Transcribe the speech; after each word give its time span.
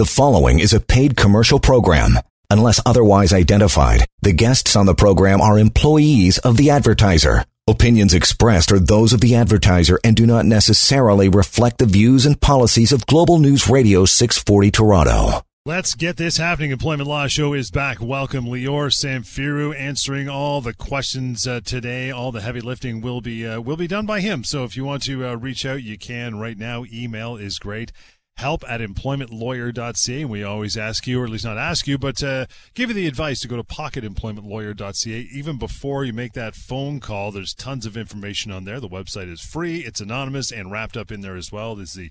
The 0.00 0.06
following 0.06 0.60
is 0.60 0.72
a 0.72 0.80
paid 0.80 1.14
commercial 1.14 1.60
program. 1.60 2.18
Unless 2.48 2.80
otherwise 2.86 3.34
identified, 3.34 4.06
the 4.22 4.32
guests 4.32 4.74
on 4.74 4.86
the 4.86 4.94
program 4.94 5.42
are 5.42 5.58
employees 5.58 6.38
of 6.38 6.56
the 6.56 6.70
advertiser. 6.70 7.44
Opinions 7.68 8.14
expressed 8.14 8.72
are 8.72 8.78
those 8.78 9.12
of 9.12 9.20
the 9.20 9.34
advertiser 9.34 10.00
and 10.02 10.16
do 10.16 10.24
not 10.24 10.46
necessarily 10.46 11.28
reflect 11.28 11.76
the 11.76 11.84
views 11.84 12.24
and 12.24 12.40
policies 12.40 12.92
of 12.92 13.04
Global 13.04 13.38
News 13.38 13.68
Radio 13.68 14.06
640 14.06 14.70
Toronto. 14.70 15.42
Let's 15.66 15.94
get 15.94 16.16
this 16.16 16.38
happening. 16.38 16.70
Employment 16.70 17.06
Law 17.06 17.26
Show 17.26 17.52
is 17.52 17.70
back. 17.70 18.00
Welcome, 18.00 18.46
Lior 18.46 18.88
Samfiru, 18.90 19.78
answering 19.78 20.30
all 20.30 20.62
the 20.62 20.72
questions 20.72 21.46
uh, 21.46 21.60
today. 21.62 22.10
All 22.10 22.32
the 22.32 22.40
heavy 22.40 22.62
lifting 22.62 23.02
will 23.02 23.20
be 23.20 23.46
uh, 23.46 23.60
will 23.60 23.76
be 23.76 23.86
done 23.86 24.06
by 24.06 24.20
him. 24.20 24.44
So 24.44 24.64
if 24.64 24.78
you 24.78 24.86
want 24.86 25.02
to 25.02 25.26
uh, 25.26 25.34
reach 25.34 25.66
out, 25.66 25.82
you 25.82 25.98
can 25.98 26.38
right 26.38 26.56
now. 26.56 26.86
Email 26.90 27.36
is 27.36 27.58
great 27.58 27.92
help 28.36 28.64
at 28.68 28.80
employmentlawyer.ca. 28.80 30.22
And 30.22 30.30
we 30.30 30.42
always 30.42 30.76
ask 30.76 31.06
you, 31.06 31.20
or 31.20 31.24
at 31.24 31.30
least 31.30 31.44
not 31.44 31.58
ask 31.58 31.86
you, 31.86 31.98
but 31.98 32.22
uh, 32.22 32.46
give 32.74 32.90
you 32.90 32.94
the 32.94 33.06
advice 33.06 33.40
to 33.40 33.48
go 33.48 33.56
to 33.56 33.64
pocketemploymentlawyer.ca. 33.64 35.28
Even 35.32 35.58
before 35.58 36.04
you 36.04 36.12
make 36.12 36.32
that 36.32 36.54
phone 36.54 37.00
call, 37.00 37.30
there's 37.30 37.54
tons 37.54 37.86
of 37.86 37.96
information 37.96 38.50
on 38.50 38.64
there. 38.64 38.80
The 38.80 38.88
website 38.88 39.30
is 39.30 39.40
free, 39.40 39.80
it's 39.80 40.00
anonymous, 40.00 40.50
and 40.50 40.70
wrapped 40.70 40.96
up 40.96 41.12
in 41.12 41.20
there 41.20 41.36
as 41.36 41.52
well. 41.52 41.76
There's 41.76 41.94
the 41.94 42.10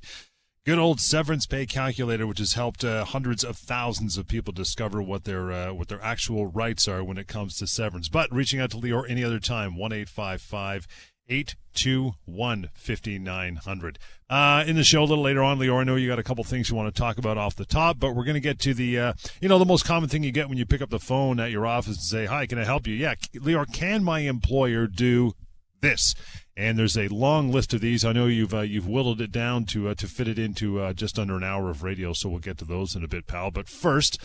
good 0.66 0.78
old 0.78 1.00
severance 1.00 1.48
pay 1.48 1.66
calculator, 1.66 2.28
which 2.28 2.38
has 2.38 2.54
helped 2.54 2.84
uh, 2.84 3.04
hundreds 3.06 3.44
of 3.44 3.58
thousands 3.58 4.18
of 4.18 4.28
people 4.28 4.54
discover 4.54 5.02
what 5.02 5.24
their 5.24 5.52
uh, 5.52 5.74
what 5.74 5.88
their 5.88 6.02
actual 6.04 6.46
rights 6.46 6.88
are 6.88 7.04
when 7.04 7.18
it 7.18 7.28
comes 7.28 7.58
to 7.58 7.66
severance. 7.66 8.08
But 8.08 8.32
reaching 8.32 8.60
out 8.60 8.70
to 8.72 8.78
Lior 8.78 9.10
any 9.10 9.24
other 9.24 9.40
time, 9.40 9.76
one 9.76 9.92
eight 9.92 10.10
five 10.10 10.42
five 10.42 10.88
821 11.30 12.70
5900. 12.74 14.00
Uh, 14.30 14.64
in 14.68 14.76
the 14.76 14.84
show 14.84 15.02
a 15.02 15.06
little 15.06 15.24
later 15.24 15.44
on, 15.44 15.60
Lior, 15.60 15.82
I 15.82 15.84
know 15.84 15.96
you 15.96 16.08
got 16.08 16.20
a 16.20 16.24
couple 16.24 16.44
things 16.44 16.70
you 16.70 16.76
want 16.76 16.94
to 16.94 17.00
talk 17.00 17.18
about 17.18 17.38
off 17.38 17.56
the 17.56 17.66
top, 17.66 18.00
but 18.00 18.16
we're 18.16 18.24
going 18.24 18.36
to 18.36 18.40
get 18.40 18.60
to 18.60 18.74
the, 18.74 19.00
uh, 19.00 19.14
you 19.42 19.48
know, 19.48 19.60
the 19.60 19.66
most 19.66 19.86
common 19.86 20.10
thing 20.10 20.24
you 20.24 20.32
get 20.32 20.50
when 20.50 20.58
you 20.58 20.66
pick 20.66 20.82
up 20.82 20.90
the 20.90 21.00
phone 21.00 21.40
at 21.40 21.52
your 21.52 21.66
office 21.66 21.98
and 21.98 22.04
say, 22.04 22.26
Hi, 22.26 22.46
can 22.46 22.58
I 22.58 22.66
help 22.66 22.88
you? 22.88 22.96
Yeah, 22.96 23.16
Lior, 23.36 23.72
can 23.72 24.04
my 24.04 24.20
employer 24.20 24.88
do 24.88 25.34
this? 25.82 26.16
And 26.58 26.78
there's 26.78 26.98
a 26.98 27.08
long 27.08 27.52
list 27.52 27.74
of 27.74 27.82
these. 27.82 28.04
I 28.04 28.12
know 28.12 28.26
you've 28.26 28.54
uh, 28.54 28.62
you've 28.62 28.88
whittled 28.88 29.22
it 29.22 29.32
down 29.32 29.64
to 29.68 29.90
uh, 29.90 29.94
to 29.96 30.08
fit 30.08 30.28
it 30.28 30.38
into 30.38 30.82
uh, 30.82 30.92
just 30.92 31.18
under 31.18 31.38
an 31.38 31.44
hour 31.44 31.70
of 31.70 31.84
radio, 31.84 32.12
so 32.12 32.28
we'll 32.28 32.40
get 32.40 32.58
to 32.58 32.66
those 32.66 32.96
in 32.98 33.04
a 33.04 33.08
bit, 33.08 33.28
pal. 33.28 33.50
But 33.50 33.70
first, 33.70 34.20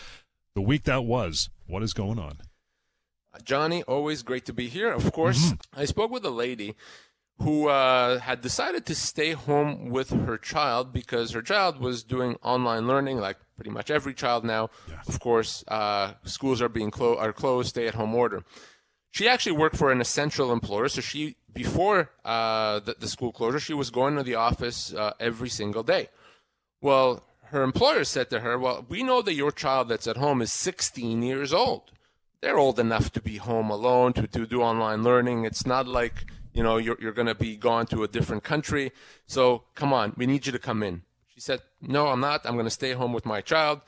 the 0.54 0.60
week 0.60 0.82
that 0.84 1.04
was. 1.04 1.50
What 1.66 1.82
is 1.82 1.94
going 1.94 2.18
on? 2.18 2.38
Johnny, 3.42 3.82
always 3.84 4.22
great 4.22 4.44
to 4.46 4.52
be 4.52 4.68
here. 4.68 4.92
Of 4.92 5.12
course, 5.12 5.52
mm-hmm. 5.52 5.80
I 5.80 5.84
spoke 5.86 6.10
with 6.10 6.24
a 6.24 6.30
lady 6.30 6.74
who 7.38 7.68
uh, 7.68 8.20
had 8.20 8.40
decided 8.40 8.86
to 8.86 8.94
stay 8.94 9.32
home 9.32 9.90
with 9.90 10.10
her 10.10 10.38
child 10.38 10.92
because 10.92 11.32
her 11.32 11.42
child 11.42 11.80
was 11.80 12.04
doing 12.04 12.36
online 12.42 12.86
learning, 12.86 13.18
like 13.18 13.38
pretty 13.56 13.70
much 13.70 13.90
every 13.90 14.14
child 14.14 14.44
now. 14.44 14.70
Yes. 14.88 15.08
Of 15.08 15.20
course, 15.20 15.64
uh, 15.68 16.12
schools 16.24 16.62
are 16.62 16.68
being 16.68 16.90
clo- 16.90 17.18
are 17.18 17.32
closed, 17.32 17.70
stay-at-home 17.70 18.14
order. 18.14 18.44
She 19.10 19.28
actually 19.28 19.56
worked 19.56 19.76
for 19.76 19.92
an 19.92 20.00
essential 20.00 20.52
employer, 20.52 20.88
so 20.88 21.00
she 21.00 21.36
before 21.52 22.10
uh, 22.24 22.80
the, 22.80 22.96
the, 22.98 23.06
school 23.06 23.30
closure, 23.32 23.60
she 23.60 23.74
was 23.74 23.90
going 23.90 24.16
to 24.16 24.24
the 24.24 24.34
office 24.34 24.92
uh, 24.92 25.12
every 25.20 25.48
single 25.48 25.84
day. 25.84 26.08
Well, 26.80 27.22
her 27.44 27.62
employer 27.62 28.04
said 28.04 28.30
to 28.30 28.40
her, 28.40 28.58
"Well, 28.58 28.84
we 28.88 29.02
know 29.02 29.22
that 29.22 29.34
your 29.34 29.52
child 29.52 29.88
that's 29.88 30.06
at 30.06 30.16
home 30.16 30.42
is 30.42 30.52
16 30.52 31.22
years 31.22 31.52
old." 31.52 31.92
They're 32.44 32.58
old 32.58 32.78
enough 32.78 33.10
to 33.10 33.22
be 33.22 33.38
home 33.38 33.70
alone 33.70 34.12
to, 34.12 34.26
to 34.26 34.46
do 34.46 34.60
online 34.60 35.02
learning. 35.02 35.46
It's 35.46 35.64
not 35.64 35.88
like, 35.88 36.26
you 36.52 36.62
know, 36.62 36.76
you're, 36.76 36.98
you're 37.00 37.12
going 37.12 37.26
to 37.26 37.34
be 37.34 37.56
gone 37.56 37.86
to 37.86 38.02
a 38.02 38.08
different 38.08 38.44
country. 38.44 38.92
So 39.26 39.64
come 39.74 39.94
on, 39.94 40.12
we 40.18 40.26
need 40.26 40.44
you 40.44 40.52
to 40.52 40.58
come 40.58 40.82
in. 40.82 41.02
She 41.32 41.40
said, 41.40 41.62
no, 41.80 42.08
I'm 42.08 42.20
not. 42.20 42.42
I'm 42.44 42.52
going 42.52 42.66
to 42.66 42.70
stay 42.70 42.92
home 42.92 43.14
with 43.14 43.24
my 43.24 43.40
child. 43.40 43.80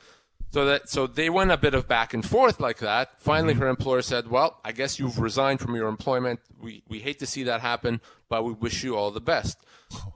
So 0.49 0.65
that, 0.65 0.89
so 0.89 1.05
they 1.05 1.29
went 1.29 1.51
a 1.51 1.57
bit 1.57 1.75
of 1.75 1.87
back 1.87 2.15
and 2.15 2.25
forth 2.25 2.59
like 2.59 2.79
that. 2.79 3.21
Finally, 3.21 3.53
mm-hmm. 3.53 3.61
her 3.61 3.69
employer 3.69 4.01
said, 4.01 4.27
well, 4.27 4.59
I 4.65 4.71
guess 4.71 4.97
you've 4.97 5.19
resigned 5.19 5.59
from 5.59 5.75
your 5.75 5.87
employment. 5.87 6.39
We, 6.59 6.81
we 6.87 6.97
hate 6.97 7.19
to 7.19 7.27
see 7.27 7.43
that 7.43 7.61
happen, 7.61 8.01
but 8.27 8.43
we 8.43 8.53
wish 8.53 8.83
you 8.83 8.95
all 8.95 9.11
the 9.11 9.21
best. 9.21 9.59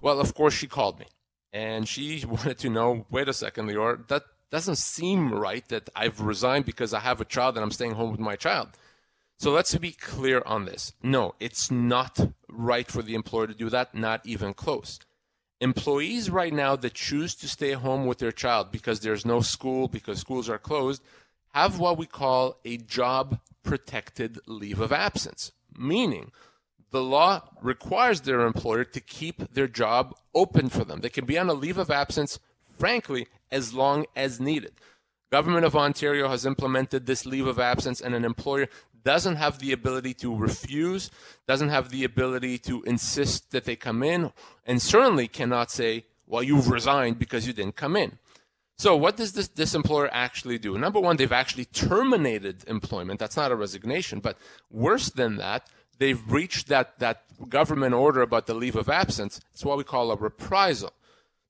Well, 0.02 0.20
of 0.20 0.34
course, 0.34 0.56
she 0.56 0.66
called 0.66 1.00
me 1.00 1.06
and 1.54 1.88
she 1.88 2.26
wanted 2.28 2.58
to 2.60 2.70
know, 2.72 3.06
wait 3.12 3.30
a 3.30 3.34
second, 3.34 3.70
Lior, 3.70 4.08
that, 4.08 4.24
doesn't 4.52 4.78
seem 4.78 5.34
right 5.34 5.68
that 5.70 5.90
I've 5.96 6.22
resigned 6.22 6.66
because 6.66 6.94
I 6.94 7.00
have 7.00 7.22
a 7.22 7.26
child 7.26 7.56
and 7.56 7.64
I'm 7.64 7.72
staying 7.72 7.94
home 7.94 8.12
with 8.12 8.20
my 8.20 8.36
child. 8.36 8.70
So 9.38 9.52
let's 9.52 9.76
be 9.76 9.92
clear 9.92 10.44
on 10.46 10.66
this. 10.66 10.94
No, 11.02 11.34
it's 11.40 11.72
not 11.72 12.20
right 12.48 12.90
for 12.92 13.02
the 13.02 13.16
employer 13.16 13.48
to 13.48 13.56
do 13.56 13.70
that, 13.70 13.96
not 13.96 14.24
even 14.26 14.54
close. 14.54 15.00
Employees 15.60 16.30
right 16.30 16.54
now 16.54 16.76
that 16.76 16.94
choose 16.94 17.34
to 17.36 17.48
stay 17.48 17.72
home 17.72 18.06
with 18.06 18.20
their 18.20 18.32
child 18.32 18.72
because 18.72 19.00
there's 19.00 19.26
no 19.26 19.42
school, 19.42 19.88
because 19.88 20.20
schools 20.20 20.50
are 20.50 20.58
closed, 20.60 21.02
have 21.54 21.80
what 21.80 21.98
we 21.98 22.06
call 22.06 22.60
a 22.66 22.78
job 22.78 23.40
protected 23.64 24.40
leave 24.48 24.80
of 24.80 24.92
absence, 24.92 25.52
meaning 25.78 26.32
the 26.92 27.02
law 27.02 27.42
requires 27.62 28.22
their 28.22 28.42
employer 28.42 28.84
to 28.84 29.00
keep 29.00 29.54
their 29.54 29.68
job 29.68 30.16
open 30.36 30.70
for 30.70 30.84
them. 30.84 31.02
They 31.02 31.10
can 31.10 31.26
be 31.26 31.38
on 31.38 31.50
a 31.50 31.54
leave 31.54 31.78
of 31.78 31.90
absence, 31.90 32.40
frankly, 32.78 33.28
as 33.52 33.74
long 33.74 34.06
as 34.16 34.40
needed. 34.40 34.74
Government 35.32 35.66
of 35.66 35.76
Ontario 35.76 36.28
has 36.28 36.46
implemented 36.46 37.06
this 37.06 37.26
leave 37.26 37.48
of 37.48 37.60
absence 37.60 38.02
and 38.02 38.14
an 38.14 38.26
employer 38.26 38.68
doesn't 39.04 39.38
have 39.38 39.60
the 39.60 39.72
ability 39.72 40.14
to 40.14 40.36
refuse, 40.36 41.10
doesn't 41.48 41.70
have 41.70 41.90
the 41.90 42.04
ability 42.04 42.58
to 42.60 42.84
insist 42.84 43.52
that 43.52 43.66
they 43.66 43.76
come 43.76 44.04
in, 44.04 44.32
and 44.66 44.82
certainly 44.82 45.28
cannot 45.28 45.72
say, 45.72 46.06
well, 46.28 46.44
you've 46.44 46.70
resigned 46.70 47.18
because 47.18 47.48
you 47.48 47.54
didn't 47.54 47.76
come 47.76 47.96
in. 47.96 48.20
So 48.78 48.96
what 48.96 49.18
does 49.18 49.34
this, 49.34 49.48
this 49.50 49.76
employer 49.76 50.10
actually 50.12 50.58
do? 50.58 50.78
Number 50.78 51.00
one, 51.00 51.18
they've 51.18 51.32
actually 51.32 51.66
terminated 51.66 52.64
employment. 52.68 53.20
That's 53.20 53.38
not 53.38 53.52
a 53.52 53.56
resignation, 53.56 54.20
but 54.20 54.38
worse 54.70 55.10
than 55.10 55.38
that, 55.38 55.68
they've 56.00 56.26
breached 56.26 56.68
that, 56.68 56.98
that 57.00 57.24
government 57.48 57.94
order 57.94 58.22
about 58.22 58.48
the 58.48 58.56
leave 58.56 58.76
of 58.76 58.90
absence. 58.90 59.40
It's 59.54 59.64
what 59.64 59.78
we 59.78 59.84
call 59.84 60.12
a 60.12 60.16
reprisal. 60.16 60.94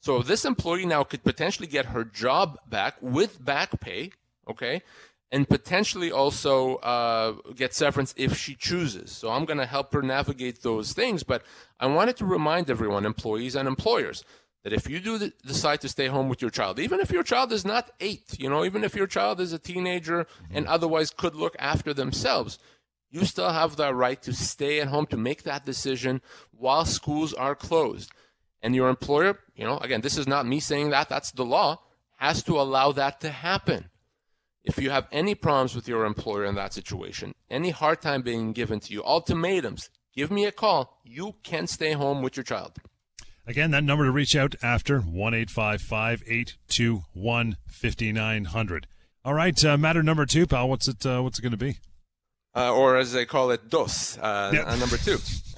So 0.02 0.24
this 0.24 0.46
employee 0.46 0.88
now 0.88 1.04
could 1.04 1.24
potentially 1.24 1.68
get 1.68 1.86
her 1.88 2.04
job 2.04 2.58
back 2.68 2.96
with 3.02 3.44
back 3.44 3.80
pay, 3.80 4.12
okay, 4.50 4.82
and 5.32 5.48
potentially 5.48 6.12
also 6.12 6.78
uh, 6.78 7.34
get 7.56 7.76
severance 7.76 8.14
if 8.18 8.36
she 8.36 8.56
chooses. 8.56 9.12
So 9.12 9.30
I'm 9.30 9.46
going 9.46 9.60
to 9.60 9.66
help 9.68 9.94
her 9.94 10.02
navigate 10.02 10.64
those 10.64 10.94
things. 10.94 11.22
But 11.22 11.44
I 11.80 11.86
wanted 11.86 12.18
to 12.18 12.26
remind 12.26 12.70
everyone, 12.70 13.06
employees 13.06 13.56
and 13.56 13.68
employers, 13.68 14.26
that 14.64 14.74
if 14.74 14.90
you 14.90 15.00
do 15.00 15.32
decide 15.46 15.82
to 15.82 15.90
stay 15.90 16.08
home 16.08 16.30
with 16.30 16.42
your 16.42 16.52
child, 16.52 16.80
even 16.80 17.00
if 17.00 17.12
your 17.12 17.24
child 17.24 17.52
is 17.52 17.64
not 17.64 17.92
eight, 18.00 18.36
you 18.40 18.50
know, 18.50 18.66
even 18.66 18.84
if 18.84 18.96
your 18.96 19.08
child 19.08 19.40
is 19.40 19.54
a 19.54 19.60
teenager 19.60 20.26
and 20.50 20.68
otherwise 20.68 21.12
could 21.12 21.36
look 21.36 21.56
after 21.60 21.94
themselves, 21.94 22.58
you 23.12 23.24
still 23.26 23.52
have 23.52 23.76
the 23.76 23.94
right 23.94 24.22
to 24.24 24.34
stay 24.34 24.80
at 24.80 24.88
home 24.88 25.06
to 25.08 25.18
make 25.18 25.44
that 25.44 25.66
decision 25.66 26.22
while 26.52 26.86
schools 26.86 27.34
are 27.34 27.56
closed. 27.56 28.12
And 28.62 28.76
your 28.76 28.90
employer, 28.90 29.40
you 29.56 29.66
know, 29.66 29.78
again, 29.80 30.02
this 30.02 30.18
is 30.18 30.28
not 30.28 30.46
me 30.46 30.60
saying 30.60 30.92
that, 30.92 31.10
that's 31.10 31.32
the 31.32 31.46
law, 31.46 31.82
has 32.18 32.44
to 32.44 32.60
allow 32.60 32.92
that 32.92 33.20
to 33.22 33.30
happen. 33.30 33.90
If 34.64 34.78
you 34.78 34.92
have 34.92 35.08
any 35.12 35.34
problems 35.34 35.76
with 35.76 35.88
your 35.88 36.06
employer 36.06 36.46
in 36.46 36.54
that 36.56 36.74
situation, 36.74 37.34
any 37.50 37.72
hard 37.72 38.02
time 38.02 38.22
being 38.22 38.54
given 38.54 38.80
to 38.82 38.94
you, 38.94 39.04
ultimatums, 39.04 39.90
give 40.16 40.30
me 40.30 40.46
a 40.46 40.52
call. 40.52 41.02
You 41.04 41.36
can 41.42 41.66
stay 41.66 41.94
home 41.94 42.22
with 42.22 42.38
your 42.38 42.44
child. 42.44 42.74
Again, 43.48 43.72
that 43.72 43.84
number 43.84 44.06
to 44.06 44.12
reach 44.12 44.36
out 44.36 44.54
after 44.62 45.00
one 45.00 45.34
eight 45.34 45.50
five 45.50 45.82
five 45.82 46.22
eight 46.28 46.58
two 46.68 47.04
one 47.14 47.58
fifty 47.68 48.12
nine 48.12 48.46
hundred. 48.46 48.86
All 49.26 49.34
right, 49.34 49.66
uh, 49.66 49.78
matter 49.78 50.04
number 50.04 50.28
two, 50.28 50.46
pal. 50.46 50.70
What's 50.70 50.88
it? 50.88 51.04
Uh, 51.04 51.22
what's 51.22 51.40
it 51.40 51.42
going 51.42 51.52
to 51.52 51.58
be? 51.58 51.78
Uh, 52.56 52.74
or 52.74 52.98
as 52.98 53.14
they 53.14 53.26
call 53.26 53.50
it, 53.52 53.70
dos. 53.70 54.18
Uh, 54.20 54.52
yeah. 54.54 54.76
number 54.76 54.98
two. 54.98 55.18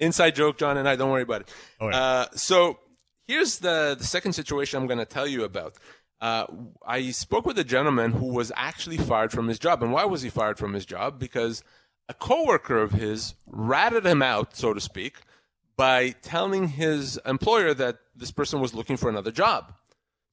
Inside 0.00 0.34
joke, 0.34 0.58
John 0.58 0.76
and 0.76 0.88
I. 0.88 0.96
Don't 0.96 1.10
worry 1.10 1.22
about 1.22 1.42
it. 1.42 1.54
Oh, 1.80 1.88
yeah. 1.88 1.96
uh, 1.96 2.26
so 2.34 2.78
here's 3.26 3.58
the 3.58 3.94
the 3.98 4.04
second 4.04 4.32
situation 4.32 4.80
I'm 4.80 4.86
going 4.88 4.98
to 4.98 5.04
tell 5.04 5.26
you 5.26 5.44
about. 5.44 5.76
Uh, 6.20 6.46
I 6.86 7.10
spoke 7.12 7.46
with 7.46 7.58
a 7.58 7.64
gentleman 7.64 8.12
who 8.12 8.26
was 8.26 8.52
actually 8.54 8.98
fired 8.98 9.32
from 9.32 9.48
his 9.48 9.58
job, 9.58 9.82
and 9.82 9.92
why 9.92 10.04
was 10.04 10.22
he 10.22 10.28
fired 10.28 10.58
from 10.58 10.74
his 10.74 10.84
job? 10.84 11.18
Because 11.18 11.62
a 12.08 12.14
coworker 12.14 12.78
of 12.78 12.92
his 12.92 13.34
ratted 13.46 14.04
him 14.04 14.20
out, 14.20 14.56
so 14.56 14.74
to 14.74 14.80
speak, 14.80 15.18
by 15.76 16.10
telling 16.22 16.68
his 16.68 17.18
employer 17.24 17.72
that 17.72 17.98
this 18.14 18.30
person 18.30 18.60
was 18.60 18.74
looking 18.74 18.96
for 18.98 19.08
another 19.08 19.30
job. 19.30 19.72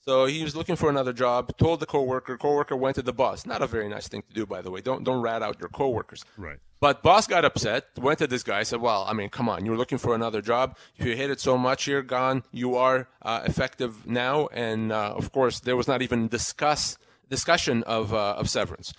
So 0.08 0.26
he 0.26 0.42
was 0.42 0.56
looking 0.56 0.78
for 0.78 0.90
another 0.90 1.12
job, 1.12 1.58
told 1.58 1.82
the 1.82 1.86
coworker, 1.86 2.38
coworker 2.38 2.78
went 2.78 2.96
to 2.96 3.02
the 3.02 3.12
boss. 3.12 3.46
Not 3.46 3.62
a 3.62 3.68
very 3.68 3.90
nice 3.90 4.08
thing 4.08 4.24
to 4.30 4.34
do, 4.34 4.46
by 4.46 4.62
the 4.62 4.72
way. 4.72 4.80
Don't 4.80 5.04
don't 5.04 5.22
rat 5.22 5.44
out 5.44 5.60
your 5.60 5.68
coworkers. 5.68 6.24
Right. 6.38 6.60
But 6.80 7.04
boss 7.04 7.28
got 7.28 7.44
upset, 7.44 7.88
went 7.98 8.20
to 8.20 8.28
this 8.28 8.42
guy, 8.42 8.64
said, 8.64 8.80
"Well, 8.80 9.04
I 9.06 9.12
mean, 9.12 9.30
come 9.30 9.50
on, 9.50 9.66
you're 9.66 9.76
looking 9.76 9.98
for 9.98 10.16
another 10.16 10.42
job. 10.42 10.78
If 10.96 11.06
you 11.06 11.18
hate 11.18 11.30
it 11.30 11.42
so 11.42 11.58
much, 11.58 11.88
you're 11.88 12.04
gone. 12.04 12.44
You 12.54 12.76
are 12.76 13.10
uh, 13.22 13.42
effective 13.44 14.08
now." 14.08 14.48
And 14.54 14.94
uh, 14.94 15.14
of 15.18 15.34
course, 15.34 15.60
there 15.60 15.76
was 15.76 15.90
not 15.90 16.02
even 16.02 16.30
discuss 16.30 16.98
discussion 17.30 17.84
of 17.84 18.14
uh, 18.14 18.36
of 18.38 18.50
severance. 18.50 18.94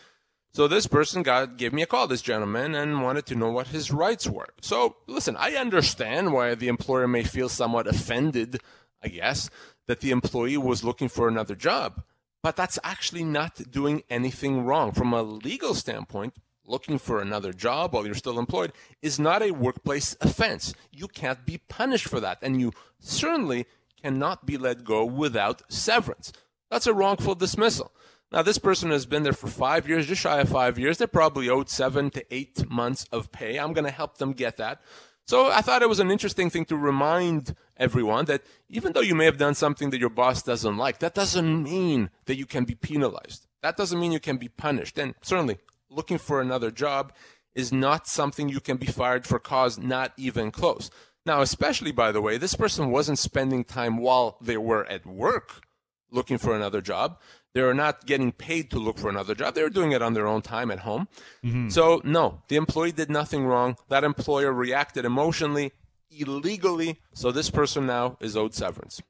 So 0.53 0.69
this 0.69 0.87
person 0.87 1.23
got 1.23 1.57
gave 1.57 1.73
me 1.73 1.81
a 1.81 1.87
call, 1.87 2.07
this 2.07 2.21
gentleman, 2.21 2.75
and 2.75 3.03
wanted 3.03 3.25
to 3.27 3.35
know 3.35 3.51
what 3.51 3.69
his 3.69 3.91
rights 3.91 4.27
were. 4.27 4.49
So 4.61 4.97
listen, 5.07 5.37
I 5.39 5.53
understand 5.55 6.35
why 6.35 6.55
the 6.55 6.69
employer 6.69 7.09
may 7.09 7.23
feel 7.23 7.49
somewhat 7.49 7.87
offended, 7.87 8.61
I 9.03 9.09
guess, 9.09 9.49
that 9.89 10.01
the 10.01 10.13
employee 10.13 10.57
was 10.57 10.85
looking 10.85 11.09
for 11.09 11.27
another 11.27 11.57
job. 11.57 12.05
but 12.41 12.55
that's 12.55 12.79
actually 12.85 13.25
not 13.25 13.61
doing 13.69 14.05
anything 14.09 14.65
wrong. 14.65 14.93
From 14.93 15.13
a 15.13 15.23
legal 15.23 15.75
standpoint, 15.75 16.35
looking 16.65 16.97
for 16.99 17.21
another 17.21 17.53
job 17.53 17.93
while 17.93 18.07
you're 18.07 18.15
still 18.15 18.39
employed 18.39 18.73
is 19.03 19.19
not 19.19 19.43
a 19.43 19.51
workplace 19.51 20.17
offense. 20.21 20.73
You 20.93 21.09
can't 21.09 21.45
be 21.45 21.59
punished 21.69 22.07
for 22.07 22.21
that, 22.21 22.39
and 22.41 22.61
you 22.61 22.73
certainly 23.01 23.67
cannot 24.01 24.47
be 24.47 24.57
let 24.57 24.85
go 24.85 25.05
without 25.05 25.63
severance. 25.71 26.33
That's 26.71 26.87
a 26.87 26.95
wrongful 26.95 27.35
dismissal. 27.35 27.91
Now, 28.31 28.43
this 28.43 28.59
person 28.59 28.91
has 28.91 29.07
been 29.07 29.23
there 29.23 29.33
for 29.33 29.49
five 29.49 29.89
years, 29.89 30.07
just 30.07 30.21
shy 30.21 30.39
of 30.41 30.51
five 30.51 30.79
years. 30.79 30.99
They're 30.99 31.09
probably 31.09 31.49
owed 31.49 31.71
seven 31.71 32.11
to 32.11 32.25
eight 32.31 32.71
months 32.71 33.07
of 33.11 33.33
pay. 33.33 33.59
I'm 33.59 33.73
going 33.73 33.87
to 33.87 33.91
help 33.91 34.19
them 34.19 34.33
get 34.33 34.59
that. 34.59 34.81
So 35.27 35.51
I 35.51 35.61
thought 35.63 35.83
it 35.83 35.89
was 35.89 36.01
an 36.01 36.11
interesting 36.11 36.51
thing 36.51 36.67
to 36.67 36.77
remind 36.77 37.55
everyone 37.79 38.27
that 38.27 38.43
even 38.69 38.93
though 38.93 39.01
you 39.01 39.15
may 39.15 39.25
have 39.25 39.39
done 39.39 39.55
something 39.55 39.91
that 39.91 40.01
your 40.01 40.11
boss 40.11 40.43
doesn't 40.43 40.77
like, 40.77 40.99
that 40.99 41.15
doesn't 41.15 41.63
mean 41.63 42.11
that 42.27 42.37
you 42.37 42.47
can 42.47 42.65
be 42.65 42.75
penalized. 42.75 43.47
That 43.63 43.77
doesn't 43.77 43.99
mean 43.99 44.13
you 44.13 44.21
can 44.21 44.37
be 44.37 44.49
punished. 44.49 44.99
And 44.99 45.15
certainly, 45.23 45.59
looking 45.91 46.19
for 46.19 46.41
another 46.41 46.71
job 46.71 47.13
is 47.55 47.73
not 47.73 48.07
something 48.07 48.49
you 48.49 48.61
can 48.61 48.77
be 48.77 48.87
fired 48.87 49.27
for 49.27 49.39
cause 49.39 49.79
not 49.79 50.13
even 50.17 50.51
close. 50.51 50.91
Now, 51.27 51.43
especially 51.43 51.93
by 51.93 52.13
the 52.13 52.21
way, 52.21 52.39
this 52.39 52.55
person 52.55 52.91
wasn't 52.91 53.19
spending 53.19 53.65
time 53.65 53.99
while 53.99 54.39
they 54.41 54.57
were 54.57 54.87
at 54.87 55.05
work 55.07 55.63
looking 56.11 56.39
for 56.39 56.55
another 56.55 56.81
job. 56.81 57.19
They're 57.55 57.75
not 57.75 58.07
getting 58.07 58.33
paid 58.33 58.71
to 58.71 58.79
look 58.79 58.99
for 58.99 59.09
another 59.09 59.35
job. 59.35 59.55
They're 59.55 59.71
doing 59.71 59.93
it 59.93 60.03
on 60.03 60.15
their 60.15 60.27
own 60.27 60.43
time 60.43 60.71
at 60.71 60.81
home. 60.81 61.09
Mm-hmm. 61.45 61.71
So, 61.71 62.01
no, 62.05 62.43
the 62.49 62.57
employee 62.57 62.93
did 62.93 63.11
nothing 63.11 63.47
wrong. 63.47 63.77
That 63.89 64.05
employer 64.05 64.53
reacted 64.53 65.05
emotionally, 65.05 65.73
illegally. 66.11 67.01
So, 67.15 67.33
this 67.33 67.51
person 67.51 67.87
now 67.87 68.17
is 68.21 68.37
owed 68.37 68.55
severance. 68.55 69.01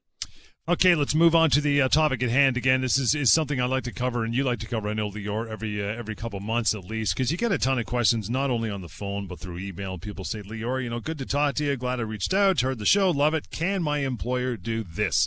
Okay, 0.69 0.95
let's 0.95 1.15
move 1.15 1.35
on 1.35 1.49
to 1.51 1.63
the 1.63 1.81
uh, 1.81 1.89
topic 1.89 2.23
at 2.23 2.29
hand. 2.29 2.59
Again, 2.59 2.83
this 2.83 2.99
is, 2.99 3.15
is 3.15 3.33
something 3.33 3.59
I 3.59 3.65
like 3.65 3.85
to 3.85 3.93
cover, 3.93 4.23
and 4.23 4.35
you 4.35 4.45
like 4.45 4.59
to 4.59 4.67
cover. 4.67 4.89
I 4.89 4.93
know 4.93 5.11
Lior 5.11 5.49
every 5.49 5.83
uh, 5.83 5.87
every 5.87 6.15
couple 6.15 6.41
months 6.41 6.75
at 6.75 6.85
least, 6.85 7.15
because 7.15 7.33
you 7.33 7.39
get 7.39 7.53
a 7.53 7.59
ton 7.59 7.79
of 7.79 7.87
questions 7.87 8.29
not 8.29 8.51
only 8.51 8.69
on 8.69 8.83
the 8.83 8.89
phone 8.89 9.27
but 9.27 9.41
through 9.41 9.59
email. 9.61 9.97
People 9.97 10.27
say, 10.27 10.43
Lior, 10.43 10.83
you 10.83 10.91
know, 10.91 11.01
good 11.01 11.17
to 11.19 11.27
talk 11.27 11.55
to 11.55 11.65
you. 11.65 11.77
Glad 11.79 12.01
I 12.01 12.03
reached 12.03 12.35
out, 12.35 12.61
heard 12.61 12.79
the 12.79 12.85
show, 12.85 13.11
love 13.11 13.33
it. 13.33 13.51
Can 13.51 13.83
my 13.83 14.01
employer 14.01 14.59
do 14.59 14.85
this? 14.85 15.27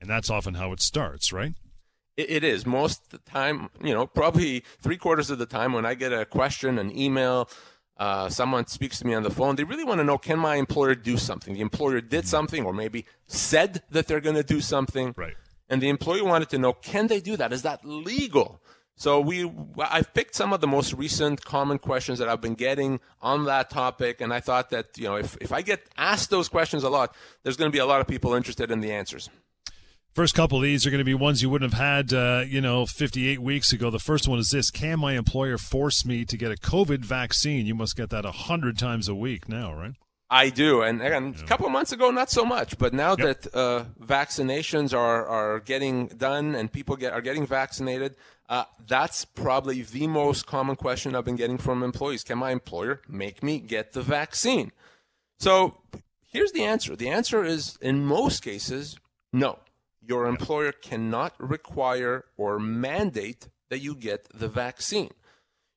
And 0.00 0.10
that's 0.10 0.28
often 0.28 0.54
how 0.54 0.72
it 0.72 0.80
starts, 0.80 1.32
right? 1.32 1.54
it 2.16 2.44
is 2.44 2.66
most 2.66 3.04
of 3.04 3.10
the 3.10 3.30
time. 3.30 3.70
You 3.82 3.94
know, 3.94 4.06
probably 4.06 4.64
three 4.80 4.96
quarters 4.96 5.30
of 5.30 5.38
the 5.38 5.46
time 5.46 5.72
when 5.72 5.86
I 5.86 5.94
get 5.94 6.12
a 6.12 6.24
question, 6.24 6.78
an 6.78 6.96
email, 6.98 7.48
uh, 8.00 8.30
someone 8.30 8.66
speaks 8.66 8.98
to 8.98 9.06
me 9.06 9.12
on 9.12 9.22
the 9.22 9.30
phone, 9.30 9.56
they 9.56 9.64
really 9.64 9.84
want 9.84 9.98
to 9.98 10.04
know 10.04 10.16
can 10.16 10.38
my 10.38 10.56
employer 10.56 10.94
do 10.94 11.18
something? 11.18 11.52
The 11.52 11.60
employer 11.60 12.00
did 12.00 12.26
something 12.26 12.64
or 12.64 12.72
maybe 12.72 13.04
said 13.26 13.82
that 13.90 14.06
they're 14.08 14.22
going 14.22 14.36
to 14.36 14.42
do 14.42 14.62
something. 14.62 15.14
Right. 15.18 15.34
And 15.68 15.82
the 15.82 15.90
employee 15.90 16.22
wanted 16.22 16.48
to 16.48 16.58
know 16.58 16.72
can 16.72 17.08
they 17.08 17.20
do 17.20 17.36
that? 17.36 17.52
Is 17.52 17.60
that 17.62 17.84
legal? 17.84 18.60
So 18.96 19.20
we, 19.20 19.50
I've 19.78 20.12
picked 20.14 20.34
some 20.34 20.52
of 20.54 20.62
the 20.62 20.66
most 20.66 20.94
recent 20.94 21.44
common 21.44 21.78
questions 21.78 22.18
that 22.18 22.28
I've 22.28 22.40
been 22.40 22.54
getting 22.54 23.00
on 23.20 23.44
that 23.44 23.70
topic, 23.70 24.20
and 24.20 24.32
I 24.32 24.40
thought 24.40 24.70
that 24.70 24.98
you 24.98 25.04
know 25.04 25.16
if 25.16 25.38
if 25.40 25.52
I 25.52 25.62
get 25.62 25.80
asked 25.96 26.28
those 26.28 26.48
questions 26.48 26.82
a 26.84 26.90
lot, 26.90 27.14
there's 27.42 27.56
going 27.56 27.70
to 27.70 27.74
be 27.74 27.78
a 27.78 27.86
lot 27.86 28.00
of 28.00 28.06
people 28.06 28.34
interested 28.34 28.70
in 28.70 28.80
the 28.80 28.92
answers. 28.92 29.30
First 30.12 30.34
couple 30.34 30.58
of 30.58 30.64
these 30.64 30.84
are 30.86 30.90
going 30.90 30.98
to 30.98 31.04
be 31.04 31.14
ones 31.14 31.40
you 31.40 31.48
wouldn't 31.48 31.72
have 31.72 31.80
had, 31.80 32.12
uh, 32.12 32.42
you 32.44 32.60
know, 32.60 32.84
58 32.84 33.40
weeks 33.40 33.72
ago. 33.72 33.90
The 33.90 34.00
first 34.00 34.26
one 34.26 34.40
is 34.40 34.50
this 34.50 34.70
Can 34.70 34.98
my 34.98 35.16
employer 35.16 35.56
force 35.56 36.04
me 36.04 36.24
to 36.24 36.36
get 36.36 36.50
a 36.50 36.56
COVID 36.56 37.04
vaccine? 37.04 37.64
You 37.64 37.76
must 37.76 37.96
get 37.96 38.10
that 38.10 38.24
100 38.24 38.76
times 38.76 39.08
a 39.08 39.14
week 39.14 39.48
now, 39.48 39.72
right? 39.72 39.94
I 40.28 40.50
do. 40.50 40.82
And 40.82 41.00
again, 41.00 41.34
yeah. 41.36 41.44
a 41.44 41.46
couple 41.46 41.66
of 41.66 41.72
months 41.72 41.92
ago, 41.92 42.10
not 42.10 42.28
so 42.28 42.44
much. 42.44 42.76
But 42.76 42.92
now 42.92 43.14
yep. 43.16 43.42
that 43.42 43.54
uh, 43.54 43.84
vaccinations 44.04 44.92
are, 44.96 45.26
are 45.26 45.60
getting 45.60 46.08
done 46.08 46.56
and 46.56 46.72
people 46.72 46.96
get, 46.96 47.12
are 47.12 47.20
getting 47.20 47.46
vaccinated, 47.46 48.16
uh, 48.48 48.64
that's 48.88 49.24
probably 49.24 49.82
the 49.82 50.08
most 50.08 50.44
common 50.44 50.74
question 50.74 51.14
I've 51.14 51.24
been 51.24 51.36
getting 51.36 51.58
from 51.58 51.84
employees. 51.84 52.24
Can 52.24 52.38
my 52.38 52.50
employer 52.50 53.00
make 53.08 53.44
me 53.44 53.60
get 53.60 53.92
the 53.92 54.02
vaccine? 54.02 54.72
So 55.38 55.78
here's 56.26 56.50
the 56.50 56.64
answer 56.64 56.96
the 56.96 57.08
answer 57.08 57.44
is 57.44 57.78
in 57.80 58.04
most 58.04 58.42
cases, 58.42 58.98
no 59.32 59.60
your 60.10 60.26
employer 60.26 60.72
cannot 60.72 61.32
require 61.38 62.24
or 62.36 62.58
mandate 62.58 63.46
that 63.70 63.78
you 63.78 63.94
get 63.94 64.28
the 64.34 64.48
vaccine. 64.48 65.12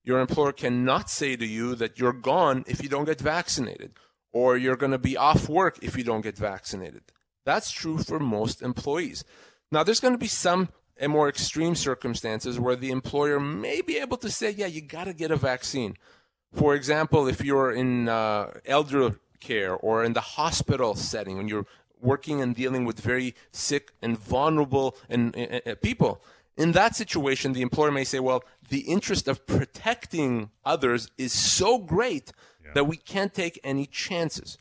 Your 0.03 0.19
employer 0.19 0.51
cannot 0.51 1.07
say 1.07 1.35
to 1.35 1.45
you 1.45 1.75
that 1.75 1.99
you're 1.99 2.19
gone 2.33 2.65
if 2.65 2.81
you 2.81 2.89
don't 2.89 3.05
get 3.05 3.21
vaccinated, 3.21 3.91
or 4.39 4.57
you're 4.57 4.75
going 4.83 4.91
to 4.91 4.97
be 4.97 5.15
off 5.15 5.47
work 5.47 5.77
if 5.83 5.95
you 5.95 6.03
don't 6.03 6.21
get 6.21 6.35
vaccinated. 6.35 7.03
That's 7.45 7.69
true 7.71 7.99
for 7.99 8.19
most 8.19 8.63
employees. 8.63 9.23
Now, 9.71 9.83
there's 9.83 9.99
going 9.99 10.15
to 10.15 10.25
be 10.27 10.27
some 10.47 10.69
and 10.97 11.11
more 11.11 11.29
extreme 11.29 11.75
circumstances 11.75 12.59
where 12.59 12.75
the 12.75 12.89
employer 12.89 13.39
may 13.39 13.81
be 13.81 13.97
able 13.99 14.17
to 14.17 14.31
say, 14.31 14.49
yeah, 14.49 14.65
you 14.65 14.81
got 14.81 15.03
to 15.03 15.13
get 15.13 15.29
a 15.29 15.35
vaccine. 15.35 15.95
For 16.51 16.73
example, 16.73 17.27
if 17.27 17.45
you're 17.45 17.71
in 17.71 18.09
uh, 18.09 18.51
elder 18.65 19.15
care 19.39 19.75
or 19.75 20.03
in 20.03 20.13
the 20.13 20.21
hospital 20.21 20.95
setting, 20.95 21.37
when 21.37 21.47
you're 21.47 21.67
working 22.03 22.41
and 22.41 22.55
dealing 22.55 22.85
with 22.85 22.99
very 22.99 23.35
sick 23.51 23.91
and 24.01 24.17
vulnerable 24.17 24.95
and, 25.09 25.35
uh, 25.35 25.75
people. 25.81 26.21
In 26.55 26.73
that 26.73 26.95
situation, 26.95 27.53
the 27.53 27.61
employer 27.61 27.91
may 27.91 28.03
say, 28.03 28.19
well, 28.19 28.43
the 28.69 28.81
interest 28.81 29.27
of 29.27 29.47
protecting 29.47 30.51
others 30.63 31.09
is 31.17 31.33
so 31.33 31.79
great 31.79 32.31
yeah. 32.63 32.71
that 32.75 32.83
we 32.85 32.97
can't 32.97 33.33
take 33.33 33.59
any 33.63 33.87
chances. 33.87 34.57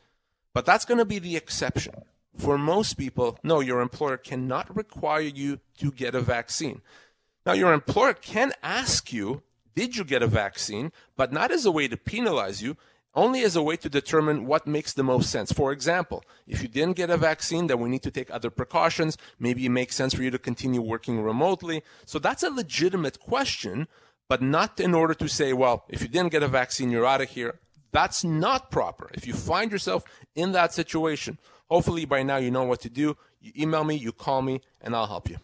But 0.55 0.65
that's 0.65 0.85
going 0.85 0.99
to 0.99 1.05
be 1.05 1.19
the 1.19 1.37
exception. 1.37 1.95
For 2.37 2.57
most 2.57 2.95
people, 2.95 3.39
no, 3.43 3.61
your 3.61 3.81
employer 3.81 4.17
cannot 4.17 4.75
require 4.75 5.21
you 5.21 5.61
to 5.79 5.91
get 5.91 6.15
a 6.15 6.21
vaccine. 6.21 6.81
Now, 7.45 7.53
your 7.53 7.73
employer 7.73 8.15
can 8.15 8.53
ask 8.63 9.13
you, 9.13 9.43
did 9.75 9.97
you 9.97 10.05
get 10.05 10.23
a 10.23 10.27
vaccine? 10.27 10.93
But 11.17 11.33
not 11.33 11.51
as 11.51 11.67
a 11.67 11.73
way 11.73 11.89
to 11.89 11.97
penalize 11.97 12.63
you 12.63 12.77
only 13.15 13.43
as 13.43 13.57
a 13.57 13.63
way 13.63 13.77
to 13.77 13.89
determine 13.89 14.47
what 14.47 14.67
makes 14.67 14.93
the 14.93 15.03
most 15.03 15.31
sense. 15.31 15.53
For 15.53 15.73
example, 15.73 16.25
if 16.47 16.63
you 16.63 16.69
didn't 16.69 16.97
get 16.97 17.11
a 17.11 17.17
vaccine, 17.17 17.67
then 17.67 17.81
we 17.81 17.89
need 17.89 18.03
to 18.03 18.11
take 18.11 18.31
other 18.31 18.51
precautions. 18.51 19.19
Maybe 19.39 19.67
it 19.67 19.71
makes 19.71 19.97
sense 19.97 20.15
for 20.15 20.23
you 20.23 20.31
to 20.31 20.39
continue 20.39 20.81
working 20.81 21.21
remotely. 21.21 21.83
So 22.07 22.19
that's 22.19 22.43
a 22.43 22.51
legitimate 22.51 23.21
question, 23.21 23.87
but 24.29 24.41
not 24.41 24.81
in 24.81 24.95
order 24.95 25.15
to 25.15 25.29
say, 25.29 25.53
well, 25.53 25.85
if 25.89 26.03
you 26.03 26.09
didn't 26.09 26.33
get 26.33 26.43
a 26.43 26.49
vaccine, 26.49 26.91
you're 26.91 27.07
out 27.07 27.21
of 27.21 27.31
here. 27.31 27.61
That's 27.93 28.25
not 28.25 28.71
proper. 28.71 29.11
If 29.13 29.27
you 29.27 29.35
find 29.35 29.71
yourself 29.71 30.05
in 30.35 30.53
that 30.53 30.73
situation, 30.73 31.39
hopefully 31.69 32.07
by 32.07 32.23
now 32.23 32.39
you 32.39 32.51
know 32.51 32.65
what 32.65 32.81
to 32.81 32.89
do. 32.89 33.17
You 33.41 33.53
email 33.59 33.85
me, 33.85 33.97
you 33.97 34.13
call 34.13 34.41
me, 34.41 34.63
and 34.81 34.97
I'll 34.97 35.07
help 35.07 35.29
you. 35.29 35.37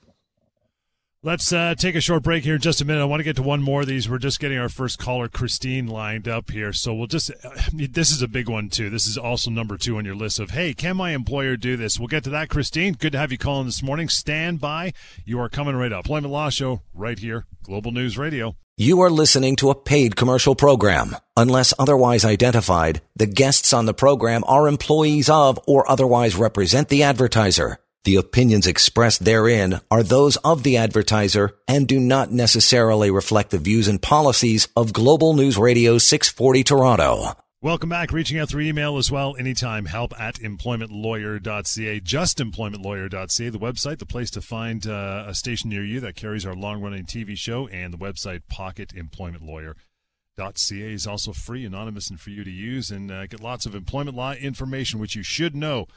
Let's 1.25 1.53
uh, 1.53 1.75
take 1.75 1.97
a 1.97 2.00
short 2.00 2.23
break 2.23 2.44
here 2.44 2.55
in 2.55 2.61
just 2.61 2.81
a 2.81 2.85
minute. 2.85 3.03
I 3.03 3.05
want 3.06 3.19
to 3.19 3.25
get 3.25 3.35
to 3.37 3.42
one 3.42 3.61
more 3.61 3.81
of 3.81 3.88
these. 3.88 4.09
We're 4.09 4.19
just 4.19 4.38
getting 4.38 4.57
our 4.57 4.69
first 4.69 5.00
caller, 5.00 5.26
Christine, 5.26 5.88
lined 5.88 6.28
up 6.28 6.52
here. 6.52 6.73
So 6.73 6.95
we'll 6.95 7.09
just, 7.09 7.33
uh, 7.45 7.50
this 7.73 8.12
is 8.12 8.23
a 8.23 8.28
big 8.28 8.49
one 8.49 8.69
too. 8.69 8.88
This 8.88 9.09
is 9.09 9.19
also 9.19 9.50
number 9.50 9.76
two 9.76 9.97
on 9.97 10.04
your 10.04 10.14
list 10.14 10.38
of, 10.38 10.50
hey, 10.50 10.75
can 10.75 10.97
my 10.97 11.11
employer 11.11 11.57
do 11.57 11.76
this? 11.76 11.99
We'll 11.99 12.07
get 12.07 12.23
to 12.23 12.31
that, 12.31 12.50
Christine. 12.50 12.95
Good 12.95 13.11
to 13.12 13.19
have 13.19 13.33
you 13.33 13.38
calling 13.38 13.66
this 13.66 13.83
morning. 13.83 14.09
Stand 14.09 14.61
by. 14.61 14.92
You 15.25 15.40
are 15.40 15.49
coming 15.49 15.75
right 15.75 15.92
up. 15.92 16.04
Employment 16.04 16.33
Law 16.33 16.50
Show 16.50 16.83
right 16.95 17.19
here, 17.19 17.47
Global 17.64 17.90
News 17.90 18.16
Radio. 18.16 18.54
You 18.76 19.00
are 19.00 19.11
listening 19.11 19.57
to 19.57 19.71
a 19.71 19.75
paid 19.75 20.14
commercial 20.14 20.54
program. 20.54 21.16
Unless 21.37 21.75
otherwise 21.81 22.25
identified, 22.25 23.02
the 23.16 23.26
guests 23.26 23.73
on 23.73 23.87
the 23.87 23.92
program 23.92 24.45
are 24.47 24.69
employees 24.69 25.28
of 25.28 25.59
or 25.66 25.90
otherwise 25.90 26.37
represent 26.37 26.90
the 26.90 27.02
advertiser. 27.02 27.78
The 28.05 28.17
opinions 28.17 28.67
expressed 28.67 29.25
therein 29.25 29.81
are 29.90 30.02
those 30.02 30.37
of 30.38 30.62
the 30.62 30.78
advertiser 30.78 31.57
and 31.67 31.87
do 31.87 32.00
not 32.00 32.33
necessarily 32.33 33.11
reflect 33.11 33.50
the 33.50 33.59
views 33.59 33.88
and 33.88 34.00
policies 34.00 34.69
of 34.76 34.93
Global 34.93 35.35
News 35.35 35.59
Radio 35.59 35.99
640 35.99 36.64
Toronto. 36.64 37.33
Welcome 37.61 37.88
back. 37.88 38.12
Reaching 38.12 38.38
out 38.38 38.50
through 38.50 38.62
email 38.62 38.99
as 38.99 39.11
well. 39.11 39.35
Anytime. 39.37 39.87
Help 39.87 40.12
at 40.19 40.37
employmentlawyer.ca. 40.37 42.00
Just 42.00 42.38
employmentlawyer.ca. 42.38 43.50
The 43.50 43.59
website, 43.59 43.99
the 43.99 44.07
place 44.07 44.31
to 44.31 44.40
find 44.40 44.87
uh, 44.87 45.25
a 45.26 45.35
station 45.35 45.69
near 45.69 45.85
you 45.85 45.99
that 45.99 46.14
carries 46.14 46.47
our 46.47 46.55
long 46.55 46.81
running 46.81 47.05
TV 47.05 47.37
show, 47.37 47.67
and 47.67 47.93
the 47.93 47.99
website 47.99 48.43
pocketemploymentlawyer.ca 48.52 50.93
is 50.93 51.09
also 51.09 51.33
free, 51.33 51.64
anonymous, 51.64 52.11
and 52.11 52.21
for 52.21 52.31
you 52.31 52.45
to 52.45 52.50
use 52.50 52.93
and 52.93 53.11
uh, 53.11 53.26
get 53.26 53.40
lots 53.40 53.67
of 53.67 53.75
employment 53.75 54.17
law 54.17 54.35
information, 54.35 55.00
which 55.00 55.17
you 55.17 55.25
should 55.25 55.57
know 55.57 55.88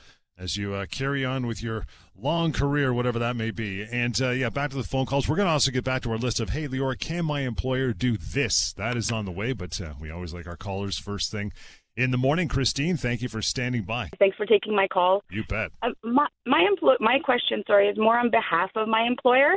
as 0.42 0.58
you 0.58 0.74
uh, 0.74 0.88
carry 0.90 1.24
on 1.24 1.46
with 1.46 1.62
your 1.62 1.86
long 2.18 2.52
career, 2.52 2.92
whatever 2.92 3.20
that 3.20 3.36
may 3.36 3.52
be. 3.52 3.84
And 3.84 4.20
uh, 4.20 4.32
yeah, 4.32 4.50
back 4.50 4.72
to 4.72 4.78
the 4.78 4.84
phone 4.84 5.06
calls. 5.06 5.30
We're 5.30 5.36
going 5.36 5.46
to 5.46 5.52
also 5.52 5.70
get 5.70 5.84
back 5.84 6.02
to 6.02 6.12
our 6.12 6.18
list 6.18 6.40
of, 6.40 6.50
hey, 6.50 6.68
Lior, 6.68 7.00
can 7.00 7.26
my 7.26 7.42
employer 7.42 7.94
do 7.94 8.18
this? 8.18 8.74
That 8.74 8.98
is 8.98 9.12
on 9.12 9.26
the 9.26 9.32
way, 9.32 9.54
but 9.54 9.80
uh, 9.80 9.94
we 10.02 10.10
always 10.10 10.34
like 10.34 10.48
our 10.48 10.58
callers 10.58 10.98
first 10.98 11.32
thing 11.32 11.54
in 11.96 12.10
the 12.10 12.18
morning. 12.18 12.48
Christine, 12.48 12.98
thank 12.98 13.22
you 13.22 13.30
for 13.30 13.42
standing 13.42 13.84
by. 13.84 14.10
Thanks 14.18 14.36
for 14.36 14.48
taking 14.48 14.76
my 14.76 14.88
call. 14.88 15.24
You 15.30 15.44
bet. 15.44 15.72
Uh, 15.84 15.90
my 16.04 16.28
my, 16.48 16.68
empl- 16.72 17.00
my 17.00 17.20
question, 17.24 17.64
sorry, 17.68 17.88
is 17.88 17.98
more 17.98 18.18
on 18.18 18.32
behalf 18.32 18.72
of 18.76 18.88
my 18.88 19.04
employer, 19.04 19.54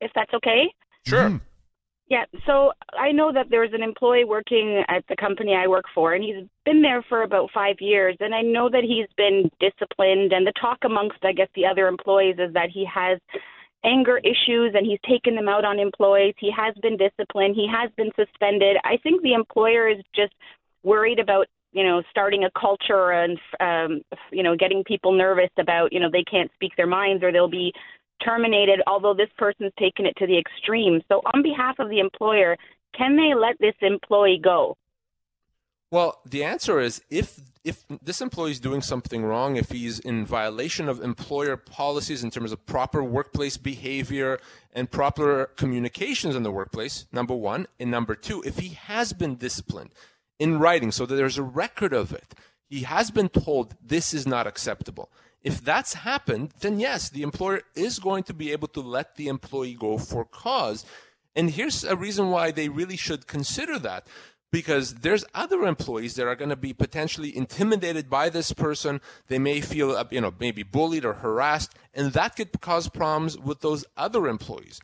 if 0.00 0.10
that's 0.14 0.34
okay. 0.34 0.64
Sure. 1.06 1.30
Mm-hmm. 1.30 1.36
Yeah, 2.08 2.24
so 2.46 2.72
I 2.98 3.10
know 3.12 3.32
that 3.32 3.46
there's 3.48 3.72
an 3.72 3.82
employee 3.82 4.24
working 4.24 4.82
at 4.88 5.04
the 5.08 5.16
company 5.16 5.54
I 5.54 5.66
work 5.66 5.86
for, 5.94 6.12
and 6.12 6.22
he's 6.22 6.44
been 6.64 6.82
there 6.82 7.02
for 7.08 7.22
about 7.22 7.50
five 7.54 7.76
years. 7.80 8.16
And 8.20 8.34
I 8.34 8.42
know 8.42 8.68
that 8.68 8.84
he's 8.84 9.08
been 9.16 9.50
disciplined, 9.60 10.32
and 10.32 10.46
the 10.46 10.52
talk 10.60 10.78
amongst, 10.84 11.24
I 11.24 11.32
guess, 11.32 11.48
the 11.54 11.64
other 11.64 11.88
employees 11.88 12.36
is 12.38 12.52
that 12.52 12.68
he 12.70 12.84
has 12.92 13.18
anger 13.84 14.18
issues 14.18 14.72
and 14.74 14.86
he's 14.86 15.00
taken 15.08 15.34
them 15.34 15.48
out 15.48 15.64
on 15.64 15.78
employees. 15.78 16.34
He 16.38 16.50
has 16.56 16.74
been 16.82 16.96
disciplined. 16.96 17.56
He 17.56 17.68
has 17.68 17.90
been 17.96 18.10
suspended. 18.14 18.76
I 18.84 18.96
think 19.02 19.22
the 19.22 19.34
employer 19.34 19.88
is 19.88 19.98
just 20.14 20.34
worried 20.82 21.18
about 21.18 21.46
you 21.72 21.84
know 21.84 22.02
starting 22.10 22.44
a 22.44 22.50
culture 22.58 23.12
and 23.12 23.38
um, 23.60 24.02
you 24.30 24.42
know 24.42 24.54
getting 24.56 24.84
people 24.84 25.12
nervous 25.12 25.50
about 25.58 25.92
you 25.92 26.00
know 26.00 26.10
they 26.12 26.24
can't 26.24 26.50
speak 26.54 26.72
their 26.76 26.86
minds 26.86 27.22
or 27.24 27.32
they'll 27.32 27.48
be 27.48 27.72
terminated. 28.24 28.80
Although 28.86 29.14
this 29.14 29.30
person's 29.36 29.72
taken 29.78 30.06
it 30.06 30.16
to 30.16 30.26
the 30.26 30.38
extreme. 30.38 31.02
So 31.08 31.20
on 31.34 31.42
behalf 31.42 31.76
of 31.78 31.88
the 31.88 31.98
employer, 31.98 32.56
can 32.96 33.16
they 33.16 33.34
let 33.34 33.56
this 33.60 33.74
employee 33.80 34.40
go? 34.42 34.76
Well, 35.90 36.20
the 36.24 36.42
answer 36.42 36.80
is 36.80 37.02
if 37.10 37.38
if 37.64 37.84
this 38.02 38.20
employee 38.20 38.50
is 38.50 38.60
doing 38.60 38.80
something 38.80 39.24
wrong, 39.24 39.56
if 39.56 39.70
he's 39.70 40.00
in 40.00 40.26
violation 40.26 40.88
of 40.88 41.00
employer 41.00 41.56
policies 41.56 42.24
in 42.24 42.30
terms 42.30 42.50
of 42.50 42.64
proper 42.66 43.04
workplace 43.04 43.56
behavior 43.56 44.40
and 44.72 44.90
proper 44.90 45.50
communications 45.56 46.34
in 46.34 46.42
the 46.42 46.50
workplace, 46.50 47.06
number 47.12 47.34
one, 47.34 47.68
and 47.78 47.90
number 47.90 48.16
two, 48.16 48.42
if 48.44 48.58
he 48.58 48.70
has 48.70 49.12
been 49.12 49.36
disciplined 49.36 49.90
in 50.40 50.58
writing 50.58 50.90
so 50.90 51.06
that 51.06 51.14
there's 51.14 51.38
a 51.38 51.42
record 51.42 51.92
of 51.92 52.12
it, 52.12 52.34
he 52.68 52.82
has 52.82 53.10
been 53.10 53.28
told 53.28 53.76
this 53.80 54.12
is 54.12 54.26
not 54.26 54.46
acceptable. 54.46 55.10
If 55.42 55.62
that's 55.62 55.94
happened, 55.94 56.52
then 56.60 56.78
yes, 56.78 57.10
the 57.10 57.22
employer 57.22 57.62
is 57.74 57.98
going 57.98 58.22
to 58.24 58.34
be 58.34 58.52
able 58.52 58.68
to 58.68 58.80
let 58.80 59.16
the 59.16 59.28
employee 59.28 59.74
go 59.74 59.98
for 59.98 60.24
cause. 60.24 60.84
And 61.34 61.50
here's 61.50 61.82
a 61.82 61.96
reason 61.96 62.30
why 62.30 62.50
they 62.50 62.68
really 62.68 62.96
should 62.96 63.26
consider 63.26 63.78
that 63.80 64.06
because 64.52 64.96
there's 64.96 65.24
other 65.34 65.62
employees 65.62 66.14
that 66.14 66.26
are 66.26 66.36
going 66.36 66.50
to 66.50 66.56
be 66.56 66.74
potentially 66.74 67.34
intimidated 67.34 68.08
by 68.08 68.28
this 68.28 68.52
person. 68.52 69.00
They 69.28 69.38
may 69.38 69.62
feel, 69.62 69.92
uh, 69.92 70.04
you 70.10 70.20
know, 70.20 70.34
maybe 70.38 70.62
bullied 70.62 71.06
or 71.06 71.14
harassed, 71.14 71.74
and 71.94 72.12
that 72.12 72.36
could 72.36 72.60
cause 72.60 72.88
problems 72.88 73.38
with 73.38 73.60
those 73.60 73.84
other 73.96 74.28
employees. 74.28 74.80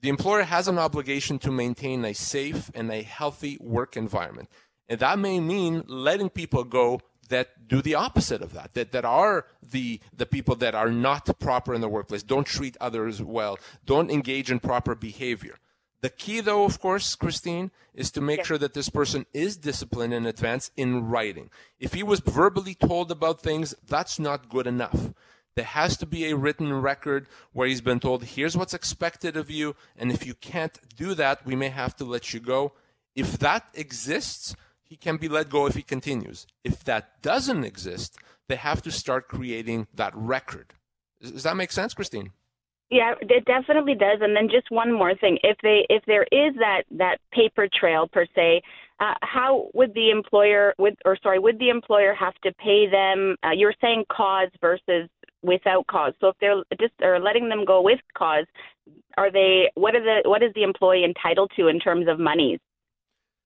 The 0.00 0.08
employer 0.08 0.42
has 0.42 0.66
an 0.66 0.78
obligation 0.78 1.38
to 1.40 1.52
maintain 1.52 2.04
a 2.04 2.14
safe 2.14 2.70
and 2.74 2.90
a 2.90 3.02
healthy 3.02 3.58
work 3.60 3.96
environment. 3.96 4.48
And 4.88 4.98
that 4.98 5.18
may 5.18 5.38
mean 5.38 5.84
letting 5.86 6.28
people 6.28 6.64
go 6.64 7.00
that 7.32 7.66
do 7.66 7.82
the 7.82 7.94
opposite 7.94 8.42
of 8.42 8.52
that, 8.52 8.74
that, 8.74 8.92
that 8.92 9.04
are 9.04 9.46
the, 9.62 10.00
the 10.16 10.26
people 10.26 10.54
that 10.56 10.74
are 10.74 10.90
not 10.90 11.38
proper 11.38 11.74
in 11.74 11.80
the 11.80 11.88
workplace, 11.88 12.22
don't 12.22 12.46
treat 12.46 12.76
others 12.80 13.22
well, 13.22 13.58
don't 13.84 14.10
engage 14.10 14.50
in 14.50 14.60
proper 14.60 14.94
behavior. 14.94 15.56
The 16.02 16.10
key, 16.10 16.40
though, 16.40 16.64
of 16.64 16.80
course, 16.80 17.14
Christine, 17.14 17.70
is 17.94 18.10
to 18.10 18.20
make 18.20 18.38
yes. 18.38 18.46
sure 18.48 18.58
that 18.58 18.74
this 18.74 18.88
person 18.88 19.24
is 19.32 19.56
disciplined 19.56 20.12
in 20.12 20.26
advance 20.26 20.70
in 20.76 21.06
writing. 21.06 21.48
If 21.78 21.94
he 21.94 22.02
was 22.02 22.20
verbally 22.20 22.74
told 22.74 23.10
about 23.10 23.40
things, 23.40 23.74
that's 23.86 24.18
not 24.18 24.48
good 24.48 24.66
enough. 24.66 25.12
There 25.54 25.64
has 25.64 25.96
to 25.98 26.06
be 26.06 26.26
a 26.26 26.36
written 26.36 26.72
record 26.72 27.28
where 27.52 27.68
he's 27.68 27.80
been 27.80 28.00
told, 28.00 28.24
here's 28.24 28.56
what's 28.56 28.74
expected 28.74 29.36
of 29.36 29.50
you, 29.50 29.76
and 29.96 30.10
if 30.10 30.26
you 30.26 30.34
can't 30.34 30.78
do 30.96 31.14
that, 31.14 31.46
we 31.46 31.54
may 31.54 31.68
have 31.68 31.94
to 31.96 32.04
let 32.04 32.34
you 32.34 32.40
go. 32.40 32.72
If 33.14 33.38
that 33.38 33.66
exists, 33.74 34.56
he 34.92 34.96
can 34.98 35.16
be 35.16 35.26
let 35.26 35.48
go 35.48 35.64
if 35.64 35.74
he 35.74 35.80
continues. 35.80 36.46
If 36.64 36.84
that 36.84 37.22
doesn't 37.22 37.64
exist, 37.64 38.18
they 38.46 38.56
have 38.56 38.82
to 38.82 38.92
start 38.92 39.26
creating 39.26 39.86
that 39.94 40.14
record. 40.14 40.74
Does 41.18 41.44
that 41.44 41.56
make 41.56 41.72
sense, 41.72 41.94
Christine? 41.94 42.32
Yeah, 42.90 43.14
it 43.22 43.46
definitely 43.46 43.94
does. 43.94 44.18
And 44.20 44.36
then 44.36 44.50
just 44.50 44.70
one 44.70 44.92
more 44.92 45.14
thing: 45.14 45.38
if 45.42 45.56
they 45.62 45.86
if 45.88 46.04
there 46.04 46.24
is 46.24 46.54
that 46.56 46.82
that 46.90 47.16
paper 47.32 47.68
trail 47.72 48.06
per 48.06 48.26
se, 48.34 48.60
uh, 49.00 49.14
how 49.22 49.70
would 49.72 49.94
the 49.94 50.10
employer 50.10 50.74
would 50.76 50.96
or 51.06 51.16
sorry 51.22 51.38
would 51.38 51.58
the 51.58 51.70
employer 51.70 52.12
have 52.12 52.34
to 52.44 52.52
pay 52.52 52.86
them? 52.86 53.36
Uh, 53.42 53.52
you're 53.52 53.78
saying 53.80 54.04
cause 54.12 54.50
versus 54.60 55.08
without 55.40 55.86
cause. 55.86 56.12
So 56.20 56.28
if 56.28 56.36
they're 56.38 56.62
just 56.78 56.92
or 57.00 57.18
letting 57.18 57.48
them 57.48 57.64
go 57.64 57.80
with 57.80 58.00
cause, 58.14 58.44
are 59.16 59.32
they 59.32 59.70
what 59.74 59.94
are 59.94 60.02
the 60.02 60.28
what 60.28 60.42
is 60.42 60.52
the 60.54 60.64
employee 60.64 61.02
entitled 61.02 61.50
to 61.56 61.68
in 61.68 61.80
terms 61.80 62.08
of 62.08 62.18
monies? 62.20 62.60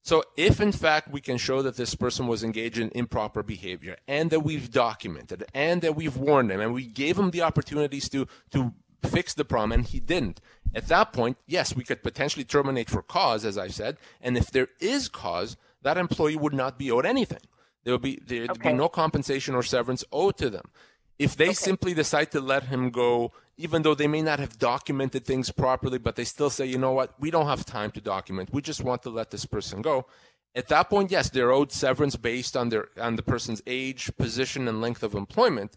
So, 0.06 0.22
if 0.36 0.60
in 0.60 0.70
fact 0.70 1.10
we 1.10 1.20
can 1.20 1.36
show 1.36 1.62
that 1.62 1.76
this 1.76 1.96
person 1.96 2.28
was 2.28 2.44
engaged 2.44 2.78
in 2.78 2.92
improper 2.94 3.42
behavior 3.42 3.96
and 4.06 4.30
that 4.30 4.44
we've 4.44 4.70
documented 4.70 5.42
and 5.52 5.82
that 5.82 5.96
we've 5.96 6.16
warned 6.16 6.48
them 6.48 6.60
and 6.60 6.72
we 6.72 6.86
gave 6.86 7.18
him 7.18 7.32
the 7.32 7.42
opportunities 7.42 8.08
to, 8.10 8.28
to 8.52 8.72
fix 9.02 9.34
the 9.34 9.44
problem 9.44 9.72
and 9.72 9.88
he 9.88 9.98
didn't. 9.98 10.40
At 10.76 10.86
that 10.86 11.12
point, 11.12 11.38
yes, 11.48 11.74
we 11.74 11.82
could 11.82 12.04
potentially 12.04 12.44
terminate 12.44 12.88
for 12.88 13.02
cause, 13.02 13.44
as 13.44 13.58
I 13.58 13.66
said. 13.66 13.96
And 14.20 14.36
if 14.36 14.52
there 14.52 14.68
is 14.78 15.08
cause, 15.08 15.56
that 15.82 15.98
employee 15.98 16.36
would 16.36 16.54
not 16.54 16.78
be 16.78 16.88
owed 16.88 17.04
anything. 17.04 17.42
There 17.82 17.92
would 17.92 18.02
be 18.02 18.20
there'd 18.24 18.50
okay. 18.50 18.70
be 18.70 18.76
no 18.76 18.88
compensation 18.88 19.56
or 19.56 19.64
severance 19.64 20.04
owed 20.12 20.36
to 20.36 20.48
them. 20.48 20.70
If 21.18 21.36
they 21.36 21.46
okay. 21.46 21.54
simply 21.54 21.94
decide 21.94 22.30
to 22.32 22.40
let 22.40 22.64
him 22.64 22.90
go, 22.90 23.32
even 23.56 23.82
though 23.82 23.94
they 23.94 24.06
may 24.06 24.22
not 24.22 24.38
have 24.38 24.58
documented 24.58 25.24
things 25.24 25.50
properly, 25.50 25.98
but 25.98 26.16
they 26.16 26.24
still 26.24 26.50
say, 26.50 26.66
you 26.66 26.78
know 26.78 26.92
what, 26.92 27.14
we 27.18 27.30
don't 27.30 27.46
have 27.46 27.64
time 27.64 27.90
to 27.92 28.00
document. 28.00 28.50
We 28.52 28.60
just 28.60 28.84
want 28.84 29.02
to 29.04 29.10
let 29.10 29.30
this 29.30 29.46
person 29.46 29.80
go. 29.80 30.06
At 30.54 30.68
that 30.68 30.90
point, 30.90 31.10
yes, 31.10 31.30
they're 31.30 31.52
owed 31.52 31.72
severance 31.72 32.16
based 32.16 32.56
on 32.56 32.70
their 32.70 32.88
on 32.98 33.16
the 33.16 33.22
person's 33.22 33.62
age, 33.66 34.10
position, 34.16 34.68
and 34.68 34.80
length 34.80 35.02
of 35.02 35.14
employment. 35.14 35.76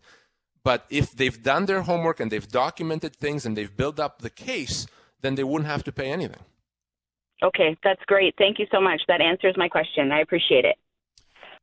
But 0.64 0.86
if 0.90 1.12
they've 1.12 1.42
done 1.42 1.66
their 1.66 1.82
homework 1.82 2.20
and 2.20 2.32
they've 2.32 2.48
documented 2.48 3.16
things 3.16 3.46
and 3.46 3.58
they've 3.58 3.76
built 3.76 4.00
up 4.00 4.22
the 4.22 4.30
case, 4.30 4.88
then 5.22 5.36
they 5.36 5.44
wouldn't 5.44 5.70
have 5.70 5.84
to 5.84 5.92
pay 5.92 6.12
anything. 6.12 6.44
Okay, 7.42 7.78
that's 7.84 8.04
great. 8.06 8.36
Thank 8.38 8.60
you 8.60 8.68
so 8.72 8.82
much. 8.82 9.02
That 9.08 9.22
answers 9.22 9.56
my 9.58 9.70
question. 9.70 10.12
I 10.12 10.20
appreciate 10.20 10.66
it. 10.66 10.76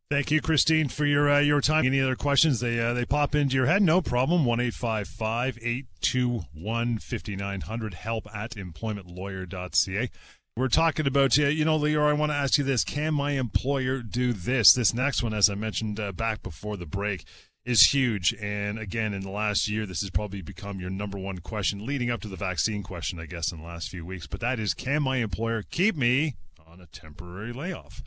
Thank 0.08 0.30
you, 0.30 0.40
Christine, 0.40 0.88
for 0.88 1.04
your 1.04 1.28
uh, 1.28 1.40
your 1.40 1.60
time. 1.60 1.84
Any 1.84 2.00
other 2.00 2.14
questions? 2.14 2.60
They 2.60 2.78
uh, 2.78 2.92
they 2.92 3.04
pop 3.04 3.34
into 3.34 3.56
your 3.56 3.66
head. 3.66 3.82
No 3.82 4.00
problem. 4.00 4.44
One 4.44 4.60
eight 4.60 4.74
five 4.74 5.08
five 5.08 5.58
eight 5.60 5.86
two 6.00 6.42
one 6.54 6.98
fifty 6.98 7.34
nine 7.34 7.62
hundred. 7.62 7.94
Help 7.94 8.32
at 8.32 8.52
employmentlawyer.ca. 8.52 10.10
We're 10.56 10.68
talking 10.68 11.08
about, 11.08 11.36
you 11.36 11.64
know, 11.64 11.78
Lior, 11.78 12.08
I 12.08 12.12
want 12.12 12.30
to 12.30 12.36
ask 12.36 12.56
you 12.56 12.62
this. 12.62 12.84
Can 12.84 13.14
my 13.14 13.32
employer 13.32 13.98
do 13.98 14.32
this? 14.32 14.72
This 14.72 14.94
next 14.94 15.24
one, 15.24 15.34
as 15.34 15.50
I 15.50 15.54
mentioned 15.54 15.98
uh, 15.98 16.12
back 16.12 16.42
before 16.42 16.78
the 16.78 16.86
break, 16.86 17.24
is 17.66 17.92
huge. 17.92 18.32
And 18.40 18.78
again, 18.78 19.12
in 19.12 19.20
the 19.22 19.30
last 19.30 19.68
year, 19.68 19.84
this 19.84 20.00
has 20.00 20.10
probably 20.10 20.40
become 20.40 20.80
your 20.80 20.88
number 20.88 21.18
one 21.18 21.40
question, 21.40 21.84
leading 21.84 22.10
up 22.10 22.22
to 22.22 22.28
the 22.28 22.36
vaccine 22.36 22.82
question, 22.82 23.18
I 23.18 23.26
guess, 23.26 23.52
in 23.52 23.58
the 23.58 23.66
last 23.66 23.90
few 23.90 24.06
weeks. 24.06 24.26
But 24.26 24.40
that 24.40 24.58
is, 24.58 24.72
can 24.72 25.02
my 25.02 25.16
employer 25.16 25.62
keep 25.62 25.94
me 25.94 26.36
on 26.64 26.80
a 26.80 26.86
temporary 26.86 27.52
layoff? 27.52 28.02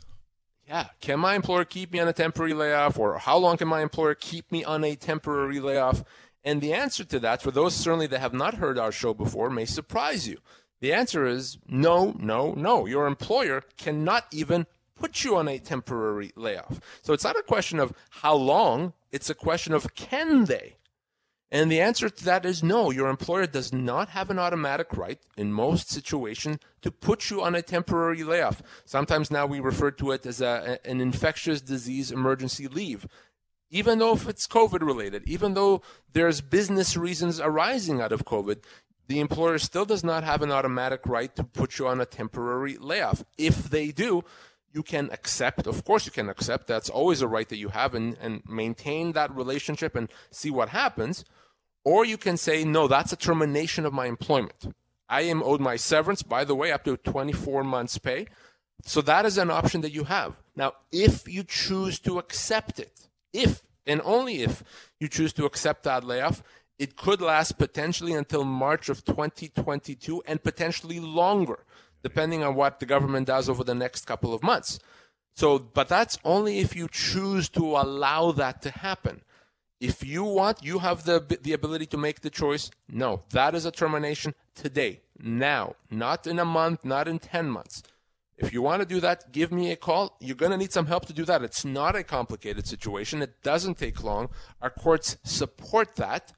Yeah, 0.70 0.86
can 1.00 1.18
my 1.18 1.34
employer 1.34 1.64
keep 1.64 1.92
me 1.92 1.98
on 1.98 2.06
a 2.06 2.12
temporary 2.12 2.54
layoff, 2.54 2.96
or 2.96 3.18
how 3.18 3.36
long 3.38 3.56
can 3.56 3.66
my 3.66 3.82
employer 3.82 4.14
keep 4.14 4.52
me 4.52 4.62
on 4.62 4.84
a 4.84 4.94
temporary 4.94 5.58
layoff? 5.58 6.04
And 6.44 6.60
the 6.60 6.72
answer 6.72 7.02
to 7.02 7.18
that, 7.18 7.42
for 7.42 7.50
those 7.50 7.74
certainly 7.74 8.06
that 8.06 8.20
have 8.20 8.32
not 8.32 8.54
heard 8.54 8.78
our 8.78 8.92
show 8.92 9.12
before, 9.12 9.50
may 9.50 9.64
surprise 9.64 10.28
you. 10.28 10.38
The 10.80 10.92
answer 10.92 11.26
is 11.26 11.58
no, 11.66 12.14
no, 12.20 12.52
no. 12.52 12.86
Your 12.86 13.08
employer 13.08 13.64
cannot 13.78 14.26
even 14.30 14.68
put 14.94 15.24
you 15.24 15.36
on 15.36 15.48
a 15.48 15.58
temporary 15.58 16.30
layoff. 16.36 16.80
So 17.02 17.12
it's 17.14 17.24
not 17.24 17.36
a 17.36 17.42
question 17.42 17.80
of 17.80 17.92
how 18.10 18.36
long, 18.36 18.92
it's 19.10 19.28
a 19.28 19.34
question 19.34 19.74
of 19.74 19.96
can 19.96 20.44
they? 20.44 20.76
And 21.52 21.70
the 21.70 21.80
answer 21.80 22.08
to 22.08 22.24
that 22.24 22.46
is 22.46 22.62
no. 22.62 22.90
Your 22.90 23.08
employer 23.08 23.46
does 23.46 23.72
not 23.72 24.10
have 24.10 24.30
an 24.30 24.38
automatic 24.38 24.96
right 24.96 25.18
in 25.36 25.52
most 25.52 25.90
situations 25.90 26.58
to 26.82 26.92
put 26.92 27.28
you 27.28 27.42
on 27.42 27.56
a 27.56 27.62
temporary 27.62 28.22
layoff. 28.22 28.62
Sometimes 28.84 29.30
now 29.30 29.46
we 29.46 29.58
refer 29.58 29.90
to 29.92 30.12
it 30.12 30.24
as 30.26 30.40
a, 30.40 30.78
an 30.84 31.00
infectious 31.00 31.60
disease 31.60 32.12
emergency 32.12 32.68
leave. 32.68 33.06
Even 33.68 33.98
though 33.98 34.14
if 34.14 34.28
it's 34.28 34.46
COVID 34.46 34.80
related, 34.80 35.24
even 35.26 35.54
though 35.54 35.82
there's 36.12 36.40
business 36.40 36.96
reasons 36.96 37.40
arising 37.40 38.00
out 38.00 38.12
of 38.12 38.24
COVID, 38.24 38.62
the 39.08 39.18
employer 39.18 39.58
still 39.58 39.84
does 39.84 40.04
not 40.04 40.22
have 40.22 40.42
an 40.42 40.52
automatic 40.52 41.00
right 41.04 41.34
to 41.34 41.42
put 41.42 41.78
you 41.78 41.88
on 41.88 42.00
a 42.00 42.06
temporary 42.06 42.76
layoff. 42.78 43.24
If 43.36 43.70
they 43.70 43.90
do, 43.90 44.22
you 44.72 44.84
can 44.84 45.10
accept, 45.10 45.66
of 45.66 45.84
course, 45.84 46.06
you 46.06 46.12
can 46.12 46.28
accept. 46.28 46.68
That's 46.68 46.88
always 46.88 47.22
a 47.22 47.28
right 47.28 47.48
that 47.48 47.56
you 47.56 47.70
have 47.70 47.94
and, 47.94 48.16
and 48.20 48.42
maintain 48.48 49.12
that 49.12 49.34
relationship 49.34 49.96
and 49.96 50.08
see 50.30 50.50
what 50.50 50.68
happens. 50.68 51.24
Or 51.84 52.04
you 52.04 52.16
can 52.16 52.36
say, 52.36 52.64
no, 52.64 52.88
that's 52.88 53.12
a 53.12 53.16
termination 53.16 53.86
of 53.86 53.92
my 53.92 54.06
employment. 54.06 54.74
I 55.08 55.22
am 55.22 55.42
owed 55.42 55.60
my 55.60 55.76
severance, 55.76 56.22
by 56.22 56.44
the 56.44 56.54
way, 56.54 56.70
up 56.70 56.84
to 56.84 56.96
24 56.96 57.64
months' 57.64 57.98
pay. 57.98 58.26
So 58.84 59.00
that 59.02 59.26
is 59.26 59.38
an 59.38 59.50
option 59.50 59.80
that 59.80 59.92
you 59.92 60.04
have. 60.04 60.36
Now, 60.56 60.74
if 60.92 61.28
you 61.28 61.42
choose 61.42 61.98
to 62.00 62.18
accept 62.18 62.78
it, 62.78 63.08
if 63.32 63.62
and 63.86 64.00
only 64.04 64.42
if 64.42 64.62
you 65.00 65.08
choose 65.08 65.32
to 65.34 65.46
accept 65.46 65.82
that 65.84 66.04
layoff, 66.04 66.42
it 66.78 66.96
could 66.96 67.20
last 67.20 67.58
potentially 67.58 68.14
until 68.14 68.44
March 68.44 68.88
of 68.88 69.04
2022 69.04 70.22
and 70.26 70.42
potentially 70.42 71.00
longer 71.00 71.64
depending 72.02 72.42
on 72.42 72.54
what 72.54 72.80
the 72.80 72.86
government 72.86 73.26
does 73.26 73.48
over 73.48 73.64
the 73.64 73.74
next 73.74 74.06
couple 74.06 74.32
of 74.32 74.42
months. 74.42 74.78
So, 75.34 75.58
but 75.58 75.88
that's 75.88 76.18
only 76.24 76.58
if 76.58 76.74
you 76.74 76.88
choose 76.90 77.48
to 77.50 77.76
allow 77.76 78.32
that 78.32 78.62
to 78.62 78.70
happen. 78.70 79.22
If 79.80 80.04
you 80.04 80.24
want, 80.24 80.62
you 80.62 80.78
have 80.80 81.04
the, 81.04 81.38
the 81.42 81.54
ability 81.54 81.86
to 81.86 81.96
make 81.96 82.20
the 82.20 82.28
choice. 82.28 82.70
No, 82.88 83.22
that 83.30 83.54
is 83.54 83.64
a 83.64 83.70
termination 83.70 84.34
today, 84.54 85.00
now, 85.18 85.74
not 85.90 86.26
in 86.26 86.38
a 86.38 86.44
month, 86.44 86.84
not 86.84 87.08
in 87.08 87.18
10 87.18 87.48
months. 87.48 87.82
If 88.36 88.52
you 88.52 88.60
want 88.60 88.80
to 88.82 88.88
do 88.88 89.00
that, 89.00 89.32
give 89.32 89.52
me 89.52 89.70
a 89.70 89.76
call. 89.76 90.16
You're 90.20 90.36
going 90.36 90.52
to 90.52 90.58
need 90.58 90.72
some 90.72 90.86
help 90.86 91.06
to 91.06 91.12
do 91.12 91.24
that. 91.24 91.42
It's 91.42 91.64
not 91.64 91.96
a 91.96 92.02
complicated 92.02 92.66
situation. 92.66 93.22
It 93.22 93.42
doesn't 93.42 93.78
take 93.78 94.02
long. 94.02 94.28
Our 94.60 94.70
courts 94.70 95.16
support 95.24 95.96
that. 95.96 96.32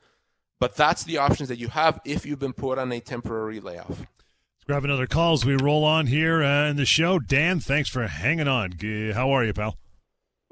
But 0.59 0.77
that's 0.77 1.03
the 1.03 1.19
options 1.19 1.49
that 1.49 1.59
you 1.59 1.69
have 1.69 2.01
if 2.05 2.25
you've 2.25 2.39
been 2.39 2.53
put 2.53 2.79
on 2.79 2.93
a 2.93 3.01
temporary 3.01 3.59
layoff. 3.59 3.89
Let's 3.89 4.65
grab 4.67 4.85
another 4.85 5.09
call 5.09 5.33
as 5.33 5.45
we 5.45 5.57
roll 5.57 5.83
on 5.83 6.07
here 6.07 6.43
uh, 6.43 6.69
in 6.69 6.77
the 6.77 6.87
show. 6.87 7.19
Dan, 7.19 7.59
thanks 7.59 7.89
for 7.89 8.07
hanging 8.07 8.47
on. 8.47 8.73
How 9.15 9.31
are 9.31 9.45
you, 9.45 9.53
pal? 9.53 9.77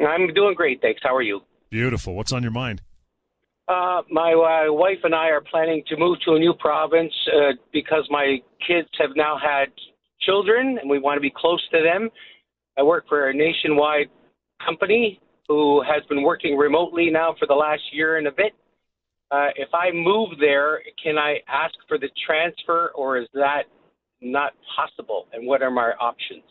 I'm 0.01 0.33
doing 0.35 0.55
great, 0.55 0.81
thanks. 0.81 1.01
How 1.03 1.15
are 1.15 1.23
you? 1.23 1.43
Beautiful. 1.71 2.15
What's 2.15 2.33
on 2.33 2.43
your 2.43 2.53
mind? 2.53 2.83
Uh, 3.69 4.03
my 4.11 4.33
uh, 4.33 4.73
wife 4.73 4.99
and 5.05 5.15
I 5.15 5.29
are 5.29 5.41
planning 5.41 5.85
to 5.89 5.97
move 5.97 6.19
to 6.25 6.33
a 6.33 6.39
new 6.39 6.53
province 6.55 7.13
uh, 7.33 7.53
because 7.73 8.05
my 8.11 8.39
kids 8.67 8.89
have 8.99 9.11
now 9.15 9.39
had 9.41 9.69
children 10.21 10.79
and 10.81 10.91
we 10.91 10.99
want 10.99 11.17
to 11.17 11.21
be 11.21 11.33
close 11.35 11.63
to 11.71 11.81
them. 11.81 12.11
I 12.77 12.83
work 12.83 13.05
for 13.09 13.29
a 13.29 13.35
nationwide 13.35 14.09
company 14.65 15.21
who 15.47 15.83
has 15.83 16.03
been 16.09 16.23
working 16.23 16.57
remotely 16.57 17.11
now 17.11 17.35
for 17.39 17.47
the 17.47 17.55
last 17.55 17.83
year 17.93 18.19
and 18.19 18.27
a 18.27 18.33
bit. 18.33 18.53
Uh, 19.31 19.49
if 19.55 19.69
I 19.73 19.93
move 19.93 20.31
there, 20.41 20.81
can 21.03 21.17
I 21.17 21.37
ask 21.49 21.75
for 21.87 21.99
the 21.99 22.09
transfer 22.27 22.91
or 22.97 23.19
is 23.19 23.29
that 23.35 23.65
not 24.21 24.53
possible? 24.77 25.29
And 25.33 25.47
what 25.47 25.63
are 25.63 25.71
my 25.71 25.93
options? 26.01 26.43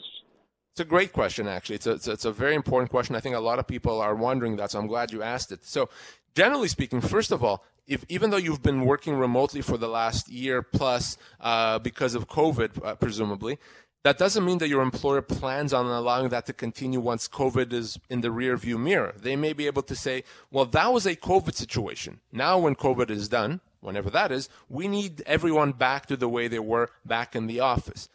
It's 0.71 0.79
a 0.79 0.85
great 0.85 1.11
question, 1.13 1.47
actually. 1.47 1.75
It's 1.75 1.88
a, 1.88 1.91
it's 1.91 2.07
a, 2.07 2.11
it's 2.11 2.25
a 2.25 2.31
very 2.31 2.55
important 2.55 2.89
question. 2.89 3.15
I 3.15 3.19
think 3.19 3.35
a 3.35 3.39
lot 3.39 3.59
of 3.59 3.67
people 3.67 3.99
are 3.99 4.15
wondering 4.15 4.55
that, 4.57 4.71
so 4.71 4.79
I'm 4.79 4.88
glad 4.88 5.11
you 5.11 5.21
asked 5.21 5.51
it. 5.51 5.65
So, 5.65 5.89
generally 6.35 6.67
speaking, 6.67 7.01
first 7.01 7.31
of 7.31 7.43
all, 7.43 7.65
if 7.88 8.05
even 8.07 8.29
though 8.29 8.38
you've 8.38 8.61
been 8.61 8.85
working 8.85 9.15
remotely 9.15 9.61
for 9.61 9.75
the 9.77 9.88
last 9.88 10.29
year 10.29 10.61
plus 10.61 11.17
uh, 11.39 11.79
because 11.79 12.13
of 12.15 12.27
COVID, 12.27 12.85
uh, 12.85 12.95
presumably, 12.95 13.57
that 14.03 14.17
doesn't 14.17 14.45
mean 14.45 14.59
that 14.59 14.69
your 14.69 14.81
employer 14.81 15.21
plans 15.21 15.73
on 15.73 15.85
allowing 15.85 16.29
that 16.29 16.45
to 16.45 16.53
continue 16.53 17.01
once 17.01 17.27
COVID 17.27 17.73
is 17.73 17.99
in 18.09 18.21
the 18.21 18.31
rear 18.31 18.55
view 18.55 18.77
mirror. 18.77 19.13
They 19.17 19.35
may 19.35 19.51
be 19.53 19.67
able 19.67 19.81
to 19.83 19.95
say, 19.95 20.23
well, 20.51 20.65
that 20.65 20.93
was 20.93 21.05
a 21.05 21.15
COVID 21.15 21.55
situation. 21.55 22.21
Now, 22.31 22.59
when 22.59 22.75
COVID 22.75 23.09
is 23.09 23.27
done, 23.27 23.59
whenever 23.81 24.09
that 24.11 24.31
is, 24.31 24.47
we 24.69 24.88
need 24.88 25.21
everyone 25.25 25.73
back 25.73 26.05
to 26.05 26.15
the 26.15 26.29
way 26.29 26.47
they 26.47 26.59
were 26.59 26.91
back 27.05 27.35
in 27.35 27.47
the 27.47 27.59
office. 27.59 28.07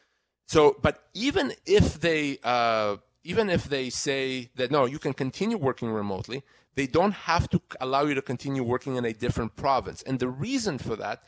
So, 0.47 0.77
but 0.83 1.05
even 1.15 1.53
if 1.67 2.01
they, 2.01 2.39
uh, 2.43 2.97
even 3.23 3.49
if 3.49 3.65
they 3.65 3.91
say 3.91 4.51
that 4.57 4.71
no, 4.71 4.85
you 4.85 4.99
can 4.99 5.15
continue 5.15 5.57
working 5.57 5.91
remotely, 5.91 6.43
they 6.75 6.87
don't 6.87 7.13
have 7.13 7.49
to 7.51 7.61
allow 7.81 8.05
you 8.05 8.15
to 8.15 8.23
continue 8.23 8.63
working 8.63 8.97
in 8.97 9.05
a 9.05 9.13
different 9.13 9.57
province. 9.57 10.03
And 10.03 10.19
the 10.19 10.29
reason 10.29 10.79
for 10.79 10.97
that, 10.97 11.23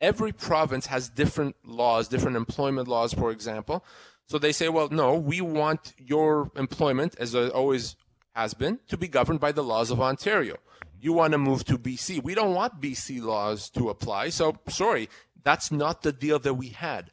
every 0.00 0.32
province 0.32 0.86
has 0.86 1.08
different 1.08 1.56
laws, 1.64 2.08
different 2.08 2.36
employment 2.36 2.86
laws, 2.86 3.12
for 3.12 3.30
example. 3.30 3.84
So 4.26 4.38
they 4.38 4.52
say, 4.52 4.68
well, 4.68 4.88
no, 4.90 5.14
we 5.14 5.40
want 5.40 5.94
your 5.98 6.50
employment, 6.54 7.16
as 7.18 7.34
it 7.34 7.52
always 7.52 7.96
has 8.34 8.54
been, 8.54 8.78
to 8.88 8.96
be 8.96 9.08
governed 9.08 9.40
by 9.40 9.52
the 9.52 9.64
laws 9.64 9.90
of 9.90 10.00
Ontario. 10.00 10.56
You 11.00 11.12
want 11.12 11.32
to 11.32 11.38
move 11.38 11.64
to 11.64 11.78
BC. 11.78 12.22
We 12.22 12.34
don't 12.34 12.54
want 12.54 12.80
BC 12.80 13.22
laws 13.22 13.70
to 13.70 13.88
apply. 13.88 14.28
So, 14.28 14.58
sorry, 14.68 15.08
that's 15.42 15.72
not 15.72 16.02
the 16.02 16.12
deal 16.12 16.38
that 16.38 16.54
we 16.54 16.68
had. 16.68 17.10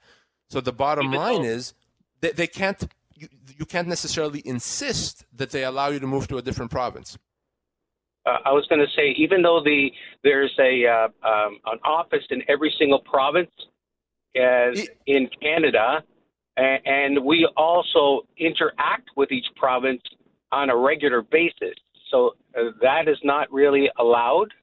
So 0.49 0.61
the 0.61 0.73
bottom 0.73 1.07
Even 1.07 1.17
line 1.17 1.41
though- 1.43 1.49
is 1.49 1.73
they, 2.21 2.31
they 2.31 2.47
can't, 2.47 2.81
you, 3.13 3.27
you 3.57 3.65
can't 3.65 3.87
necessarily 3.87 4.41
insist 4.45 5.25
that 5.35 5.51
they 5.51 5.63
allow 5.63 5.89
you 5.89 5.99
to 5.99 6.07
move 6.07 6.27
to 6.29 6.37
a 6.37 6.41
different 6.41 6.71
province. 6.71 7.17
Uh, 8.25 8.37
I 8.45 8.51
was 8.51 8.65
going 8.67 8.81
to 8.81 8.91
say, 8.95 9.15
even 9.17 9.41
though 9.41 9.61
the 9.63 9.89
there's 10.23 10.53
a 10.59 10.85
uh, 10.85 11.27
um, 11.27 11.59
an 11.65 11.79
office 11.85 12.23
in 12.29 12.43
every 12.49 12.73
single 12.77 12.99
province 12.99 13.51
as 14.35 14.79
it, 14.79 14.97
in 15.05 15.29
Canada, 15.41 16.03
and, 16.57 16.81
and 16.85 17.25
we 17.25 17.47
also 17.55 18.27
interact 18.37 19.09
with 19.15 19.31
each 19.31 19.45
province 19.55 20.01
on 20.51 20.69
a 20.69 20.75
regular 20.75 21.21
basis. 21.21 21.75
So 22.11 22.35
uh, 22.57 22.71
that 22.81 23.07
is 23.07 23.17
not 23.23 23.51
really 23.51 23.89
allowed. 23.97 24.53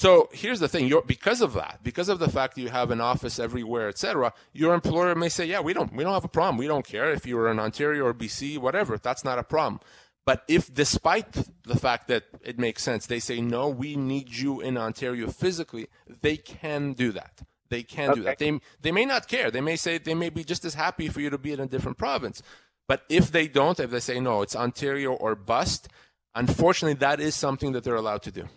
So 0.00 0.30
here's 0.32 0.60
the 0.60 0.68
thing: 0.68 0.88
you're, 0.88 1.02
because 1.02 1.42
of 1.42 1.52
that, 1.52 1.80
because 1.82 2.08
of 2.08 2.20
the 2.20 2.30
fact 2.30 2.54
that 2.54 2.62
you 2.62 2.70
have 2.70 2.90
an 2.90 3.02
office 3.02 3.38
everywhere, 3.38 3.86
etc., 3.90 4.32
your 4.54 4.72
employer 4.72 5.14
may 5.14 5.28
say, 5.28 5.44
"Yeah, 5.44 5.60
we 5.60 5.74
don't, 5.74 5.92
we 5.92 6.02
don't 6.04 6.14
have 6.14 6.24
a 6.24 6.36
problem. 6.38 6.56
We 6.56 6.66
don't 6.66 6.86
care 6.86 7.12
if 7.12 7.26
you're 7.26 7.50
in 7.50 7.58
Ontario 7.58 8.06
or 8.06 8.14
BC, 8.14 8.56
whatever. 8.56 8.96
That's 8.96 9.24
not 9.24 9.38
a 9.38 9.42
problem." 9.42 9.78
But 10.24 10.42
if, 10.48 10.72
despite 10.72 11.32
the 11.64 11.76
fact 11.76 12.08
that 12.08 12.24
it 12.42 12.58
makes 12.58 12.82
sense, 12.82 13.06
they 13.06 13.20
say, 13.20 13.40
no, 13.40 13.68
we 13.68 13.96
need 13.96 14.30
you 14.30 14.60
in 14.60 14.78
Ontario 14.78 15.28
physically, 15.28 15.88
they 16.20 16.36
can 16.36 16.92
do 16.92 17.10
that. 17.12 17.40
They 17.68 17.82
can 17.82 18.10
okay. 18.10 18.18
do 18.18 18.24
that. 18.24 18.38
They, 18.38 18.60
they 18.80 18.92
may 18.92 19.04
not 19.04 19.28
care. 19.28 19.50
They 19.50 19.60
may 19.60 19.76
say 19.76 19.98
they 19.98 20.14
may 20.14 20.28
be 20.28 20.44
just 20.44 20.64
as 20.64 20.74
happy 20.74 21.08
for 21.08 21.20
you 21.20 21.30
to 21.30 21.38
be 21.38 21.52
in 21.52 21.60
a 21.60 21.66
different 21.66 21.98
province. 21.98 22.42
But 22.86 23.02
if 23.08 23.32
they 23.32 23.48
don't, 23.48 23.80
if 23.80 23.90
they 23.90 24.00
say, 24.00 24.20
no, 24.20 24.42
it's 24.42 24.54
Ontario 24.54 25.12
or 25.12 25.34
bust, 25.34 25.88
unfortunately, 26.34 26.98
that 27.00 27.18
is 27.18 27.34
something 27.34 27.72
that 27.72 27.82
they're 27.82 27.96
allowed 27.96 28.22
to 28.22 28.30
do. 28.30 28.48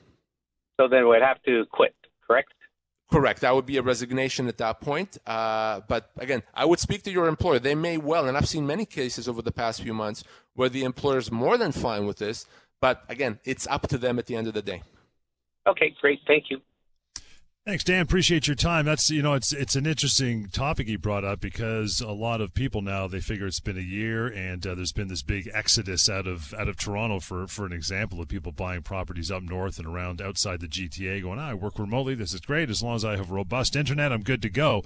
So 0.80 0.88
then 0.88 1.08
we'd 1.08 1.22
have 1.22 1.42
to 1.44 1.66
quit, 1.72 1.96
correct? 2.26 2.54
Correct. 3.12 3.42
That 3.42 3.54
would 3.54 3.66
be 3.66 3.78
a 3.78 3.82
resignation 3.82 4.48
at 4.48 4.58
that 4.58 4.82
point. 4.82 5.18
Uh, 5.28 5.82
but 5.88 6.10
again, 6.18 6.42
I 6.54 6.66
would 6.66 6.80
speak 6.80 7.04
to 7.04 7.12
your 7.12 7.28
employer. 7.28 7.60
They 7.60 7.76
may 7.76 7.98
well, 7.98 8.28
and 8.28 8.36
I've 8.36 8.48
seen 8.48 8.66
many 8.66 8.86
cases 8.86 9.28
over 9.28 9.42
the 9.42 9.52
past 9.52 9.82
few 9.82 9.94
months 9.94 10.24
where 10.56 10.70
the 10.70 10.84
employer 10.84 11.20
is 11.20 11.32
more 11.32 11.58
than 11.58 11.72
fine 11.72 12.08
with 12.08 12.18
this. 12.18 12.48
But 12.82 13.04
again, 13.10 13.40
it's 13.46 13.68
up 13.68 13.88
to 13.90 13.98
them 13.98 14.18
at 14.18 14.26
the 14.26 14.36
end 14.36 14.48
of 14.48 14.54
the 14.54 14.62
day. 14.62 14.82
Okay, 15.68 15.96
great. 16.02 16.20
Thank 16.26 16.46
you. 16.50 16.60
Thanks, 17.65 17.86
Dan. 17.86 18.02
Appreciate 18.02 18.45
your 18.45 18.58
time. 18.58 18.84
That's 18.84 19.10
you 19.10 19.21
know, 19.21 19.36
it's 19.36 19.54
it's 19.54 19.78
an 19.78 19.86
interesting 19.86 20.49
topic 20.49 20.86
he 20.86 20.97
brought 20.97 21.23
up 21.23 21.39
because 21.39 22.02
a 22.02 22.12
lot 22.12 22.41
of 22.41 22.54
people 22.54 22.82
now 22.82 23.08
they 23.08 23.21
figure 23.21 23.47
it's 23.47 23.62
been 23.62 23.78
a 23.78 23.82
year 23.82 24.28
and 24.28 24.67
uh, 24.67 24.76
there's 24.76 24.91
been 24.91 25.08
this 25.08 25.21
big 25.21 25.49
exodus 25.54 26.10
out 26.10 26.28
of 26.28 26.54
out 26.56 26.67
of 26.67 26.76
Toronto 26.76 27.21
for 27.21 27.47
for 27.47 27.65
an 27.65 27.71
example 27.71 28.19
of 28.19 28.28
people 28.28 28.52
buying 28.52 28.82
properties 28.82 29.32
up 29.32 29.43
north 29.43 29.78
and 29.78 29.88
around 29.88 30.21
outside 30.21 30.60
the 30.60 30.67
GTA, 30.67 31.21
going, 31.21 31.39
ah, 31.39 31.52
I 31.52 31.54
work 31.54 31.80
remotely. 31.80 32.15
This 32.15 32.34
is 32.34 32.41
great 32.41 32.69
as 32.69 32.84
long 32.84 32.97
as 32.97 33.06
I 33.06 33.15
have 33.15 33.32
robust 33.32 33.78
internet, 33.78 34.12
I'm 34.12 34.23
good 34.23 34.41
to 34.41 34.49
go. 34.49 34.84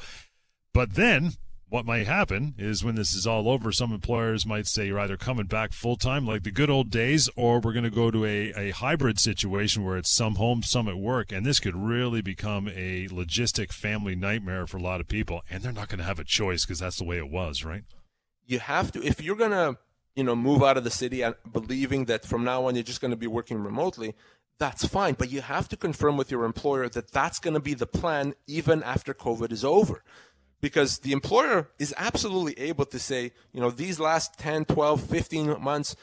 But 0.72 0.94
then 0.94 1.32
what 1.70 1.86
might 1.86 2.08
happen 2.08 2.56
is 2.58 2.84
when 2.84 2.96
this 2.96 3.14
is 3.14 3.28
all 3.28 3.50
over, 3.50 3.72
some 3.72 3.92
employers 3.92 4.46
might 4.46 4.68
say 4.68 4.88
you're 4.88 5.00
either 5.00 5.18
coming 5.18 5.48
back 5.48 5.74
full 5.74 5.98
time 5.98 6.26
like 6.26 6.44
the 6.44 6.52
good 6.52 6.70
old 6.70 6.90
days, 6.90 7.30
or 7.36 7.60
we're 7.60 7.74
going 7.74 7.84
to 7.84 7.90
go 7.90 8.10
to 8.10 8.26
a, 8.26 8.54
a 8.56 8.72
hybrid 8.72 9.20
situation 9.20 9.84
where 9.84 9.98
it's 9.98 10.10
some 10.10 10.36
home, 10.36 10.64
some 10.64 10.88
at 10.88 10.98
work. 10.98 11.32
And 11.32 11.46
this 11.46 11.60
could 11.60 11.76
really 11.76 12.22
become 12.22 12.70
a 12.70 13.08
logistic 13.10 13.74
family 13.74 14.16
nightmare 14.16 14.66
for 14.66 14.78
a 14.78 14.82
lot 14.82 15.02
of 15.02 15.08
people. 15.08 15.42
And 15.50 15.62
they're 15.62 15.74
not 15.74 15.90
going 15.90 16.00
to 16.00 16.06
have 16.06 16.20
a 16.20 16.24
choice 16.24 16.66
because 16.66 16.80
that's 16.80 17.00
the 17.00 17.04
way 17.04 17.18
it 17.18 17.30
was, 17.30 17.66
right? 17.66 17.84
You 18.46 18.60
have 18.60 18.94
to, 18.94 19.04
if 19.04 19.22
you're 19.22 19.36
going 19.36 19.52
to, 19.52 19.78
you 20.16 20.24
know, 20.24 20.36
move 20.36 20.64
out 20.64 20.78
of 20.78 20.86
the 20.86 20.90
city 20.90 21.22
and 21.22 21.36
believing 21.52 22.06
that 22.06 22.26
from 22.26 22.46
now 22.46 22.66
on 22.66 22.76
you're 22.76 22.84
just 22.84 23.02
going 23.02 23.12
to 23.12 23.18
be 23.18 23.28
working 23.28 23.62
remotely, 23.62 24.16
that's 24.58 24.86
fine. 24.86 25.16
But 25.16 25.32
you 25.32 25.42
have 25.42 25.68
to 25.70 25.76
confirm 25.76 26.16
with 26.16 26.32
your 26.32 26.46
employer 26.46 26.88
that 26.88 27.12
that's 27.12 27.40
going 27.40 27.56
to 27.56 27.60
be 27.60 27.74
the 27.74 27.86
plan 27.86 28.36
even 28.48 28.84
after 28.84 29.14
COVID 29.14 29.52
is 29.52 29.66
over 29.66 30.02
because 30.62 31.00
the 31.00 31.12
employer 31.12 31.70
is 31.80 31.94
absolutely 31.98 32.58
able 32.60 32.86
to 32.86 33.00
say, 33.00 33.32
you 33.52 33.62
know, 33.62 33.70
these 33.70 34.00
last 34.00 34.38
10, 34.40 34.66
12, 34.66 35.02
15 35.02 35.62
months 35.62 35.96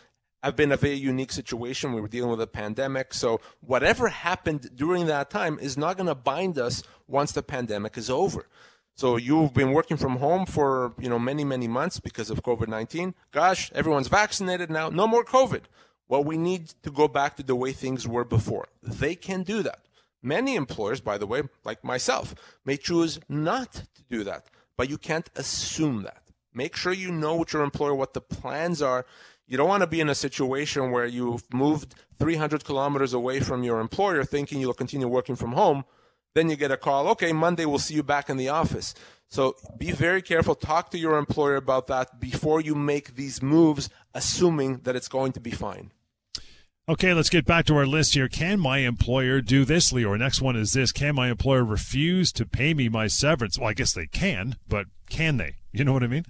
have 0.43 0.57
been 0.57 0.73
a 0.73 0.77
very 0.77 0.95
unique 0.95 1.33
situation. 1.33 1.95
We 1.95 2.01
were 2.01 2.09
dealing 2.09 2.31
with 2.31 2.41
a 2.41 2.47
pandemic. 2.47 3.15
So 3.15 3.41
whatever 3.61 4.09
happened 4.09 4.71
during 4.77 5.07
that 5.07 5.31
time 5.31 5.59
is 5.59 5.79
not 5.79 5.97
going 5.97 6.07
to 6.07 6.15
bind 6.15 6.59
us 6.59 6.83
once 7.09 7.33
the 7.33 7.43
pandemic 7.43 7.97
is 7.97 8.11
over. 8.11 8.47
So 8.95 9.17
you've 9.17 9.55
been 9.55 9.73
working 9.73 9.97
from 9.97 10.17
home 10.17 10.47
for, 10.47 10.95
you 10.99 11.09
know, 11.09 11.19
many, 11.19 11.45
many 11.45 11.67
months 11.67 11.99
because 11.99 12.31
of 12.31 12.43
COVID-19. 12.43 13.15
Gosh, 13.33 13.73
everyone's 13.75 14.09
vaccinated 14.09 14.71
now. 14.71 14.89
No 14.89 15.07
more 15.07 15.25
COVID. 15.25 15.63
Well, 16.09 16.23
we 16.23 16.37
need 16.37 16.75
to 16.83 16.91
go 16.91 17.09
back 17.09 17.37
to 17.37 17.43
the 17.43 17.57
way 17.57 17.73
things 17.73 18.07
were 18.07 18.25
before. 18.25 18.69
They 18.83 19.15
can 19.15 19.43
do 19.43 19.63
that. 19.63 19.84
Many 20.25 20.57
employers, 20.57 21.03
by 21.03 21.19
the 21.19 21.27
way, 21.27 21.43
like 21.65 21.85
myself, 21.85 22.35
may 22.65 22.79
choose 22.79 23.21
not 23.29 23.73
to 23.73 24.03
do 24.09 24.25
that, 24.25 24.47
but 24.75 24.89
you 24.89 24.97
can't 24.97 25.29
assume 25.37 26.03
that. 26.05 26.23
Make 26.55 26.77
sure 26.77 26.95
you 26.95 27.13
know 27.13 27.37
with 27.37 27.53
your 27.53 27.63
employer 27.63 27.95
what 27.95 28.15
the 28.15 28.23
plans 28.23 28.81
are. 28.81 29.05
You 29.47 29.59
don't 29.59 29.69
want 29.69 29.83
to 29.83 29.87
be 29.87 30.01
in 30.01 30.09
a 30.09 30.15
situation 30.15 30.91
where 30.91 31.05
you've 31.05 31.45
moved 31.53 31.95
300 32.19 32.65
kilometers 32.65 33.13
away 33.13 33.41
from 33.41 33.65
your 33.65 33.81
employer 33.81 34.25
thinking 34.25 34.63
you'll 34.63 34.73
continue 34.73 35.09
working 35.09 35.37
from 35.37 35.53
home. 35.53 35.85
Then 36.35 36.49
you 36.49 36.57
get 36.57 36.71
a 36.71 36.79
call, 36.79 37.07
okay, 37.09 37.35
Monday 37.35 37.67
we'll 37.67 37.79
see 37.79 37.95
you 37.95 38.03
back 38.03 38.31
in 38.31 38.39
the 38.39 38.49
office. 38.49 38.95
So 39.29 39.57
be 39.77 39.91
very 39.93 40.23
careful. 40.23 40.55
Talk 40.55 40.91
to 40.93 40.99
your 40.99 41.19
employer 41.19 41.57
about 41.57 41.87
that 41.89 42.19
before 42.19 42.63
you 42.63 42.75
make 42.75 43.17
these 43.17 43.43
moves, 43.43 43.91
assuming 44.15 44.79
that 44.85 44.97
it's 44.97 45.09
going 45.09 45.33
to 45.33 45.41
be 45.41 45.51
fine. 45.51 45.93
Okay, 46.87 47.15
let's 47.15 47.31
get 47.31 47.47
back 47.47 47.65
to 47.65 47.77
our 47.77 47.87
list 47.87 48.13
here. 48.13 48.29
Can 48.29 48.61
my 48.61 48.79
employer 48.79 49.41
do 49.41 49.65
this, 49.65 49.91
Lior? 49.91 50.19
next 50.19 50.43
one 50.43 50.55
is 50.55 50.75
this. 50.75 50.93
Can 50.93 51.15
my 51.15 51.31
employer 51.31 51.65
refuse 51.65 52.31
to 52.33 52.45
pay 52.45 52.75
me 52.75 52.91
my 52.91 53.07
severance? 53.07 53.59
Well, 53.59 53.71
I 53.71 53.73
guess 53.73 53.95
they 53.95 54.07
can, 54.07 54.57
but 54.69 54.89
can 55.09 55.39
they? 55.39 55.55
You 55.73 55.85
know 55.85 55.95
what 55.95 56.03
I 56.03 56.09
mean? 56.09 56.27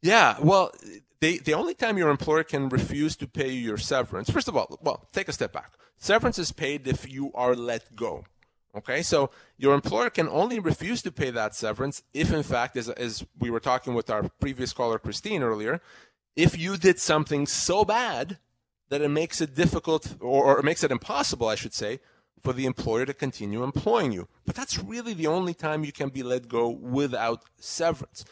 Yeah. 0.00 0.36
Well, 0.40 0.70
they, 1.18 1.38
the 1.38 1.54
only 1.54 1.74
time 1.74 1.98
your 1.98 2.10
employer 2.10 2.44
can 2.44 2.68
refuse 2.68 3.16
to 3.16 3.26
pay 3.26 3.48
you 3.50 3.60
your 3.60 3.76
severance, 3.76 4.30
first 4.30 4.46
of 4.46 4.56
all, 4.56 4.78
well, 4.80 5.08
take 5.12 5.26
a 5.26 5.32
step 5.32 5.52
back. 5.52 5.72
Severance 5.96 6.38
is 6.38 6.52
paid 6.52 6.86
if 6.86 7.10
you 7.10 7.32
are 7.34 7.56
let 7.56 7.96
go. 7.96 8.24
Okay, 8.76 9.02
so 9.02 9.30
your 9.56 9.74
employer 9.74 10.10
can 10.10 10.28
only 10.28 10.60
refuse 10.60 11.02
to 11.02 11.10
pay 11.10 11.30
that 11.30 11.56
severance 11.56 12.04
if, 12.14 12.32
in 12.32 12.44
fact, 12.44 12.76
as, 12.76 12.88
as 12.88 13.26
we 13.40 13.50
were 13.50 13.58
talking 13.58 13.94
with 13.94 14.10
our 14.10 14.28
previous 14.38 14.72
caller, 14.72 15.00
Christine, 15.00 15.42
earlier, 15.42 15.80
if 16.36 16.56
you 16.56 16.76
did 16.76 17.00
something 17.00 17.48
so 17.48 17.84
bad 17.84 18.38
that 18.88 19.02
it 19.02 19.08
makes 19.08 19.40
it 19.40 19.54
difficult 19.54 20.16
or, 20.20 20.58
or 20.58 20.62
makes 20.62 20.84
it 20.84 20.90
impossible, 20.90 21.48
I 21.48 21.54
should 21.54 21.74
say, 21.74 22.00
for 22.42 22.52
the 22.52 22.66
employer 22.66 23.06
to 23.06 23.14
continue 23.14 23.62
employing 23.62 24.12
you. 24.12 24.28
But 24.46 24.54
that's 24.54 24.78
really 24.78 25.14
the 25.14 25.26
only 25.26 25.54
time 25.54 25.84
you 25.84 25.92
can 25.92 26.08
be 26.08 26.22
let 26.22 26.48
go 26.48 26.68
without 26.68 27.44
severance. 27.58 28.24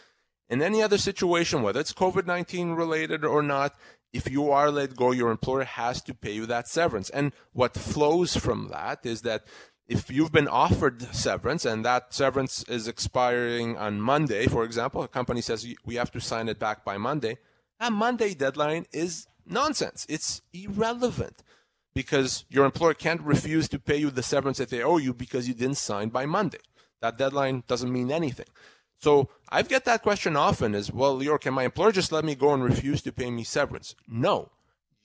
In 0.48 0.62
any 0.62 0.82
other 0.82 0.98
situation, 0.98 1.62
whether 1.62 1.80
it's 1.80 1.92
COVID 1.92 2.26
19 2.26 2.72
related 2.72 3.24
or 3.24 3.42
not, 3.42 3.74
if 4.12 4.30
you 4.30 4.50
are 4.50 4.70
let 4.70 4.96
go, 4.96 5.10
your 5.10 5.30
employer 5.30 5.64
has 5.64 6.00
to 6.02 6.14
pay 6.14 6.32
you 6.32 6.46
that 6.46 6.68
severance. 6.68 7.10
And 7.10 7.32
what 7.52 7.74
flows 7.74 8.36
from 8.36 8.68
that 8.68 9.04
is 9.04 9.22
that 9.22 9.44
if 9.88 10.10
you've 10.10 10.32
been 10.32 10.48
offered 10.48 11.02
severance 11.14 11.64
and 11.64 11.84
that 11.84 12.14
severance 12.14 12.64
is 12.64 12.88
expiring 12.88 13.76
on 13.76 14.00
Monday, 14.00 14.46
for 14.46 14.64
example, 14.64 15.02
a 15.02 15.08
company 15.08 15.40
says 15.40 15.66
we 15.84 15.96
have 15.96 16.10
to 16.12 16.20
sign 16.20 16.48
it 16.48 16.58
back 16.58 16.84
by 16.84 16.96
Monday, 16.96 17.38
that 17.78 17.92
Monday 17.92 18.34
deadline 18.34 18.86
is 18.92 19.26
nonsense. 19.46 20.06
It's 20.08 20.42
irrelevant 20.52 21.42
because 21.94 22.44
your 22.50 22.64
employer 22.64 22.94
can't 22.94 23.22
refuse 23.22 23.68
to 23.70 23.78
pay 23.78 23.96
you 23.96 24.10
the 24.10 24.22
severance 24.22 24.58
that 24.58 24.70
they 24.70 24.82
owe 24.82 24.98
you 24.98 25.14
because 25.14 25.48
you 25.48 25.54
didn't 25.54 25.78
sign 25.78 26.10
by 26.10 26.26
Monday. 26.26 26.58
That 27.00 27.18
deadline 27.18 27.64
doesn't 27.66 27.92
mean 27.92 28.10
anything. 28.10 28.46
So 28.98 29.28
I 29.50 29.62
get 29.62 29.84
that 29.84 30.02
question 30.02 30.36
often 30.36 30.74
is, 30.74 30.92
well, 30.92 31.18
Lior, 31.18 31.40
can 31.40 31.54
my 31.54 31.64
employer 31.64 31.92
just 31.92 32.12
let 32.12 32.24
me 32.24 32.34
go 32.34 32.52
and 32.52 32.64
refuse 32.64 33.02
to 33.02 33.12
pay 33.12 33.30
me 33.30 33.44
severance? 33.44 33.94
No. 34.08 34.50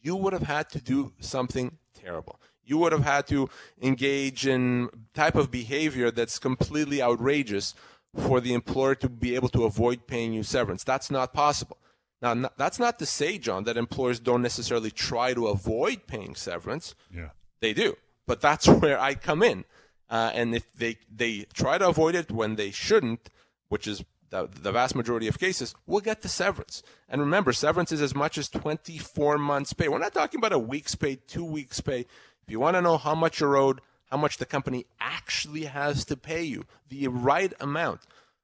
You 0.02 0.16
would 0.16 0.34
have 0.34 0.44
had 0.44 0.70
to 0.70 0.82
do 0.82 1.14
something 1.20 1.78
terrible. 1.94 2.40
You 2.64 2.78
would 2.80 2.92
have 2.92 3.04
had 3.04 3.28
to 3.28 3.50
engage 3.82 4.48
in 4.48 4.90
type 5.14 5.36
of 5.36 5.52
behavior 5.52 6.10
that's 6.12 6.40
completely 6.40 7.02
outrageous 7.02 7.74
for 8.18 8.42
the 8.42 8.54
employer 8.54 8.96
to 8.96 9.10
be 9.10 9.36
able 9.36 9.50
to 9.50 9.66
avoid 9.66 10.08
paying 10.08 10.34
you 10.34 10.44
severance. 10.44 10.84
That's 10.84 11.12
not 11.12 11.34
possible. 11.34 11.78
Now, 12.22 12.50
that's 12.58 12.80
not 12.80 13.00
to 13.00 13.06
say, 13.06 13.38
John, 13.38 13.64
that 13.64 13.78
employers 13.78 14.20
don't 14.20 14.42
necessarily 14.42 14.92
try 14.92 15.34
to 15.34 15.48
avoid 15.48 16.06
paying 16.08 16.36
severance. 16.36 16.94
Yeah. 17.14 17.30
They 17.62 17.74
do. 17.74 17.98
But 18.28 18.42
that's 18.42 18.68
where 18.82 19.00
I 19.00 19.16
come 19.16 19.42
in. 19.42 19.66
Uh, 20.10 20.32
and 20.34 20.54
if 20.54 20.72
they, 20.74 20.98
they 21.10 21.46
try 21.54 21.78
to 21.78 21.88
avoid 21.88 22.16
it 22.16 22.30
when 22.32 22.56
they 22.56 22.70
shouldn't, 22.70 23.30
which 23.70 23.88
is 23.88 24.04
the, 24.30 24.50
the 24.62 24.72
vast 24.72 24.96
majority 24.96 25.28
of 25.28 25.40
cases, 25.40 25.74
we'll 25.88 26.02
get 26.02 26.22
the 26.22 26.28
severance. 26.28 26.84
And 27.08 27.22
remember, 27.22 27.54
severance 27.54 27.92
is 27.92 28.02
as 28.02 28.14
much 28.14 28.38
as 28.38 28.50
24 28.50 29.38
months' 29.38 29.74
pay. 29.74 29.88
We're 29.88 30.00
not 30.00 30.14
talking 30.14 30.40
about 30.40 30.54
a 30.54 30.60
week's 30.60 30.96
pay, 30.96 31.16
two 31.16 31.46
weeks' 31.46 31.82
pay. 31.82 32.02
If 32.02 32.50
you 32.50 32.60
want 32.60 32.76
to 32.76 32.82
know 32.82 32.98
how 32.98 33.16
much 33.16 33.40
you're 33.40 33.56
owed, 33.56 33.82
how 34.10 34.18
much 34.18 34.38
the 34.38 34.46
company 34.46 34.86
actually 35.00 35.66
has 35.66 36.04
to 36.06 36.18
pay 36.18 36.44
you, 36.44 36.66
the 36.90 37.08
right 37.08 37.54
amount, 37.62 38.02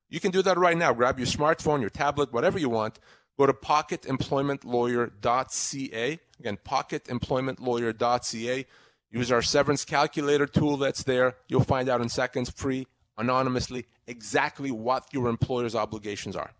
you 0.09 0.19
can 0.21 0.31
do 0.31 0.41
that 0.41 0.57
right 0.57 0.77
now. 0.77 0.93
Grab 0.93 1.19
your 1.19 1.27
smartphone, 1.27 1.81
your 1.81 1.89
tablet, 1.89 2.31
whatever 2.31 2.57
you 2.57 2.69
want. 2.69 2.99
Go 3.37 3.45
to 3.45 3.53
pocketemploymentlawyer.ca. 3.53 6.19
Again, 6.39 6.57
pocketemploymentlawyer.ca. 6.65 8.65
Use 9.11 9.31
our 9.31 9.41
severance 9.41 9.85
calculator 9.85 10.45
tool 10.45 10.75
that's 10.77 11.03
there. 11.03 11.37
You'll 11.47 11.63
find 11.63 11.87
out 11.87 12.01
in 12.01 12.09
seconds, 12.09 12.49
free, 12.49 12.85
anonymously, 13.17 13.85
exactly 14.07 14.71
what 14.71 15.05
your 15.13 15.29
employer's 15.29 15.75
obligations 15.75 16.35
are. 16.35 16.51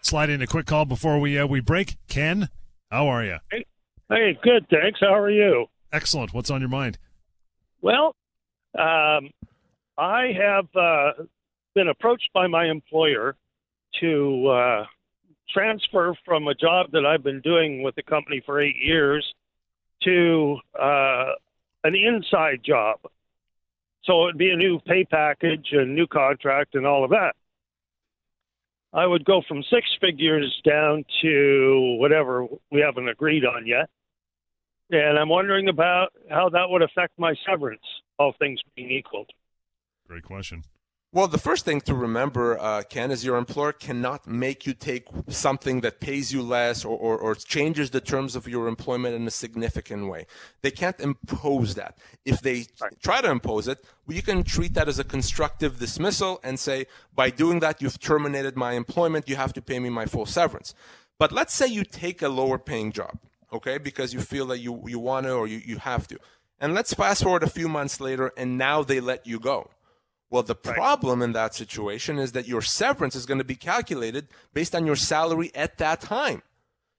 Slide 0.00 0.30
in 0.30 0.40
a 0.40 0.46
quick 0.46 0.64
call 0.66 0.86
before 0.86 1.20
we 1.20 1.38
uh, 1.38 1.46
we 1.46 1.60
break. 1.60 1.98
Ken, 2.08 2.48
how 2.90 3.08
are 3.08 3.22
you? 3.24 3.36
Hey, 3.50 3.66
hey, 4.08 4.38
good, 4.42 4.66
thanks. 4.70 5.00
How 5.00 5.14
are 5.14 5.30
you? 5.30 5.66
Excellent. 5.92 6.32
What's 6.32 6.50
on 6.50 6.60
your 6.60 6.70
mind? 6.70 6.96
Well, 7.82 8.14
um, 8.78 9.28
I 9.98 10.32
have 10.38 10.66
uh, 10.74 11.24
been 11.74 11.88
approached 11.88 12.30
by 12.32 12.46
my 12.46 12.70
employer 12.70 13.36
to 14.00 14.48
uh, 14.48 14.84
transfer 15.52 16.14
from 16.24 16.48
a 16.48 16.54
job 16.54 16.92
that 16.92 17.04
I've 17.06 17.22
been 17.22 17.40
doing 17.40 17.82
with 17.82 17.94
the 17.94 18.02
company 18.02 18.42
for 18.44 18.60
eight 18.60 18.76
years 18.76 19.34
to 20.04 20.58
uh, 20.78 21.32
an 21.84 21.94
inside 21.94 22.60
job. 22.64 22.98
So 24.04 24.24
it'd 24.24 24.38
be 24.38 24.50
a 24.50 24.56
new 24.56 24.80
pay 24.80 25.04
package, 25.04 25.68
a 25.72 25.84
new 25.84 26.06
contract, 26.06 26.74
and 26.74 26.86
all 26.86 27.04
of 27.04 27.10
that. 27.10 27.34
I 28.92 29.06
would 29.06 29.24
go 29.24 29.42
from 29.46 29.62
six 29.70 29.86
figures 30.00 30.60
down 30.64 31.04
to 31.22 31.96
whatever 32.00 32.46
we 32.72 32.80
haven't 32.80 33.08
agreed 33.08 33.44
on 33.44 33.66
yet. 33.66 33.88
And 34.90 35.16
I'm 35.18 35.28
wondering 35.28 35.68
about 35.68 36.08
how 36.28 36.48
that 36.48 36.68
would 36.68 36.82
affect 36.82 37.16
my 37.16 37.34
severance, 37.48 37.84
all 38.18 38.34
things 38.38 38.60
being 38.74 38.90
equal. 38.90 39.26
Great 40.08 40.24
question. 40.24 40.64
Well, 41.12 41.26
the 41.26 41.38
first 41.38 41.64
thing 41.64 41.80
to 41.82 41.94
remember, 41.94 42.56
uh, 42.60 42.84
Ken, 42.88 43.10
is 43.10 43.24
your 43.24 43.36
employer 43.36 43.72
cannot 43.72 44.28
make 44.28 44.64
you 44.64 44.72
take 44.72 45.08
something 45.26 45.80
that 45.80 45.98
pays 45.98 46.32
you 46.32 46.40
less 46.40 46.84
or, 46.84 46.96
or, 46.96 47.18
or, 47.18 47.34
changes 47.34 47.90
the 47.90 48.00
terms 48.00 48.36
of 48.36 48.46
your 48.46 48.68
employment 48.68 49.16
in 49.16 49.26
a 49.26 49.30
significant 49.32 50.08
way. 50.08 50.28
They 50.62 50.70
can't 50.70 51.00
impose 51.00 51.74
that. 51.74 51.98
If 52.24 52.42
they 52.42 52.66
try 53.02 53.22
to 53.22 53.28
impose 53.28 53.66
it, 53.66 53.84
well, 54.06 54.14
you 54.14 54.22
can 54.22 54.44
treat 54.44 54.74
that 54.74 54.86
as 54.86 55.00
a 55.00 55.04
constructive 55.04 55.80
dismissal 55.80 56.38
and 56.44 56.60
say, 56.60 56.86
by 57.12 57.30
doing 57.30 57.58
that, 57.58 57.82
you've 57.82 57.98
terminated 57.98 58.56
my 58.56 58.74
employment. 58.74 59.28
You 59.28 59.34
have 59.34 59.52
to 59.54 59.62
pay 59.62 59.80
me 59.80 59.90
my 59.90 60.06
full 60.06 60.26
severance. 60.26 60.74
But 61.18 61.32
let's 61.32 61.54
say 61.54 61.66
you 61.66 61.82
take 61.82 62.22
a 62.22 62.28
lower 62.28 62.56
paying 62.56 62.92
job, 62.92 63.18
okay, 63.52 63.78
because 63.78 64.14
you 64.14 64.20
feel 64.20 64.46
that 64.46 64.60
you, 64.60 64.80
you 64.86 65.00
want 65.00 65.26
to 65.26 65.32
or 65.32 65.48
you, 65.48 65.60
you 65.64 65.78
have 65.78 66.06
to. 66.06 66.20
And 66.60 66.72
let's 66.72 66.94
fast 66.94 67.24
forward 67.24 67.42
a 67.42 67.50
few 67.50 67.68
months 67.68 68.00
later, 68.00 68.30
and 68.36 68.56
now 68.56 68.84
they 68.84 69.00
let 69.00 69.26
you 69.26 69.40
go 69.40 69.70
well, 70.30 70.44
the 70.44 70.56
right. 70.64 70.74
problem 70.74 71.22
in 71.22 71.32
that 71.32 71.54
situation 71.54 72.18
is 72.18 72.32
that 72.32 72.46
your 72.46 72.62
severance 72.62 73.16
is 73.16 73.26
going 73.26 73.38
to 73.38 73.44
be 73.44 73.56
calculated 73.56 74.28
based 74.54 74.74
on 74.74 74.86
your 74.86 74.96
salary 74.96 75.50
at 75.54 75.78
that 75.78 76.00
time. 76.00 76.42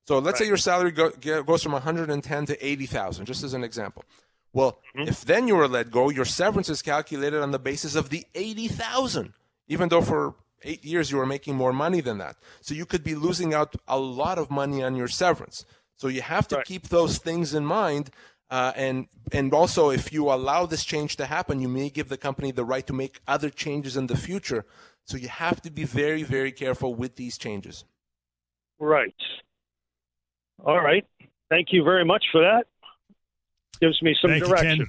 So 0.06 0.20
let's 0.20 0.36
right. 0.36 0.40
say 0.40 0.48
your 0.48 0.58
salary 0.58 0.92
go, 0.92 1.12
goes 1.44 1.64
from 1.64 1.72
110 1.72 2.46
to 2.48 2.66
80,000, 2.66 3.26
just 3.26 3.44
as 3.44 3.54
an 3.54 3.64
example. 3.64 4.04
Well, 4.52 4.80
mm-hmm. 4.96 5.08
if 5.08 5.24
then 5.24 5.48
you 5.48 5.56
were 5.56 5.68
let 5.68 5.92
go, 5.92 6.10
your 6.10 6.26
severance 6.26 6.70
is 6.70 6.82
calculated 6.82 7.42
on 7.42 7.52
the 7.52 7.60
basis 7.60 7.96
of 7.96 8.10
the 8.10 8.26
80,000, 8.36 9.34
even 9.68 9.88
though 9.88 10.02
for 10.02 10.36
eight 10.64 10.84
years 10.84 11.12
you 11.12 11.18
were 11.18 11.26
making 11.26 11.56
more 11.56 11.72
money 11.72 12.02
than 12.02 12.18
that. 12.18 12.36
So 12.60 12.74
you 12.74 12.86
could 12.86 13.04
be 13.04 13.16
losing 13.16 13.54
out 13.54 13.76
a 13.88 13.98
lot 13.98 14.38
of 14.38 14.52
money 14.52 14.84
on 14.84 14.96
your 14.96 15.08
severance. 15.08 15.66
So 15.96 16.08
you 16.08 16.22
have 16.22 16.48
to 16.50 16.58
right. 16.58 16.66
keep 16.66 16.90
those 16.90 17.18
things 17.18 17.54
in 17.54 17.66
mind 17.66 18.10
uh, 18.52 18.74
and 18.76 19.08
and 19.32 19.54
also, 19.54 19.90
if 19.90 20.12
you 20.12 20.30
allow 20.30 20.66
this 20.66 20.84
change 20.84 21.16
to 21.16 21.26
happen, 21.26 21.62
you 21.62 21.70
may 21.70 21.90
give 21.90 22.10
the 22.10 22.18
company 22.18 22.52
the 22.52 22.66
right 22.66 22.86
to 22.86 22.94
make 22.94 23.22
other 23.26 23.50
changes 23.50 23.96
in 23.96 24.08
the 24.08 24.18
future. 24.18 24.66
So 25.06 25.16
you 25.16 25.30
have 25.30 25.62
to 25.62 25.72
be 25.72 25.86
very, 25.86 26.24
very 26.24 26.52
careful 26.52 26.94
with 26.94 27.16
these 27.16 27.38
changes. 27.38 27.86
Right. 28.78 29.16
All 30.66 30.82
right. 30.82 31.06
Thank 31.50 31.70
you 31.72 31.84
very 31.84 32.04
much 32.04 32.26
for 32.32 32.42
that. 32.42 32.68
Gives 33.80 34.02
me 34.02 34.16
some 34.22 34.32
Thank 34.32 34.44
direction. 34.44 34.80
You, 34.80 34.88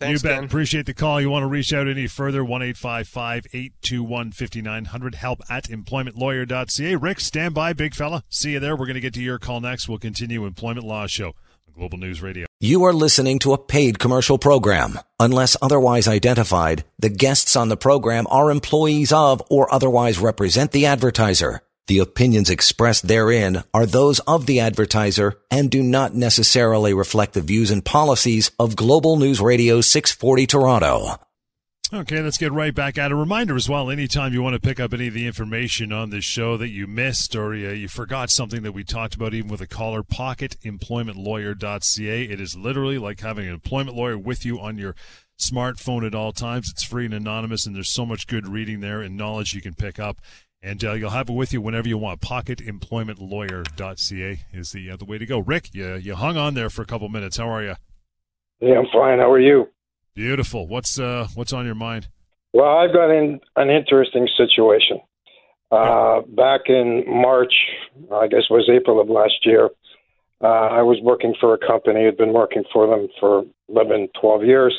Thanks, 0.00 0.22
you 0.22 0.28
bet. 0.28 0.38
Ken. 0.38 0.44
Appreciate 0.44 0.86
the 0.86 0.94
call. 0.94 1.20
You 1.20 1.30
want 1.30 1.42
to 1.42 1.46
reach 1.46 1.72
out 1.72 1.86
any 1.86 2.06
further? 2.06 2.42
1 2.42 2.62
821 2.62 4.32
5900. 4.32 5.14
Help 5.14 5.40
at 5.50 5.64
employmentlawyer.ca. 5.64 6.96
Rick, 6.96 7.20
stand 7.20 7.54
by, 7.54 7.74
big 7.74 7.94
fella. 7.94 8.24
See 8.28 8.52
you 8.52 8.60
there. 8.60 8.74
We're 8.74 8.86
going 8.86 8.94
to 8.94 9.00
get 9.00 9.14
to 9.14 9.22
your 9.22 9.38
call 9.38 9.60
next. 9.60 9.88
We'll 9.88 9.98
continue 9.98 10.46
Employment 10.46 10.86
Law 10.86 11.06
Show. 11.06 11.34
Global 11.74 11.98
News 11.98 12.22
Radio. 12.22 12.46
You 12.60 12.84
are 12.84 12.92
listening 12.92 13.40
to 13.40 13.52
a 13.52 13.58
paid 13.58 13.98
commercial 13.98 14.38
program. 14.38 15.00
Unless 15.18 15.56
otherwise 15.60 16.06
identified, 16.06 16.84
the 17.00 17.08
guests 17.08 17.56
on 17.56 17.68
the 17.68 17.76
program 17.76 18.28
are 18.30 18.52
employees 18.52 19.12
of 19.12 19.42
or 19.50 19.72
otherwise 19.74 20.20
represent 20.20 20.70
the 20.70 20.86
advertiser. 20.86 21.62
The 21.88 21.98
opinions 21.98 22.48
expressed 22.48 23.08
therein 23.08 23.64
are 23.74 23.86
those 23.86 24.20
of 24.20 24.46
the 24.46 24.60
advertiser 24.60 25.34
and 25.50 25.68
do 25.68 25.82
not 25.82 26.14
necessarily 26.14 26.94
reflect 26.94 27.34
the 27.34 27.40
views 27.40 27.72
and 27.72 27.84
policies 27.84 28.52
of 28.56 28.76
Global 28.76 29.16
News 29.16 29.40
Radio 29.40 29.80
640 29.80 30.46
Toronto. 30.46 31.18
Okay, 31.92 32.22
let's 32.22 32.38
get 32.38 32.50
right 32.50 32.74
back 32.74 32.96
at 32.96 33.12
a 33.12 33.14
reminder 33.14 33.54
as 33.54 33.68
well. 33.68 33.90
Anytime 33.90 34.32
you 34.32 34.40
want 34.42 34.54
to 34.54 34.60
pick 34.60 34.80
up 34.80 34.94
any 34.94 35.08
of 35.08 35.14
the 35.14 35.26
information 35.26 35.92
on 35.92 36.08
this 36.08 36.24
show 36.24 36.56
that 36.56 36.70
you 36.70 36.86
missed 36.86 37.36
or 37.36 37.54
you, 37.54 37.68
you 37.70 37.88
forgot 37.88 38.30
something 38.30 38.62
that 38.62 38.72
we 38.72 38.82
talked 38.82 39.14
about, 39.14 39.34
even 39.34 39.50
with 39.50 39.60
a 39.60 39.66
caller, 39.66 40.02
pocketemploymentlawyer.ca. 40.02 42.22
It 42.22 42.40
is 42.40 42.56
literally 42.56 42.96
like 42.96 43.20
having 43.20 43.46
an 43.46 43.52
employment 43.52 43.94
lawyer 43.96 44.16
with 44.16 44.46
you 44.46 44.58
on 44.58 44.78
your 44.78 44.94
smartphone 45.38 46.06
at 46.06 46.14
all 46.14 46.32
times. 46.32 46.70
It's 46.70 46.82
free 46.82 47.04
and 47.04 47.12
anonymous, 47.12 47.66
and 47.66 47.76
there's 47.76 47.92
so 47.92 48.06
much 48.06 48.26
good 48.26 48.48
reading 48.48 48.80
there 48.80 49.02
and 49.02 49.14
knowledge 49.14 49.52
you 49.52 49.60
can 49.60 49.74
pick 49.74 49.98
up. 49.98 50.22
And 50.62 50.82
uh, 50.82 50.94
you'll 50.94 51.10
have 51.10 51.28
it 51.28 51.34
with 51.34 51.52
you 51.52 51.60
whenever 51.60 51.86
you 51.86 51.98
want. 51.98 52.22
Pocketemploymentlawyer.ca 52.22 54.40
is 54.54 54.72
the 54.72 54.90
uh, 54.90 54.96
the 54.96 55.04
way 55.04 55.18
to 55.18 55.26
go. 55.26 55.40
Rick, 55.40 55.74
you 55.74 55.96
you 55.96 56.14
hung 56.14 56.38
on 56.38 56.54
there 56.54 56.70
for 56.70 56.80
a 56.80 56.86
couple 56.86 57.10
minutes. 57.10 57.36
How 57.36 57.50
are 57.50 57.62
you? 57.62 57.74
Yeah, 58.60 58.78
I'm 58.78 58.86
fine. 58.90 59.18
How 59.18 59.30
are 59.30 59.38
you? 59.38 59.68
Beautiful. 60.14 60.68
What's 60.68 60.98
uh 60.98 61.28
what's 61.34 61.52
on 61.52 61.66
your 61.66 61.74
mind? 61.74 62.08
Well, 62.52 62.78
I've 62.78 62.92
got 62.92 63.10
in 63.10 63.40
an 63.56 63.70
interesting 63.70 64.28
situation. 64.36 65.00
Uh, 65.72 66.20
back 66.28 66.62
in 66.68 67.02
March, 67.08 67.52
I 68.12 68.28
guess 68.28 68.42
it 68.48 68.52
was 68.52 68.70
April 68.72 69.00
of 69.00 69.08
last 69.08 69.44
year, 69.44 69.70
uh, 70.40 70.46
I 70.46 70.82
was 70.82 70.98
working 71.02 71.34
for 71.40 71.54
a 71.54 71.58
company. 71.58 72.06
I'd 72.06 72.16
been 72.16 72.32
working 72.32 72.62
for 72.72 72.86
them 72.86 73.08
for 73.18 73.44
11, 73.68 74.08
12 74.20 74.44
years. 74.44 74.74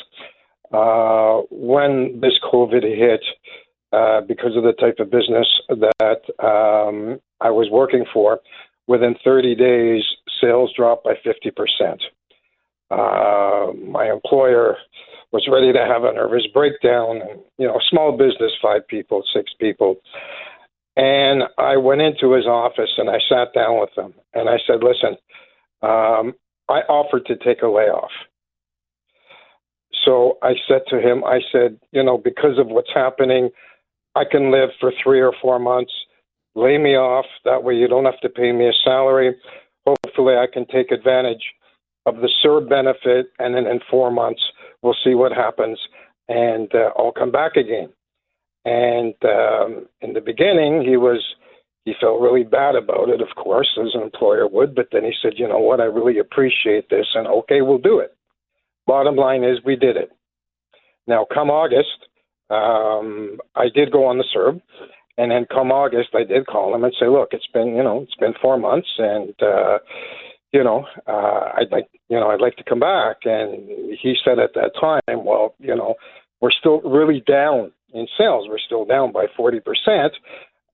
Uh, 0.72 1.42
when 1.50 2.20
this 2.20 2.38
COVID 2.50 2.82
hit, 2.82 3.24
uh, 3.92 4.20
because 4.22 4.56
of 4.56 4.62
the 4.62 4.72
type 4.72 4.96
of 4.98 5.10
business 5.10 5.46
that 5.68 6.20
um, 6.42 7.20
I 7.40 7.50
was 7.50 7.68
working 7.70 8.04
for, 8.12 8.40
within 8.86 9.16
30 9.22 9.54
days, 9.54 10.02
sales 10.40 10.72
dropped 10.74 11.04
by 11.04 11.14
50%. 11.14 11.98
Uh, 12.90 13.72
my 13.90 14.10
employer 14.10 14.76
was 15.36 15.46
ready 15.52 15.70
to 15.70 15.84
have 15.84 16.04
a 16.04 16.14
nervous 16.14 16.46
breakdown. 16.54 17.20
You 17.58 17.66
know, 17.66 17.78
small 17.90 18.16
business, 18.16 18.52
five 18.62 18.88
people, 18.88 19.22
six 19.34 19.52
people. 19.60 19.96
And 20.96 21.42
I 21.58 21.76
went 21.76 22.00
into 22.00 22.32
his 22.32 22.46
office 22.46 22.92
and 22.96 23.10
I 23.10 23.18
sat 23.28 23.52
down 23.54 23.78
with 23.78 23.90
him 23.94 24.14
and 24.32 24.48
I 24.48 24.56
said, 24.66 24.80
listen, 24.82 25.18
um, 25.82 26.32
I 26.70 26.80
offered 26.88 27.26
to 27.26 27.36
take 27.36 27.60
a 27.60 27.68
layoff. 27.68 28.10
So 30.06 30.38
I 30.42 30.54
said 30.66 30.82
to 30.88 31.00
him, 31.00 31.22
I 31.22 31.40
said, 31.52 31.78
you 31.92 32.02
know, 32.02 32.16
because 32.16 32.58
of 32.58 32.68
what's 32.68 32.94
happening, 32.94 33.50
I 34.14 34.24
can 34.24 34.50
live 34.50 34.70
for 34.80 34.90
three 35.04 35.20
or 35.20 35.34
four 35.42 35.58
months. 35.58 35.92
Lay 36.54 36.78
me 36.78 36.96
off. 36.96 37.26
That 37.44 37.62
way 37.62 37.74
you 37.74 37.88
don't 37.88 38.06
have 38.06 38.20
to 38.20 38.30
pay 38.30 38.52
me 38.52 38.66
a 38.68 38.72
salary. 38.82 39.36
Hopefully 39.86 40.34
I 40.36 40.46
can 40.50 40.66
take 40.66 40.90
advantage 40.92 41.44
of 42.06 42.16
the 42.16 42.30
CERB 42.42 42.70
benefit. 42.70 43.26
And 43.38 43.54
then 43.54 43.66
in 43.66 43.80
four 43.90 44.10
months, 44.10 44.40
we'll 44.86 44.96
see 45.04 45.14
what 45.14 45.32
happens. 45.32 45.78
And 46.28 46.72
uh, 46.74 46.90
I'll 46.96 47.12
come 47.12 47.32
back 47.32 47.56
again. 47.56 47.90
And 48.64 49.14
um, 49.24 49.86
in 50.00 50.12
the 50.14 50.20
beginning, 50.20 50.84
he 50.86 50.96
was 50.96 51.22
he 51.84 51.94
felt 52.00 52.20
really 52.20 52.42
bad 52.42 52.74
about 52.74 53.08
it, 53.08 53.20
of 53.20 53.28
course, 53.36 53.68
as 53.80 53.90
an 53.94 54.02
employer 54.02 54.48
would. 54.48 54.74
But 54.74 54.88
then 54.90 55.04
he 55.04 55.12
said, 55.22 55.34
you 55.36 55.46
know 55.48 55.60
what, 55.60 55.80
I 55.80 55.84
really 55.84 56.18
appreciate 56.18 56.90
this, 56.90 57.06
and 57.14 57.28
okay, 57.28 57.62
we'll 57.62 57.78
do 57.78 58.00
it. 58.00 58.12
Bottom 58.88 59.14
line 59.14 59.44
is, 59.44 59.58
we 59.64 59.76
did 59.76 59.96
it. 59.96 60.10
Now, 61.06 61.26
come 61.32 61.48
August, 61.48 62.08
um, 62.50 63.38
I 63.54 63.66
did 63.72 63.92
go 63.92 64.04
on 64.04 64.18
the 64.18 64.24
CERB, 64.34 64.60
and 65.16 65.30
then 65.30 65.46
come 65.48 65.70
August, 65.70 66.08
I 66.12 66.24
did 66.24 66.46
call 66.46 66.74
him 66.74 66.82
and 66.82 66.92
say, 66.98 67.06
look, 67.06 67.28
it's 67.30 67.46
been, 67.54 67.76
you 67.76 67.84
know, 67.84 68.02
it's 68.02 68.16
been 68.16 68.34
four 68.42 68.58
months, 68.58 68.88
and 68.98 69.34
uh, 69.40 69.78
you 70.56 70.64
know, 70.64 70.86
uh, 71.06 71.50
I'd 71.58 71.70
like, 71.70 71.86
you 72.08 72.18
know, 72.18 72.30
I'd 72.30 72.40
like 72.40 72.56
to 72.56 72.64
come 72.64 72.80
back. 72.80 73.18
And 73.24 73.68
he 74.00 74.14
said 74.24 74.38
at 74.38 74.54
that 74.54 74.70
time, 74.80 75.22
well, 75.22 75.54
you 75.58 75.76
know, 75.76 75.96
we're 76.40 76.50
still 76.50 76.80
really 76.80 77.22
down 77.26 77.72
in 77.92 78.06
sales. 78.16 78.46
We're 78.48 78.58
still 78.58 78.86
down 78.86 79.12
by 79.12 79.26
40%. 79.38 79.60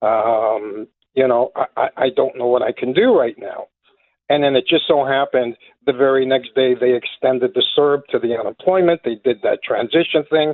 Um, 0.01 0.87
you 1.15 1.27
know, 1.27 1.51
I, 1.75 1.89
I 1.97 2.07
don't 2.15 2.37
know 2.37 2.47
what 2.47 2.61
I 2.61 2.71
can 2.71 2.93
do 2.93 3.13
right 3.13 3.35
now. 3.37 3.67
And 4.29 4.41
then 4.41 4.55
it 4.55 4.63
just 4.69 4.87
so 4.87 5.03
happened 5.05 5.57
the 5.85 5.91
very 5.91 6.25
next 6.25 6.55
day 6.55 6.75
they 6.79 6.95
extended 6.95 7.51
the 7.53 7.63
CERB 7.77 8.03
to 8.11 8.19
the 8.19 8.37
unemployment. 8.39 9.01
They 9.03 9.15
did 9.21 9.41
that 9.43 9.63
transition 9.65 10.23
thing. 10.29 10.53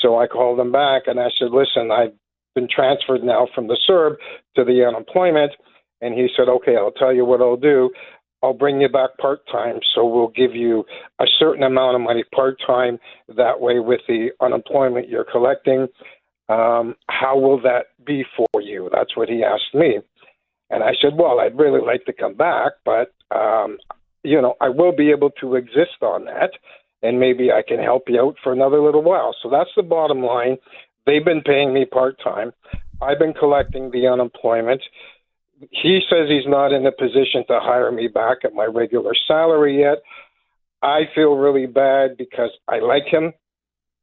So 0.00 0.16
I 0.20 0.28
called 0.28 0.60
them 0.60 0.70
back 0.70 1.02
and 1.08 1.18
I 1.18 1.26
said, 1.40 1.50
listen, 1.50 1.90
I've 1.90 2.14
been 2.54 2.68
transferred 2.72 3.24
now 3.24 3.48
from 3.52 3.66
the 3.66 3.76
CERB 3.88 4.14
to 4.54 4.64
the 4.64 4.84
unemployment. 4.86 5.50
And 6.00 6.14
he 6.14 6.28
said, 6.36 6.48
okay, 6.48 6.76
I'll 6.76 6.92
tell 6.92 7.12
you 7.12 7.24
what 7.24 7.40
I'll 7.40 7.56
do. 7.56 7.90
I'll 8.42 8.54
bring 8.54 8.80
you 8.80 8.88
back 8.88 9.16
part 9.18 9.40
time. 9.50 9.80
So 9.94 10.06
we'll 10.06 10.28
give 10.28 10.54
you 10.54 10.84
a 11.20 11.26
certain 11.38 11.62
amount 11.62 11.96
of 11.96 12.00
money 12.00 12.24
part 12.34 12.58
time. 12.66 12.98
That 13.28 13.60
way, 13.60 13.78
with 13.78 14.00
the 14.08 14.30
unemployment 14.40 15.08
you're 15.08 15.26
collecting, 15.30 15.88
um, 16.48 16.96
how 17.08 17.38
will 17.38 17.60
that 17.62 17.86
be 18.04 18.24
for 18.36 18.60
you? 18.60 18.88
That's 18.92 19.16
what 19.16 19.28
he 19.28 19.44
asked 19.44 19.74
me. 19.74 19.98
And 20.70 20.82
I 20.82 20.92
said, 21.00 21.12
well, 21.16 21.40
I'd 21.40 21.58
really 21.58 21.80
like 21.84 22.04
to 22.06 22.12
come 22.12 22.34
back, 22.34 22.72
but, 22.84 23.12
um, 23.34 23.78
you 24.22 24.40
know, 24.40 24.54
I 24.60 24.68
will 24.68 24.94
be 24.94 25.10
able 25.10 25.30
to 25.40 25.56
exist 25.56 26.02
on 26.02 26.24
that. 26.26 26.50
And 27.02 27.18
maybe 27.18 27.50
I 27.50 27.62
can 27.66 27.78
help 27.78 28.04
you 28.08 28.20
out 28.20 28.36
for 28.42 28.52
another 28.52 28.80
little 28.80 29.02
while. 29.02 29.34
So 29.42 29.48
that's 29.48 29.70
the 29.74 29.82
bottom 29.82 30.22
line. 30.22 30.58
They've 31.06 31.24
been 31.24 31.40
paying 31.40 31.72
me 31.72 31.86
part 31.86 32.16
time. 32.22 32.52
I've 33.02 33.18
been 33.18 33.32
collecting 33.32 33.90
the 33.90 34.06
unemployment 34.06 34.82
he 35.70 36.00
says 36.08 36.28
he's 36.28 36.46
not 36.46 36.72
in 36.72 36.86
a 36.86 36.92
position 36.92 37.44
to 37.48 37.60
hire 37.60 37.92
me 37.92 38.08
back 38.08 38.38
at 38.44 38.54
my 38.54 38.64
regular 38.64 39.12
salary 39.26 39.80
yet. 39.80 39.98
I 40.82 41.02
feel 41.14 41.36
really 41.36 41.66
bad 41.66 42.16
because 42.16 42.50
I 42.66 42.78
like 42.78 43.04
him. 43.04 43.32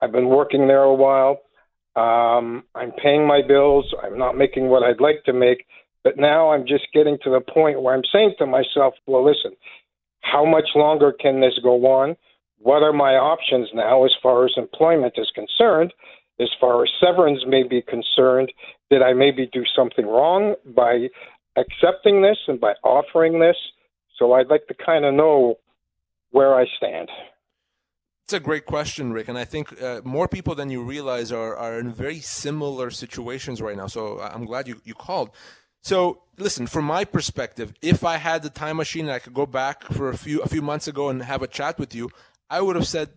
I've 0.01 0.11
been 0.11 0.29
working 0.29 0.67
there 0.67 0.83
a 0.83 0.93
while. 0.93 1.39
Um, 1.95 2.63
I'm 2.75 2.91
paying 2.91 3.25
my 3.25 3.41
bills. 3.45 3.91
I'm 4.03 4.17
not 4.17 4.37
making 4.37 4.67
what 4.67 4.83
I'd 4.83 5.01
like 5.01 5.23
to 5.25 5.33
make. 5.33 5.65
But 6.03 6.17
now 6.17 6.51
I'm 6.51 6.67
just 6.67 6.85
getting 6.93 7.17
to 7.23 7.31
the 7.31 7.41
point 7.41 7.81
where 7.81 7.95
I'm 7.95 8.03
saying 8.13 8.35
to 8.37 8.45
myself, 8.45 8.93
well, 9.07 9.25
listen, 9.25 9.57
how 10.21 10.45
much 10.45 10.69
longer 10.75 11.11
can 11.11 11.41
this 11.41 11.59
go 11.63 11.75
on? 11.87 12.15
What 12.59 12.83
are 12.83 12.93
my 12.93 13.15
options 13.15 13.69
now 13.73 14.05
as 14.05 14.13
far 14.21 14.45
as 14.45 14.51
employment 14.57 15.15
is 15.17 15.31
concerned? 15.33 15.93
As 16.39 16.49
far 16.61 16.83
as 16.83 16.89
severance 17.03 17.43
may 17.47 17.63
be 17.63 17.81
concerned, 17.81 18.51
did 18.91 19.01
I 19.01 19.13
maybe 19.13 19.49
do 19.51 19.63
something 19.75 20.05
wrong 20.05 20.53
by 20.65 21.07
accepting 21.57 22.21
this 22.21 22.37
and 22.47 22.59
by 22.59 22.73
offering 22.83 23.39
this. 23.39 23.57
So 24.17 24.33
I'd 24.33 24.47
like 24.47 24.67
to 24.67 24.73
kind 24.73 25.05
of 25.05 25.13
know 25.13 25.55
where 26.31 26.55
I 26.55 26.65
stand. 26.77 27.09
It's 28.25 28.33
a 28.33 28.39
great 28.39 28.65
question, 28.65 29.13
Rick, 29.13 29.29
and 29.29 29.37
I 29.37 29.45
think 29.45 29.81
uh, 29.81 30.01
more 30.03 30.27
people 30.27 30.53
than 30.53 30.69
you 30.69 30.83
realize 30.83 31.31
are, 31.31 31.55
are 31.55 31.79
in 31.79 31.93
very 31.93 32.19
similar 32.19 32.89
situations 32.91 33.61
right 33.61 33.77
now. 33.77 33.87
So 33.87 34.19
I'm 34.19 34.45
glad 34.45 34.67
you, 34.67 34.81
you 34.83 34.93
called. 34.93 35.29
So 35.81 36.23
listen, 36.37 36.67
from 36.67 36.83
my 36.83 37.05
perspective, 37.05 37.73
if 37.81 38.03
I 38.03 38.17
had 38.17 38.43
the 38.43 38.49
time 38.49 38.77
machine 38.77 39.05
and 39.05 39.13
I 39.13 39.19
could 39.19 39.33
go 39.33 39.45
back 39.45 39.83
for 39.85 40.09
a 40.09 40.17
few 40.17 40.41
a 40.41 40.47
few 40.47 40.61
months 40.61 40.87
ago 40.89 41.07
and 41.07 41.23
have 41.23 41.41
a 41.41 41.47
chat 41.47 41.79
with 41.79 41.95
you, 41.95 42.09
I 42.49 42.59
would 42.59 42.75
have 42.75 42.87
said, 42.87 43.09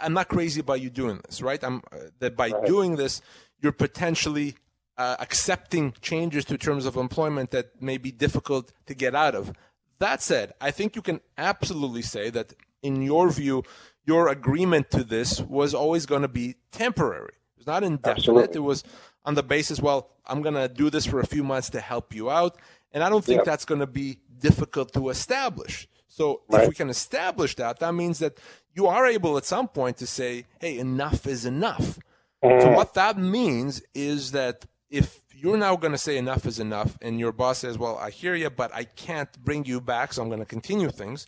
"I'm 0.00 0.14
not 0.14 0.28
crazy 0.28 0.60
about 0.60 0.80
you 0.80 0.90
doing 0.90 1.20
this, 1.24 1.40
right? 1.40 1.62
I'm 1.62 1.82
uh, 1.92 1.96
that 2.18 2.36
by 2.36 2.48
right. 2.48 2.66
doing 2.66 2.96
this, 2.96 3.22
you're 3.60 3.70
potentially 3.70 4.56
uh, 4.98 5.16
accepting 5.18 5.94
changes 6.00 6.44
to 6.46 6.58
terms 6.58 6.86
of 6.86 6.96
employment 6.96 7.50
that 7.50 7.80
may 7.82 7.98
be 7.98 8.10
difficult 8.10 8.72
to 8.86 8.94
get 8.94 9.14
out 9.14 9.34
of. 9.34 9.52
That 9.98 10.22
said, 10.22 10.52
I 10.60 10.70
think 10.70 10.96
you 10.96 11.02
can 11.02 11.20
absolutely 11.38 12.02
say 12.02 12.30
that, 12.30 12.52
in 12.82 13.02
your 13.02 13.30
view, 13.30 13.62
your 14.04 14.28
agreement 14.28 14.90
to 14.90 15.02
this 15.02 15.40
was 15.40 15.74
always 15.74 16.06
going 16.06 16.22
to 16.22 16.28
be 16.28 16.56
temporary. 16.70 17.32
It 17.32 17.58
was 17.58 17.66
not 17.66 17.82
indefinite. 17.82 18.18
Absolutely. 18.18 18.56
It 18.56 18.60
was 18.60 18.84
on 19.24 19.34
the 19.34 19.42
basis, 19.42 19.80
well, 19.80 20.10
I'm 20.26 20.42
going 20.42 20.54
to 20.54 20.68
do 20.68 20.90
this 20.90 21.06
for 21.06 21.20
a 21.20 21.26
few 21.26 21.42
months 21.42 21.70
to 21.70 21.80
help 21.80 22.14
you 22.14 22.30
out. 22.30 22.56
And 22.92 23.02
I 23.02 23.08
don't 23.08 23.24
think 23.24 23.38
yep. 23.38 23.46
that's 23.46 23.64
going 23.64 23.80
to 23.80 23.86
be 23.86 24.18
difficult 24.38 24.92
to 24.92 25.08
establish. 25.08 25.88
So 26.08 26.42
right. 26.48 26.62
if 26.62 26.68
we 26.68 26.74
can 26.74 26.88
establish 26.88 27.56
that, 27.56 27.80
that 27.80 27.92
means 27.92 28.20
that 28.20 28.38
you 28.74 28.86
are 28.86 29.06
able 29.06 29.36
at 29.36 29.44
some 29.44 29.68
point 29.68 29.96
to 29.98 30.06
say, 30.06 30.44
hey, 30.60 30.78
enough 30.78 31.26
is 31.26 31.44
enough. 31.44 31.98
Mm. 32.44 32.62
So 32.62 32.72
what 32.72 32.94
that 32.94 33.18
means 33.18 33.82
is 33.94 34.32
that 34.32 34.64
if 34.90 35.22
you're 35.34 35.56
now 35.56 35.76
going 35.76 35.92
to 35.92 35.98
say 35.98 36.16
enough 36.16 36.46
is 36.46 36.58
enough 36.58 36.96
and 37.02 37.18
your 37.18 37.32
boss 37.32 37.58
says 37.58 37.78
well 37.78 37.96
i 37.98 38.10
hear 38.10 38.34
you 38.34 38.50
but 38.50 38.72
i 38.74 38.84
can't 38.84 39.38
bring 39.44 39.64
you 39.64 39.80
back 39.80 40.12
so 40.12 40.22
i'm 40.22 40.28
going 40.28 40.40
to 40.40 40.46
continue 40.46 40.90
things 40.90 41.26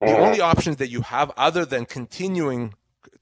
the 0.00 0.08
uh-huh. 0.08 0.22
only 0.24 0.40
options 0.40 0.76
that 0.76 0.90
you 0.90 1.00
have 1.00 1.32
other 1.36 1.64
than 1.64 1.86
continuing 1.86 2.74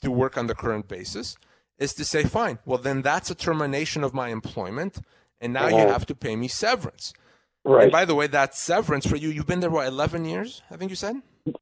to 0.02 0.10
work 0.10 0.36
on 0.36 0.46
the 0.46 0.54
current 0.54 0.88
basis 0.88 1.36
is 1.78 1.94
to 1.94 2.04
say 2.04 2.24
fine 2.24 2.58
well 2.64 2.78
then 2.78 3.02
that's 3.02 3.30
a 3.30 3.34
termination 3.34 4.02
of 4.04 4.14
my 4.14 4.28
employment 4.28 4.98
and 5.40 5.52
now 5.52 5.68
you 5.68 5.76
uh-huh. 5.76 5.92
have 5.92 6.06
to 6.06 6.14
pay 6.14 6.36
me 6.36 6.48
severance 6.48 7.12
right 7.64 7.84
and 7.84 7.92
by 7.92 8.04
the 8.04 8.14
way 8.14 8.26
that 8.26 8.54
severance 8.54 9.06
for 9.06 9.16
you 9.16 9.28
you've 9.28 9.46
been 9.46 9.60
there 9.60 9.70
what 9.70 9.86
11 9.86 10.24
years 10.24 10.62
i 10.70 10.76
think 10.76 10.90
you 10.90 10.96
said 10.96 11.16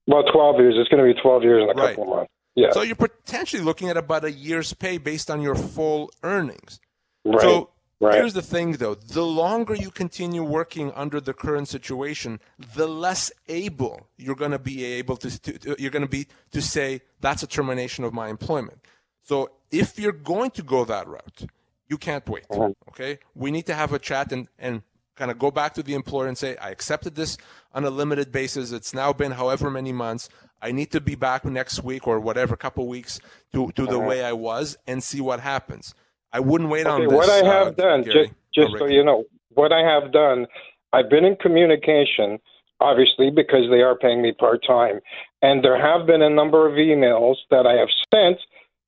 well 0.06 0.22
12 0.22 0.56
years 0.58 0.74
it's 0.78 0.88
going 0.88 1.04
to 1.04 1.14
be 1.14 1.20
12 1.20 1.42
years 1.42 1.62
in 1.62 1.78
a 1.78 1.82
right. 1.82 1.96
couple 1.96 2.04
of 2.04 2.16
months 2.18 2.32
yeah 2.54 2.70
so 2.70 2.82
you're 2.82 2.94
potentially 2.94 3.62
looking 3.62 3.88
at 3.88 3.96
about 3.96 4.24
a 4.24 4.30
year's 4.30 4.72
pay 4.72 4.98
based 4.98 5.30
on 5.30 5.40
your 5.40 5.54
full 5.54 6.10
earnings 6.22 6.78
right. 7.24 7.40
so 7.40 7.70
Right. 8.02 8.16
Here's 8.16 8.32
the 8.32 8.42
thing, 8.42 8.72
though: 8.72 8.96
the 8.96 9.24
longer 9.24 9.76
you 9.76 9.92
continue 9.92 10.42
working 10.42 10.90
under 10.92 11.20
the 11.20 11.32
current 11.32 11.68
situation, 11.68 12.40
the 12.74 12.88
less 12.88 13.30
able 13.48 14.08
you're 14.16 14.34
going 14.34 14.50
to 14.50 14.58
be 14.58 14.84
able 14.84 15.16
to, 15.18 15.40
to, 15.40 15.76
you're 15.78 15.92
going 15.92 16.02
to 16.02 16.08
be 16.08 16.26
to 16.50 16.60
say 16.60 17.02
that's 17.20 17.44
a 17.44 17.46
termination 17.46 18.02
of 18.02 18.12
my 18.12 18.26
employment. 18.28 18.80
So 19.22 19.52
if 19.70 20.00
you're 20.00 20.10
going 20.10 20.50
to 20.52 20.64
go 20.64 20.84
that 20.84 21.06
route, 21.06 21.46
you 21.86 21.96
can't 21.96 22.28
wait. 22.28 22.44
Uh-huh. 22.50 22.72
Okay, 22.88 23.20
we 23.36 23.52
need 23.52 23.66
to 23.66 23.74
have 23.74 23.92
a 23.92 24.00
chat 24.00 24.32
and 24.32 24.48
and 24.58 24.82
kind 25.14 25.30
of 25.30 25.38
go 25.38 25.52
back 25.52 25.72
to 25.74 25.82
the 25.84 25.94
employer 25.94 26.26
and 26.26 26.36
say, 26.36 26.56
I 26.56 26.70
accepted 26.70 27.14
this 27.14 27.38
on 27.72 27.84
a 27.84 27.90
limited 27.90 28.32
basis. 28.32 28.72
It's 28.72 28.92
now 28.92 29.12
been 29.12 29.30
however 29.30 29.70
many 29.70 29.92
months. 29.92 30.28
I 30.60 30.72
need 30.72 30.90
to 30.90 31.00
be 31.00 31.14
back 31.14 31.44
next 31.44 31.84
week 31.84 32.08
or 32.08 32.18
whatever, 32.18 32.56
couple 32.56 32.88
weeks 32.88 33.20
to 33.52 33.70
to 33.72 33.86
the 33.86 33.98
uh-huh. 33.98 34.08
way 34.08 34.24
I 34.24 34.32
was 34.32 34.76
and 34.88 35.04
see 35.04 35.20
what 35.20 35.38
happens. 35.38 35.94
I 36.32 36.40
wouldn't 36.40 36.70
wait 36.70 36.86
okay, 36.86 36.90
on 36.90 37.00
this. 37.02 37.12
What 37.12 37.28
I 37.28 37.44
have 37.44 37.68
uh, 37.68 37.70
done, 37.70 38.02
Gary, 38.02 38.26
just, 38.26 38.70
just 38.70 38.78
so 38.78 38.86
you 38.86 39.04
know, 39.04 39.24
what 39.54 39.72
I 39.72 39.80
have 39.80 40.12
done, 40.12 40.46
I've 40.92 41.10
been 41.10 41.24
in 41.24 41.36
communication, 41.36 42.38
obviously, 42.80 43.30
because 43.30 43.70
they 43.70 43.82
are 43.82 43.96
paying 43.96 44.22
me 44.22 44.32
part 44.32 44.64
time. 44.66 45.00
And 45.42 45.64
there 45.64 45.80
have 45.80 46.06
been 46.06 46.22
a 46.22 46.30
number 46.30 46.66
of 46.66 46.74
emails 46.74 47.36
that 47.50 47.66
I 47.66 47.74
have 47.74 47.88
sent. 48.12 48.38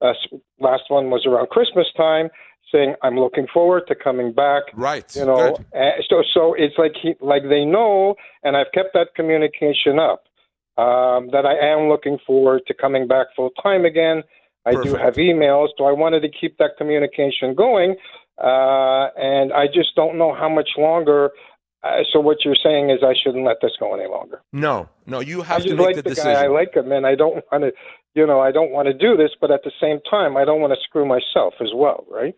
Uh, 0.00 0.12
last 0.58 0.84
one 0.88 1.10
was 1.10 1.26
around 1.26 1.48
Christmas 1.48 1.86
time 1.96 2.28
saying 2.72 2.94
I'm 3.02 3.16
looking 3.16 3.46
forward 3.52 3.84
to 3.88 3.94
coming 3.94 4.32
back. 4.32 4.64
Right. 4.74 5.14
You 5.14 5.26
know, 5.26 5.56
so 6.08 6.22
so 6.32 6.54
it's 6.54 6.74
like 6.76 6.92
he, 7.00 7.14
like 7.20 7.42
they 7.48 7.64
know, 7.64 8.16
and 8.42 8.56
I've 8.56 8.72
kept 8.74 8.94
that 8.94 9.14
communication 9.14 9.98
up. 9.98 10.24
Um, 10.76 11.28
that 11.30 11.46
I 11.46 11.54
am 11.54 11.88
looking 11.88 12.18
forward 12.26 12.62
to 12.66 12.74
coming 12.74 13.06
back 13.06 13.28
full 13.36 13.50
time 13.62 13.84
again. 13.84 14.24
I 14.66 14.72
Perfect. 14.72 14.94
do 14.94 15.00
have 15.04 15.14
emails, 15.14 15.68
so 15.76 15.84
I 15.84 15.92
wanted 15.92 16.20
to 16.20 16.28
keep 16.28 16.58
that 16.58 16.72
communication 16.78 17.54
going. 17.54 17.96
Uh, 18.38 19.08
and 19.16 19.52
I 19.52 19.66
just 19.66 19.94
don't 19.94 20.16
know 20.18 20.34
how 20.34 20.48
much 20.48 20.70
longer 20.78 21.30
Uh, 21.84 22.02
so 22.12 22.18
what 22.18 22.38
you're 22.46 22.56
saying 22.64 22.88
is 22.88 23.00
I 23.02 23.12
shouldn't 23.22 23.44
let 23.44 23.58
this 23.60 23.72
go 23.78 23.94
any 23.94 24.08
longer. 24.08 24.40
No, 24.54 24.88
no, 25.04 25.20
you 25.20 25.42
I 25.42 25.44
have 25.44 25.62
to 25.64 25.76
make 25.76 25.86
like 25.86 25.96
the 25.96 26.02
the 26.02 26.08
decision. 26.10 26.32
guy. 26.32 26.44
I 26.44 26.48
like 26.48 26.72
him, 26.74 26.90
and 26.92 27.06
I 27.06 27.14
don't 27.14 27.44
want 27.52 27.64
to, 27.64 27.72
you 28.14 28.26
know, 28.26 28.40
I 28.40 28.52
don't 28.52 28.70
want 28.70 28.86
to 28.88 28.94
do 28.94 29.18
this, 29.18 29.32
but 29.38 29.50
at 29.50 29.64
the 29.64 29.72
same 29.78 29.98
time, 30.10 30.34
I 30.34 30.46
don't 30.46 30.62
want 30.62 30.72
to 30.72 30.80
screw 30.82 31.04
myself 31.04 31.52
as 31.60 31.72
well, 31.74 32.06
right? 32.10 32.34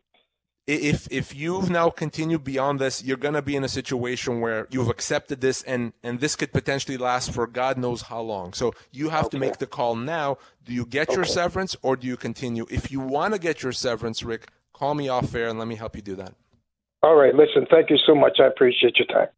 If 0.66 1.06
if 1.10 1.34
you've 1.34 1.70
now 1.70 1.90
continued 1.90 2.42
beyond 2.42 2.80
this, 2.80 3.02
you're 3.04 3.16
going 3.16 3.34
to 3.34 3.42
be 3.42 3.54
in 3.54 3.62
a 3.62 3.68
situation 3.68 4.40
where 4.40 4.66
you've 4.70 4.88
accepted 4.88 5.40
this, 5.40 5.62
and 5.62 5.92
and 6.02 6.18
this 6.20 6.34
could 6.34 6.52
potentially 6.52 6.96
last 6.96 7.32
for 7.32 7.46
God 7.46 7.78
knows 7.78 8.02
how 8.02 8.20
long. 8.20 8.52
So 8.52 8.74
you 8.90 9.10
have 9.10 9.30
to 9.30 9.38
make 9.38 9.58
the 9.58 9.66
call 9.66 9.94
now. 9.94 10.38
Do 10.64 10.72
you 10.72 10.84
get 10.84 11.12
your 11.12 11.24
severance 11.24 11.76
or 11.82 11.96
do 11.96 12.06
you 12.06 12.16
continue? 12.16 12.66
If 12.68 12.90
you 12.90 13.00
want 13.00 13.34
to 13.34 13.40
get 13.40 13.62
your 13.62 13.72
severance, 13.72 14.22
Rick, 14.24 14.48
call 14.72 14.94
me 14.94 15.08
off 15.08 15.34
air 15.34 15.48
and 15.48 15.58
let 15.58 15.68
me 15.68 15.76
help 15.76 15.94
you 15.94 16.02
do 16.02 16.16
that. 16.16 16.34
All 17.02 17.14
right, 17.14 17.34
listen, 17.34 17.66
thank 17.70 17.88
you 17.90 17.98
so 18.04 18.14
much. 18.14 18.38
I 18.40 18.46
appreciate 18.46 18.96
your 18.96 19.06
time. 19.06 19.28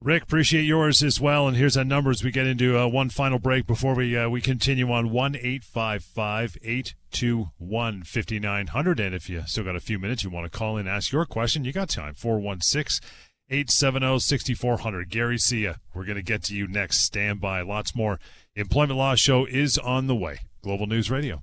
Rick, 0.00 0.22
appreciate 0.22 0.62
yours 0.62 1.02
as 1.02 1.20
well. 1.20 1.48
And 1.48 1.56
here's 1.56 1.76
our 1.76 1.82
numbers. 1.82 2.22
We 2.22 2.30
get 2.30 2.46
into 2.46 2.78
uh, 2.78 2.86
one 2.86 3.10
final 3.10 3.40
break 3.40 3.66
before 3.66 3.96
we 3.96 4.16
uh, 4.16 4.28
we 4.28 4.40
continue 4.40 4.92
on 4.92 5.10
one 5.10 5.34
eight 5.34 5.64
five 5.64 6.04
five 6.04 6.56
eight 6.62 6.94
two 7.10 7.50
one 7.58 8.04
fifty 8.04 8.38
nine 8.38 8.68
hundred. 8.68 9.00
And 9.00 9.12
if 9.12 9.28
you 9.28 9.42
still 9.46 9.64
got 9.64 9.74
a 9.74 9.80
few 9.80 9.98
minutes, 9.98 10.22
you 10.22 10.30
want 10.30 10.50
to 10.50 10.56
call 10.56 10.76
in, 10.76 10.86
ask 10.86 11.10
your 11.10 11.26
question, 11.26 11.64
you 11.64 11.72
got 11.72 11.88
time. 11.88 12.14
416 12.14 13.04
870 13.50 14.20
6400. 14.20 15.10
Gary 15.10 15.36
Sia, 15.36 15.80
we're 15.92 16.04
going 16.04 16.16
to 16.16 16.22
get 16.22 16.44
to 16.44 16.54
you 16.54 16.68
next. 16.68 17.00
Stand 17.00 17.40
by. 17.40 17.62
Lots 17.62 17.96
more. 17.96 18.20
Employment 18.54 18.98
Law 18.98 19.16
Show 19.16 19.46
is 19.46 19.78
on 19.78 20.06
the 20.06 20.14
way. 20.14 20.38
Global 20.62 20.86
News 20.86 21.10
Radio. 21.10 21.42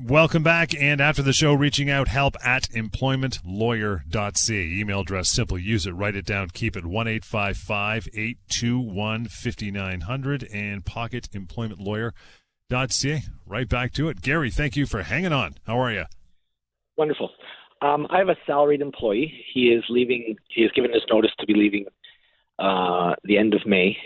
Welcome 0.00 0.44
back. 0.44 0.80
And 0.80 1.00
after 1.00 1.22
the 1.22 1.32
show, 1.32 1.54
reaching 1.54 1.90
out, 1.90 2.06
help 2.06 2.36
at 2.44 2.68
employmentlawyer.ca. 2.70 4.54
Email 4.54 5.00
address, 5.00 5.28
simple. 5.28 5.58
Use 5.58 5.86
it, 5.86 5.90
write 5.90 6.14
it 6.14 6.24
down, 6.24 6.50
keep 6.50 6.76
it 6.76 6.86
1 6.86 7.08
821 7.08 9.26
5900 9.26 10.48
and 10.52 10.84
pocket 10.84 11.28
employment 11.32 11.80
pocketemploymentlawyer.ca. 11.80 13.22
Right 13.44 13.68
back 13.68 13.92
to 13.94 14.08
it. 14.08 14.20
Gary, 14.20 14.52
thank 14.52 14.76
you 14.76 14.86
for 14.86 15.02
hanging 15.02 15.32
on. 15.32 15.56
How 15.66 15.80
are 15.80 15.90
you? 15.90 16.04
Wonderful. 16.96 17.32
Um, 17.82 18.06
I 18.08 18.18
have 18.18 18.28
a 18.28 18.36
salaried 18.46 18.80
employee. 18.80 19.34
He 19.52 19.72
is 19.72 19.82
leaving. 19.88 20.36
He 20.46 20.62
has 20.62 20.70
given 20.76 20.92
his 20.92 21.02
notice 21.10 21.32
to 21.40 21.46
be 21.46 21.54
leaving 21.54 21.86
uh, 22.60 23.16
the 23.24 23.36
end 23.36 23.52
of 23.52 23.66
May. 23.66 23.96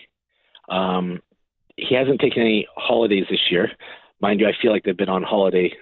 Um, 0.71 1.21
he 1.77 1.95
hasn't 1.95 2.19
taken 2.21 2.41
any 2.41 2.67
holidays 2.77 3.27
this 3.29 3.51
year. 3.51 3.71
Mind 4.23 4.41
you, 4.41 4.47
I 4.47 4.53
feel 4.63 4.73
like 4.73 4.85
they've 4.85 4.97
been 4.97 5.09
on 5.09 5.25
holiday 5.25 5.73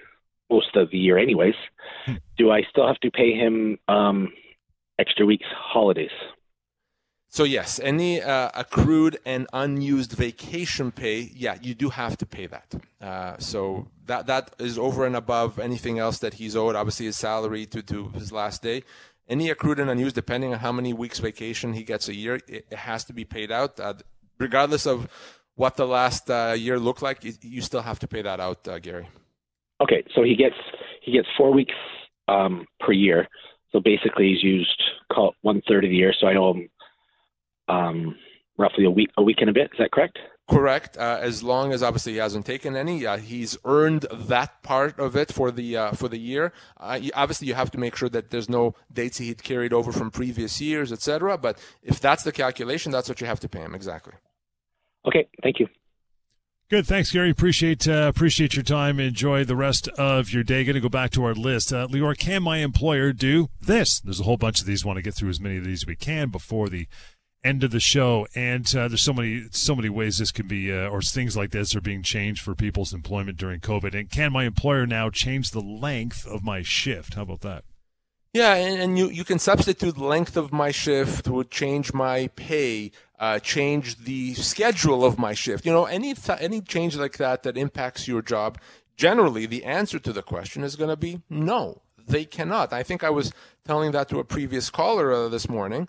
most 0.49 0.75
of 0.75 0.89
the 0.89 0.97
year, 0.97 1.17
anyways. 1.17 1.53
Do 2.37 2.51
I 2.51 2.63
still 2.69 2.87
have 2.87 2.99
to 3.01 3.11
pay 3.11 3.33
him 3.33 3.77
um, 3.87 4.33
extra 4.99 5.25
weeks 5.25 5.45
holidays? 5.55 6.09
So 7.29 7.45
yes, 7.45 7.79
any 7.81 8.21
uh, 8.21 8.49
accrued 8.53 9.17
and 9.25 9.47
unused 9.53 10.11
vacation 10.11 10.91
pay, 10.91 11.31
yeah, 11.33 11.57
you 11.61 11.73
do 11.73 11.89
have 11.89 12.17
to 12.17 12.25
pay 12.25 12.45
that. 12.47 12.75
Uh, 12.99 13.37
so 13.37 13.87
that 14.07 14.27
that 14.27 14.53
is 14.59 14.77
over 14.77 15.05
and 15.05 15.15
above 15.15 15.57
anything 15.57 15.97
else 15.97 16.19
that 16.19 16.33
he's 16.33 16.57
owed. 16.57 16.75
Obviously, 16.75 17.05
his 17.05 17.17
salary 17.17 17.65
to 17.67 17.81
to 17.83 18.09
his 18.09 18.33
last 18.33 18.61
day. 18.61 18.83
Any 19.29 19.49
accrued 19.49 19.79
and 19.79 19.89
unused, 19.89 20.15
depending 20.15 20.51
on 20.51 20.59
how 20.59 20.73
many 20.73 20.91
weeks 20.91 21.19
vacation 21.19 21.71
he 21.71 21.83
gets 21.83 22.09
a 22.09 22.13
year, 22.13 22.35
it, 22.35 22.65
it 22.69 22.73
has 22.73 23.05
to 23.05 23.13
be 23.13 23.23
paid 23.23 23.49
out, 23.49 23.79
uh, 23.79 23.93
regardless 24.37 24.85
of 24.85 25.07
what 25.61 25.77
the 25.77 25.85
last 25.85 26.27
uh, 26.31 26.55
year 26.57 26.79
looked 26.79 27.03
like. 27.03 27.19
You, 27.23 27.61
still 27.61 27.83
have 27.83 27.99
to 27.99 28.07
pay 28.07 28.23
that 28.23 28.39
out, 28.39 28.67
uh, 28.67 28.79
Gary. 28.79 29.07
Okay, 29.83 30.03
so 30.15 30.23
he 30.23 30.35
gets 30.35 30.55
he 31.03 31.11
gets 31.11 31.27
four 31.37 31.53
weeks 31.53 31.75
um, 32.27 32.65
per 32.79 32.91
year. 32.91 33.27
So 33.71 33.79
basically, 33.79 34.29
he's 34.29 34.43
used 34.43 34.81
call 35.13 35.35
one 35.43 35.61
third 35.67 35.83
of 35.83 35.91
the 35.91 35.95
year. 35.95 36.13
So 36.19 36.25
I 36.25 36.35
owe 36.35 36.53
him 36.53 36.69
um, 37.67 38.15
roughly 38.57 38.85
a 38.85 38.89
week 38.89 39.09
a 39.17 39.23
week 39.23 39.37
and 39.39 39.51
a 39.51 39.53
bit. 39.53 39.69
Is 39.73 39.77
that 39.77 39.91
correct? 39.91 40.17
Correct. 40.49 40.97
Uh, 40.97 41.19
as 41.21 41.43
long 41.43 41.71
as 41.71 41.83
obviously 41.83 42.13
he 42.13 42.17
hasn't 42.17 42.45
taken 42.47 42.75
any, 42.75 43.05
uh, 43.05 43.17
he's 43.17 43.55
earned 43.63 44.07
that 44.11 44.63
part 44.63 44.99
of 44.99 45.15
it 45.15 45.31
for 45.31 45.51
the 45.51 45.77
uh, 45.77 45.91
for 45.91 46.07
the 46.09 46.17
year. 46.17 46.53
Uh, 46.77 46.97
you, 46.99 47.11
obviously, 47.13 47.47
you 47.47 47.53
have 47.53 47.69
to 47.71 47.77
make 47.77 47.95
sure 47.95 48.09
that 48.09 48.31
there's 48.31 48.49
no 48.49 48.73
dates 48.91 49.19
he'd 49.19 49.43
carried 49.43 49.73
over 49.73 49.91
from 49.91 50.09
previous 50.09 50.59
years, 50.59 50.91
etc. 50.91 51.37
But 51.37 51.59
if 51.83 51.99
that's 51.99 52.23
the 52.23 52.31
calculation, 52.31 52.91
that's 52.91 53.07
what 53.07 53.21
you 53.21 53.27
have 53.27 53.39
to 53.41 53.47
pay 53.47 53.59
him 53.59 53.75
exactly. 53.75 54.13
Okay, 55.05 55.27
thank 55.41 55.59
you. 55.59 55.67
Good, 56.69 56.87
thanks, 56.87 57.11
Gary. 57.11 57.29
Appreciate 57.29 57.85
uh, 57.85 58.07
appreciate 58.07 58.55
your 58.55 58.63
time. 58.63 58.97
Enjoy 58.97 59.43
the 59.43 59.57
rest 59.57 59.89
of 59.89 60.31
your 60.31 60.43
day. 60.43 60.63
Going 60.63 60.75
to 60.75 60.79
go 60.79 60.87
back 60.87 61.11
to 61.11 61.23
our 61.25 61.33
list. 61.33 61.73
Uh, 61.73 61.85
Lior, 61.87 62.17
can 62.17 62.43
my 62.43 62.59
employer 62.59 63.11
do 63.11 63.49
this? 63.59 63.99
There's 63.99 64.21
a 64.21 64.23
whole 64.23 64.37
bunch 64.37 64.61
of 64.61 64.67
these. 64.67 64.85
Want 64.85 64.95
to 64.95 65.01
get 65.01 65.13
through 65.13 65.31
as 65.31 65.41
many 65.41 65.57
of 65.57 65.65
these 65.65 65.83
as 65.83 65.87
we 65.87 65.97
can 65.97 66.29
before 66.29 66.69
the 66.69 66.87
end 67.43 67.65
of 67.65 67.71
the 67.71 67.81
show. 67.81 68.25
And 68.35 68.65
uh, 68.73 68.87
there's 68.87 69.01
so 69.01 69.11
many 69.11 69.47
so 69.51 69.75
many 69.75 69.89
ways 69.89 70.19
this 70.19 70.31
can 70.31 70.47
be, 70.47 70.71
uh, 70.71 70.87
or 70.87 71.01
things 71.01 71.35
like 71.35 71.51
this 71.51 71.75
are 71.75 71.81
being 71.81 72.03
changed 72.03 72.41
for 72.41 72.55
people's 72.55 72.93
employment 72.93 73.37
during 73.37 73.59
COVID. 73.59 73.93
And 73.93 74.09
can 74.09 74.31
my 74.31 74.45
employer 74.45 74.85
now 74.85 75.09
change 75.09 75.51
the 75.51 75.59
length 75.59 76.25
of 76.25 76.41
my 76.41 76.61
shift? 76.61 77.15
How 77.15 77.23
about 77.23 77.41
that? 77.41 77.65
Yeah, 78.33 78.53
and, 78.55 78.81
and 78.81 78.97
you, 78.97 79.09
you 79.09 79.25
can 79.25 79.39
substitute 79.39 79.95
the 79.95 80.05
length 80.05 80.37
of 80.37 80.53
my 80.53 80.71
shift, 80.71 81.27
would 81.27 81.51
change 81.51 81.93
my 81.93 82.27
pay, 82.37 82.91
uh, 83.19 83.39
change 83.39 84.05
the 84.05 84.33
schedule 84.35 85.03
of 85.03 85.19
my 85.19 85.33
shift. 85.33 85.65
You 85.65 85.73
know, 85.73 85.85
any 85.85 86.13
th- 86.13 86.39
any 86.39 86.61
change 86.61 86.95
like 86.95 87.17
that 87.17 87.43
that 87.43 87.57
impacts 87.57 88.07
your 88.07 88.21
job. 88.21 88.57
Generally, 88.95 89.47
the 89.47 89.65
answer 89.65 89.99
to 89.99 90.13
the 90.13 90.21
question 90.21 90.63
is 90.63 90.77
going 90.77 90.89
to 90.89 90.95
be 90.95 91.21
no. 91.29 91.81
They 91.97 92.23
cannot. 92.23 92.71
I 92.71 92.83
think 92.83 93.03
I 93.03 93.09
was 93.09 93.33
telling 93.65 93.91
that 93.91 94.07
to 94.09 94.19
a 94.19 94.23
previous 94.23 94.69
caller 94.69 95.11
uh, 95.11 95.27
this 95.27 95.49
morning 95.49 95.87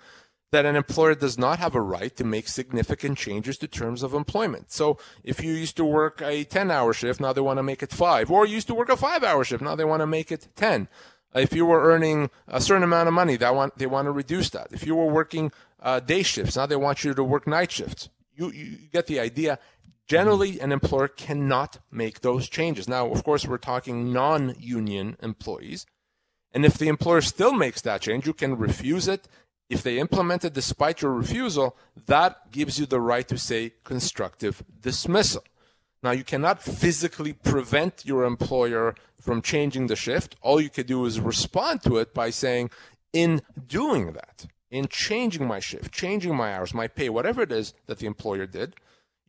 that 0.50 0.66
an 0.66 0.76
employer 0.76 1.14
does 1.14 1.38
not 1.38 1.58
have 1.58 1.74
a 1.74 1.80
right 1.80 2.14
to 2.16 2.24
make 2.24 2.46
significant 2.46 3.16
changes 3.16 3.56
to 3.58 3.66
terms 3.66 4.02
of 4.02 4.12
employment. 4.12 4.70
So 4.70 4.98
if 5.24 5.42
you 5.42 5.52
used 5.52 5.76
to 5.78 5.84
work 5.84 6.20
a 6.20 6.44
10 6.44 6.70
hour 6.70 6.92
shift, 6.92 7.20
now 7.20 7.32
they 7.32 7.40
want 7.40 7.58
to 7.58 7.62
make 7.62 7.82
it 7.82 7.90
five, 7.90 8.30
or 8.30 8.46
you 8.46 8.54
used 8.56 8.66
to 8.66 8.74
work 8.74 8.90
a 8.90 8.96
five 8.96 9.24
hour 9.24 9.44
shift, 9.44 9.62
now 9.62 9.74
they 9.74 9.84
want 9.84 10.00
to 10.00 10.06
make 10.06 10.30
it 10.30 10.48
10. 10.56 10.88
If 11.34 11.54
you 11.54 11.64
were 11.64 11.82
earning 11.90 12.30
a 12.46 12.60
certain 12.60 12.82
amount 12.82 13.08
of 13.08 13.14
money, 13.14 13.36
that 13.36 13.54
want, 13.54 13.78
they 13.78 13.86
want 13.86 14.06
to 14.06 14.12
reduce 14.12 14.50
that. 14.50 14.68
If 14.70 14.86
you 14.86 14.94
were 14.94 15.06
working 15.06 15.50
uh, 15.80 16.00
day 16.00 16.22
shifts, 16.22 16.56
now 16.56 16.66
they 16.66 16.76
want 16.76 17.04
you 17.04 17.14
to 17.14 17.24
work 17.24 17.46
night 17.46 17.72
shifts. 17.72 18.08
You, 18.34 18.50
you 18.50 18.76
get 18.92 19.06
the 19.06 19.20
idea. 19.20 19.58
Generally, 20.06 20.60
an 20.60 20.72
employer 20.72 21.08
cannot 21.08 21.78
make 21.90 22.20
those 22.20 22.48
changes. 22.48 22.88
Now, 22.88 23.10
of 23.10 23.24
course, 23.24 23.46
we're 23.46 23.58
talking 23.58 24.12
non 24.12 24.54
union 24.58 25.16
employees. 25.22 25.86
And 26.52 26.66
if 26.66 26.76
the 26.76 26.88
employer 26.88 27.22
still 27.22 27.54
makes 27.54 27.80
that 27.82 28.02
change, 28.02 28.26
you 28.26 28.34
can 28.34 28.56
refuse 28.56 29.08
it. 29.08 29.26
If 29.70 29.82
they 29.82 29.98
implement 29.98 30.44
it 30.44 30.52
despite 30.52 31.00
your 31.00 31.12
refusal, 31.12 31.76
that 32.06 32.50
gives 32.50 32.78
you 32.78 32.84
the 32.84 33.00
right 33.00 33.26
to 33.28 33.38
say 33.38 33.72
constructive 33.84 34.62
dismissal. 34.80 35.44
Now, 36.02 36.10
you 36.10 36.24
cannot 36.24 36.62
physically 36.62 37.32
prevent 37.32 38.04
your 38.04 38.24
employer 38.24 38.94
from 39.20 39.40
changing 39.40 39.86
the 39.86 39.96
shift. 39.96 40.36
All 40.42 40.60
you 40.60 40.70
can 40.70 40.86
do 40.86 41.04
is 41.04 41.20
respond 41.20 41.82
to 41.84 41.98
it 41.98 42.12
by 42.12 42.30
saying, 42.30 42.70
in 43.12 43.42
doing 43.66 44.12
that, 44.12 44.46
in 44.70 44.88
changing 44.88 45.46
my 45.46 45.60
shift, 45.60 45.92
changing 45.92 46.34
my 46.34 46.54
hours, 46.54 46.74
my 46.74 46.88
pay, 46.88 47.08
whatever 47.08 47.42
it 47.42 47.52
is 47.52 47.74
that 47.86 47.98
the 47.98 48.06
employer 48.06 48.46
did, 48.46 48.74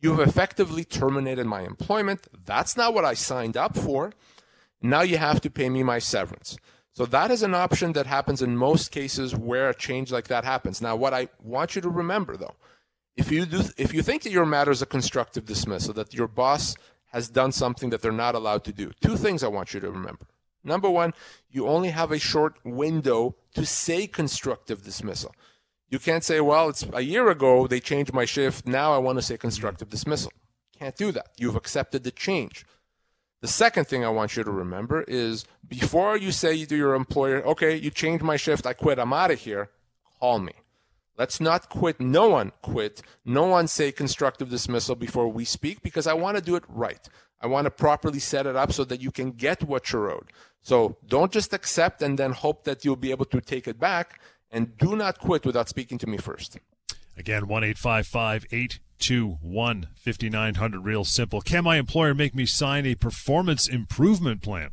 you 0.00 0.16
have 0.16 0.28
effectively 0.28 0.84
terminated 0.84 1.46
my 1.46 1.62
employment. 1.62 2.26
That's 2.44 2.76
not 2.76 2.92
what 2.92 3.04
I 3.04 3.14
signed 3.14 3.56
up 3.56 3.76
for. 3.76 4.12
Now 4.82 5.02
you 5.02 5.16
have 5.16 5.40
to 5.42 5.50
pay 5.50 5.70
me 5.70 5.82
my 5.82 5.98
severance. 5.98 6.56
So 6.92 7.06
that 7.06 7.30
is 7.30 7.42
an 7.42 7.54
option 7.54 7.92
that 7.94 8.06
happens 8.06 8.42
in 8.42 8.56
most 8.56 8.90
cases 8.90 9.34
where 9.34 9.68
a 9.68 9.74
change 9.74 10.12
like 10.12 10.28
that 10.28 10.44
happens. 10.44 10.80
Now, 10.80 10.94
what 10.94 11.14
I 11.14 11.28
want 11.42 11.74
you 11.74 11.82
to 11.82 11.88
remember 11.88 12.36
though, 12.36 12.54
if 13.16 13.30
you 13.30 13.46
do, 13.46 13.62
if 13.76 13.94
you 13.94 14.02
think 14.02 14.22
that 14.22 14.32
your 14.32 14.46
matter 14.46 14.70
is 14.70 14.82
a 14.82 14.86
constructive 14.86 15.44
dismissal, 15.44 15.94
that 15.94 16.14
your 16.14 16.28
boss 16.28 16.76
has 17.12 17.28
done 17.28 17.52
something 17.52 17.90
that 17.90 18.02
they're 18.02 18.12
not 18.12 18.34
allowed 18.34 18.64
to 18.64 18.72
do, 18.72 18.90
two 19.00 19.16
things 19.16 19.42
I 19.42 19.48
want 19.48 19.72
you 19.72 19.80
to 19.80 19.90
remember. 19.90 20.26
Number 20.64 20.90
one, 20.90 21.12
you 21.50 21.68
only 21.68 21.90
have 21.90 22.10
a 22.10 22.18
short 22.18 22.56
window 22.64 23.36
to 23.54 23.66
say 23.66 24.06
constructive 24.06 24.82
dismissal. 24.82 25.34
You 25.90 25.98
can't 25.98 26.24
say, 26.24 26.40
well, 26.40 26.70
it's 26.70 26.84
a 26.92 27.02
year 27.02 27.28
ago 27.28 27.66
they 27.66 27.78
changed 27.78 28.12
my 28.12 28.24
shift. 28.24 28.66
Now 28.66 28.92
I 28.92 28.98
want 28.98 29.18
to 29.18 29.22
say 29.22 29.36
constructive 29.36 29.90
dismissal. 29.90 30.32
Can't 30.78 30.96
do 30.96 31.12
that. 31.12 31.28
You've 31.38 31.54
accepted 31.54 32.02
the 32.02 32.10
change. 32.10 32.64
The 33.42 33.48
second 33.48 33.86
thing 33.86 34.04
I 34.04 34.08
want 34.08 34.36
you 34.36 34.42
to 34.42 34.50
remember 34.50 35.02
is 35.02 35.44
before 35.68 36.16
you 36.16 36.32
say 36.32 36.64
to 36.64 36.76
your 36.76 36.94
employer, 36.94 37.46
okay, 37.46 37.76
you 37.76 37.90
changed 37.90 38.24
my 38.24 38.36
shift, 38.36 38.66
I 38.66 38.72
quit, 38.72 38.98
I'm 38.98 39.12
out 39.12 39.30
of 39.30 39.38
here, 39.38 39.68
call 40.18 40.38
me. 40.38 40.54
Let's 41.16 41.40
not 41.40 41.68
quit. 41.68 42.00
No 42.00 42.28
one 42.28 42.52
quit. 42.62 43.02
No 43.24 43.46
one 43.46 43.68
say 43.68 43.92
constructive 43.92 44.50
dismissal 44.50 44.96
before 44.96 45.28
we 45.28 45.44
speak 45.44 45.82
because 45.82 46.06
I 46.06 46.14
want 46.14 46.36
to 46.36 46.42
do 46.42 46.56
it 46.56 46.64
right. 46.68 47.08
I 47.40 47.46
want 47.46 47.66
to 47.66 47.70
properly 47.70 48.18
set 48.18 48.46
it 48.46 48.56
up 48.56 48.72
so 48.72 48.84
that 48.84 49.00
you 49.00 49.10
can 49.10 49.32
get 49.32 49.62
what 49.62 49.92
you're 49.92 50.10
owed. 50.10 50.32
So 50.62 50.96
don't 51.06 51.30
just 51.30 51.52
accept 51.52 52.02
and 52.02 52.18
then 52.18 52.32
hope 52.32 52.64
that 52.64 52.84
you'll 52.84 52.96
be 52.96 53.10
able 53.10 53.26
to 53.26 53.40
take 53.40 53.68
it 53.68 53.78
back. 53.78 54.20
And 54.50 54.76
do 54.78 54.96
not 54.96 55.18
quit 55.18 55.44
without 55.44 55.68
speaking 55.68 55.98
to 55.98 56.06
me 56.06 56.16
first. 56.16 56.58
Again, 57.16 57.46
1 57.46 57.64
821 57.64 59.88
5900. 59.94 60.84
Real 60.84 61.04
simple. 61.04 61.40
Can 61.40 61.64
my 61.64 61.76
employer 61.76 62.14
make 62.14 62.34
me 62.34 62.46
sign 62.46 62.86
a 62.86 62.94
performance 62.94 63.68
improvement 63.68 64.42
plan? 64.42 64.70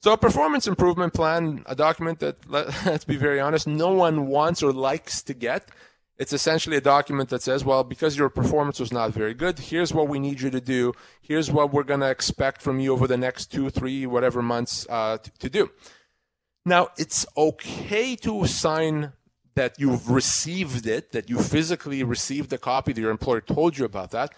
So, 0.00 0.12
a 0.12 0.16
performance 0.16 0.68
improvement 0.68 1.12
plan, 1.12 1.64
a 1.66 1.74
document 1.74 2.20
that, 2.20 2.48
let's 2.86 3.04
be 3.04 3.16
very 3.16 3.40
honest, 3.40 3.66
no 3.66 3.92
one 3.92 4.28
wants 4.28 4.62
or 4.62 4.72
likes 4.72 5.22
to 5.22 5.34
get. 5.34 5.68
It's 6.18 6.32
essentially 6.32 6.76
a 6.76 6.80
document 6.80 7.28
that 7.28 7.42
says, 7.42 7.64
well, 7.64 7.84
because 7.84 8.16
your 8.16 8.28
performance 8.28 8.80
was 8.80 8.92
not 8.92 9.12
very 9.12 9.34
good, 9.34 9.58
here's 9.58 9.94
what 9.94 10.08
we 10.08 10.18
need 10.18 10.40
you 10.40 10.50
to 10.50 10.60
do. 10.60 10.92
Here's 11.20 11.50
what 11.50 11.72
we're 11.72 11.84
going 11.84 12.00
to 12.00 12.10
expect 12.10 12.60
from 12.60 12.80
you 12.80 12.92
over 12.92 13.06
the 13.06 13.16
next 13.16 13.46
two, 13.52 13.70
three, 13.70 14.04
whatever 14.04 14.42
months 14.42 14.86
uh, 14.90 15.18
to, 15.18 15.30
to 15.38 15.48
do. 15.48 15.70
Now, 16.64 16.88
it's 16.96 17.24
okay 17.36 18.16
to 18.16 18.46
sign 18.46 19.12
that 19.54 19.78
you've 19.78 20.10
received 20.10 20.86
it, 20.86 21.12
that 21.12 21.28
you 21.30 21.40
physically 21.40 22.04
received 22.04 22.52
a 22.52 22.58
copy, 22.58 22.92
that 22.92 23.00
your 23.00 23.10
employer 23.10 23.40
told 23.40 23.78
you 23.78 23.84
about 23.84 24.10
that. 24.12 24.32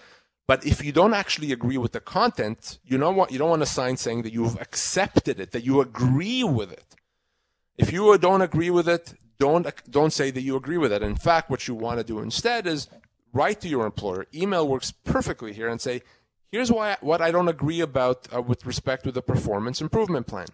But 0.51 0.66
if 0.66 0.84
you 0.84 0.90
don't 0.90 1.14
actually 1.14 1.53
agree 1.53 1.78
with 1.78 1.92
the 1.92 2.01
content, 2.01 2.80
you? 2.84 2.96
You 2.98 3.38
don't 3.38 3.51
want 3.55 3.62
to 3.62 3.66
sign 3.66 3.96
saying 3.96 4.22
that 4.22 4.32
you've 4.32 4.61
accepted 4.61 5.38
it, 5.38 5.53
that 5.53 5.62
you 5.62 5.80
agree 5.80 6.42
with 6.42 6.72
it. 6.72 6.96
If 7.78 7.92
you 7.92 8.18
don't 8.18 8.42
agree 8.42 8.70
with 8.70 8.88
it, 8.88 9.14
don't 9.38 9.64
don't 9.88 10.12
say 10.12 10.32
that 10.32 10.40
you 10.40 10.57
agree 10.57 10.76
with 10.76 10.92
it. 10.92 11.05
In 11.05 11.14
fact, 11.14 11.51
what 11.51 11.68
you 11.68 11.76
want 11.76 11.98
to 12.01 12.05
do 12.05 12.18
instead 12.18 12.66
is 12.66 12.88
write 13.32 13.61
to 13.61 13.68
your 13.68 13.86
employer. 13.86 14.26
Email 14.34 14.66
works 14.66 14.90
perfectly 14.90 15.53
here, 15.53 15.68
and 15.68 15.80
say, 15.80 16.03
"Here's 16.51 16.72
why 16.72 16.96
what 17.01 17.20
I 17.20 17.30
don't 17.30 17.46
agree 17.57 17.80
about 17.80 18.26
uh, 18.34 18.42
with 18.42 18.66
respect 18.66 19.05
to 19.05 19.12
the 19.12 19.22
performance 19.22 19.80
improvement 19.80 20.26
plan. 20.26 20.48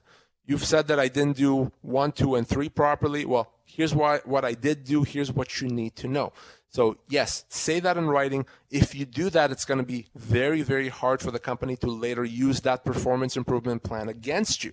You've 0.46 0.64
said 0.64 0.86
that 0.88 1.00
I 1.00 1.08
didn't 1.08 1.36
do 1.36 1.72
one, 1.82 2.12
two, 2.12 2.34
and 2.36 2.46
three 2.46 2.68
properly. 2.68 3.24
Well, 3.24 3.52
here's 3.64 3.94
why 3.94 4.20
what 4.24 4.44
I 4.44 4.52
did 4.52 4.84
do. 4.84 5.02
Here's 5.02 5.32
what 5.32 5.60
you 5.60 5.68
need 5.68 5.96
to 5.96 6.08
know." 6.08 6.32
So 6.68 6.98
yes, 7.08 7.44
say 7.48 7.80
that 7.80 7.96
in 7.96 8.06
writing. 8.06 8.46
If 8.70 8.94
you 8.94 9.06
do 9.06 9.30
that, 9.30 9.50
it's 9.50 9.64
going 9.64 9.78
to 9.78 9.86
be 9.86 10.06
very, 10.14 10.62
very 10.62 10.88
hard 10.88 11.20
for 11.20 11.30
the 11.30 11.38
company 11.38 11.76
to 11.76 11.86
later 11.86 12.24
use 12.24 12.60
that 12.60 12.84
performance 12.84 13.36
improvement 13.36 13.82
plan 13.82 14.08
against 14.08 14.62
you. 14.62 14.72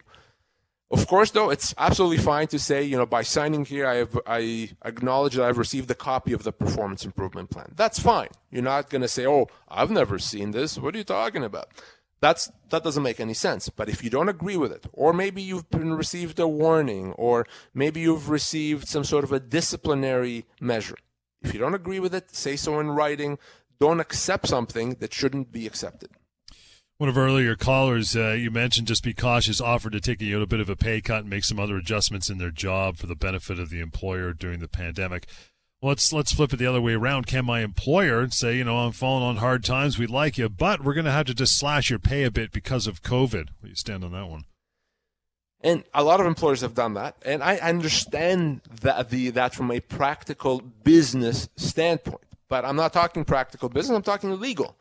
Of 0.94 1.08
course, 1.08 1.32
though, 1.32 1.50
it's 1.50 1.74
absolutely 1.76 2.20
fine 2.20 2.46
to 2.48 2.60
say, 2.60 2.84
you 2.84 2.98
know, 2.98 3.08
by 3.08 3.24
signing 3.24 3.66
here, 3.66 3.88
I, 3.88 3.96
have, 3.96 4.20
I 4.28 4.70
acknowledge 4.86 5.34
that 5.34 5.44
I've 5.44 5.58
received 5.58 5.90
a 5.90 5.96
copy 5.96 6.34
of 6.34 6.44
the 6.44 6.52
performance 6.52 7.04
improvement 7.04 7.50
plan. 7.50 7.74
That's 7.76 7.98
fine. 7.98 8.30
You're 8.52 8.62
not 8.62 8.92
going 8.92 9.02
to 9.02 9.08
say, 9.08 9.26
oh, 9.26 9.48
I've 9.68 9.90
never 9.90 10.20
seen 10.20 10.52
this. 10.52 10.78
What 10.78 10.94
are 10.94 11.00
you 11.00 11.04
talking 11.04 11.44
about? 11.44 11.70
That's, 12.24 12.50
that 12.70 12.86
doesn't 12.86 13.04
make 13.04 13.20
any 13.20 13.34
sense. 13.34 13.68
But 13.68 13.90
if 13.90 14.02
you 14.02 14.10
don't 14.10 14.30
agree 14.30 14.56
with 14.56 14.72
it, 14.72 14.86
or 14.94 15.12
maybe 15.12 15.42
you've 15.42 15.70
been 15.70 15.94
received 15.94 16.40
a 16.40 16.48
warning, 16.48 17.12
or 17.18 17.46
maybe 17.74 18.00
you've 18.00 18.30
received 18.30 18.88
some 18.88 19.04
sort 19.04 19.26
of 19.26 19.34
a 19.34 19.42
disciplinary 19.42 20.46
measure, 20.62 20.96
if 21.42 21.54
you 21.54 21.60
don't 21.60 21.74
agree 21.76 22.00
with 22.00 22.16
it, 22.16 22.34
say 22.34 22.56
so 22.56 22.80
in 22.80 22.92
writing. 22.92 23.40
Don't 23.78 24.00
accept 24.00 24.48
something 24.48 24.92
that 25.02 25.14
shouldn't 25.14 25.52
be 25.52 25.68
accepted. 25.68 26.12
One 26.98 27.10
of 27.10 27.18
our 27.18 27.26
earlier 27.26 27.58
callers, 27.58 28.16
uh, 28.16 28.30
you 28.32 28.50
mentioned 28.50 28.88
just 28.88 29.04
be 29.04 29.14
cautious, 29.14 29.60
offered 29.60 29.92
to 29.92 30.00
take 30.00 30.22
a, 30.22 30.32
a 30.32 30.48
bit 30.48 30.62
of 30.62 30.70
a 30.70 30.78
pay 30.78 31.02
cut 31.02 31.22
and 31.22 31.30
make 31.30 31.44
some 31.44 31.60
other 31.60 31.76
adjustments 31.76 32.30
in 32.30 32.38
their 32.38 32.52
job 32.52 32.96
for 32.96 33.08
the 33.08 33.16
benefit 33.16 33.60
of 33.60 33.70
the 33.70 33.82
employer 33.82 34.32
during 34.32 34.62
the 34.62 34.70
pandemic. 34.70 35.28
Let's 35.84 36.14
let's 36.14 36.32
flip 36.32 36.54
it 36.54 36.58
the 36.58 36.66
other 36.66 36.80
way 36.80 36.94
around. 36.94 37.28
Can 37.28 37.44
my 37.44 37.60
employer 37.60 38.30
say, 38.30 38.56
you 38.56 38.64
know, 38.64 38.78
I'm 38.78 38.94
falling 38.94 39.26
on 39.26 39.36
hard 39.36 39.66
times, 39.66 40.00
we'd 40.00 40.10
like 40.10 40.38
you, 40.38 40.48
but 40.48 40.82
we're 40.82 40.94
going 40.94 41.04
to 41.04 41.12
have 41.12 41.26
to 41.26 41.34
just 41.34 41.60
slash 41.60 41.90
your 41.90 42.00
pay 42.00 42.24
a 42.24 42.32
bit 42.32 42.54
because 42.54 42.88
of 42.88 43.04
COVID? 43.04 43.50
Where 43.60 43.70
you 43.70 43.76
stand 43.76 44.06
on 44.06 44.14
that 44.14 44.30
one? 44.30 44.46
And 45.60 45.84
a 45.94 46.02
lot 46.02 46.22
of 46.22 46.26
employers 46.26 46.62
have 46.62 46.74
done 46.74 46.94
that, 46.94 47.18
and 47.26 47.44
I 47.44 47.58
understand 47.58 48.62
that 48.82 49.10
the 49.10 49.32
that 49.32 49.54
from 49.54 49.72
a 49.72 49.82
practical 49.82 50.62
business 50.62 51.50
standpoint. 51.58 52.24
But 52.48 52.64
I'm 52.64 52.78
not 52.78 52.94
talking 52.94 53.26
practical 53.26 53.68
business; 53.68 53.94
I'm 53.94 54.04
talking 54.04 54.40
legal. 54.40 54.78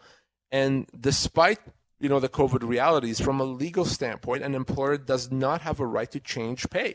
And 0.53 0.87
despite 1.01 1.59
you 1.99 2.09
know 2.09 2.21
the 2.21 2.29
COVID 2.29 2.63
realities 2.63 3.21
from 3.21 3.41
a 3.41 3.45
legal 3.45 3.85
standpoint, 3.85 4.45
an 4.45 4.55
employer 4.55 4.99
does 4.99 5.33
not 5.33 5.63
have 5.63 5.81
a 5.81 5.87
right 5.87 6.11
to 6.13 6.21
change 6.21 6.71
pay, 6.71 6.95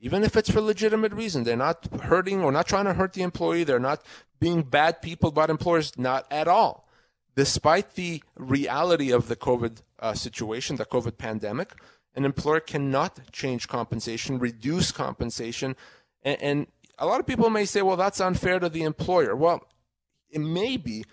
even 0.00 0.22
if 0.22 0.36
it's 0.36 0.50
for 0.50 0.60
legitimate 0.60 1.12
reason. 1.12 1.44
They're 1.44 1.56
not 1.56 1.86
hurting 2.02 2.42
or 2.42 2.52
not 2.52 2.66
trying 2.66 2.84
to 2.84 2.94
hurt 2.94 3.12
the 3.12 3.22
employee. 3.22 3.64
They're 3.64 3.78
not 3.78 4.02
being 4.40 4.62
bad 4.62 5.02
people 5.02 5.30
about 5.30 5.50
employers, 5.50 5.96
not 5.96 6.26
at 6.30 6.48
all. 6.48 6.88
Despite 7.36 7.94
the 7.94 8.22
reality 8.36 9.10
of 9.10 9.28
the 9.28 9.36
COVID 9.36 9.82
uh, 9.98 10.14
situation, 10.14 10.76
the 10.76 10.84
COVID 10.84 11.18
pandemic, 11.18 11.74
an 12.14 12.24
employer 12.24 12.60
cannot 12.60 13.32
change 13.32 13.66
compensation, 13.66 14.38
reduce 14.38 14.92
compensation, 14.92 15.74
and, 16.22 16.40
and 16.40 16.66
a 16.98 17.06
lot 17.06 17.18
of 17.18 17.26
people 17.26 17.50
may 17.50 17.64
say, 17.64 17.82
"Well, 17.82 17.96
that's 17.96 18.20
unfair 18.20 18.60
to 18.60 18.68
the 18.68 18.84
employer." 18.84 19.34
Well, 19.34 19.66
it 20.30 20.40
may 20.40 20.76
be 20.76 21.04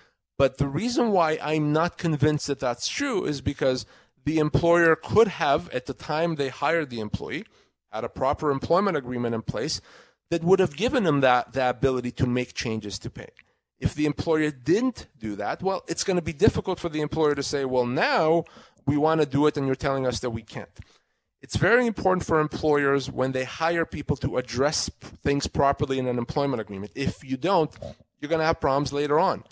but 0.42 0.58
the 0.58 0.68
reason 0.68 1.12
why 1.12 1.38
I'm 1.40 1.72
not 1.72 2.00
convinced 2.00 2.48
that 2.48 2.60
that's 2.60 2.88
true 2.88 3.26
is 3.26 3.42
because 3.42 3.86
the 4.26 4.40
employer 4.40 4.96
could 4.96 5.28
have, 5.28 5.70
at 5.70 5.86
the 5.86 5.94
time 5.94 6.34
they 6.34 6.50
hired 6.50 6.90
the 6.90 7.00
employee, 7.00 7.46
had 7.92 8.04
a 8.04 8.10
proper 8.10 8.52
employment 8.52 8.98
agreement 8.98 9.36
in 9.36 9.42
place 9.42 9.82
that 10.30 10.44
would 10.44 10.60
have 10.60 10.76
given 10.76 11.04
them 11.04 11.20
that 11.22 11.54
the 11.54 11.70
ability 11.70 12.12
to 12.12 12.26
make 12.26 12.54
changes 12.54 12.98
to 13.00 13.10
pay. 13.10 13.30
If 13.80 13.96
the 13.96 14.06
employer 14.06 14.52
didn't 14.52 15.08
do 15.18 15.36
that, 15.36 15.62
well, 15.62 15.84
it's 15.88 16.04
going 16.04 16.16
to 16.16 16.24
be 16.24 16.34
difficult 16.34 16.80
for 16.80 16.88
the 16.88 17.02
employer 17.02 17.36
to 17.36 17.44
say, 17.44 17.66
well, 17.66 17.86
now 17.86 18.46
we 18.86 18.96
want 18.96 19.22
to 19.22 19.28
do 19.28 19.48
it 19.48 19.58
and 19.58 19.66
you're 19.66 19.76
telling 19.76 20.06
us 20.06 20.20
that 20.20 20.30
we 20.30 20.44
can't. 20.44 20.80
It's 21.42 21.58
very 21.58 21.88
important 21.88 22.26
for 22.26 22.40
employers 22.40 23.10
when 23.10 23.32
they 23.32 23.44
hire 23.44 23.86
people 23.86 24.16
to 24.18 24.38
address 24.38 24.90
things 25.24 25.48
properly 25.48 25.98
in 25.98 26.08
an 26.08 26.20
employment 26.20 26.62
agreement. 26.62 26.92
If 26.96 27.24
you 27.24 27.36
don't, 27.36 27.76
you're 28.20 28.30
going 28.30 28.40
to 28.40 28.46
have 28.46 28.62
problems 28.62 28.94
later 28.94 29.20
on. 29.20 29.44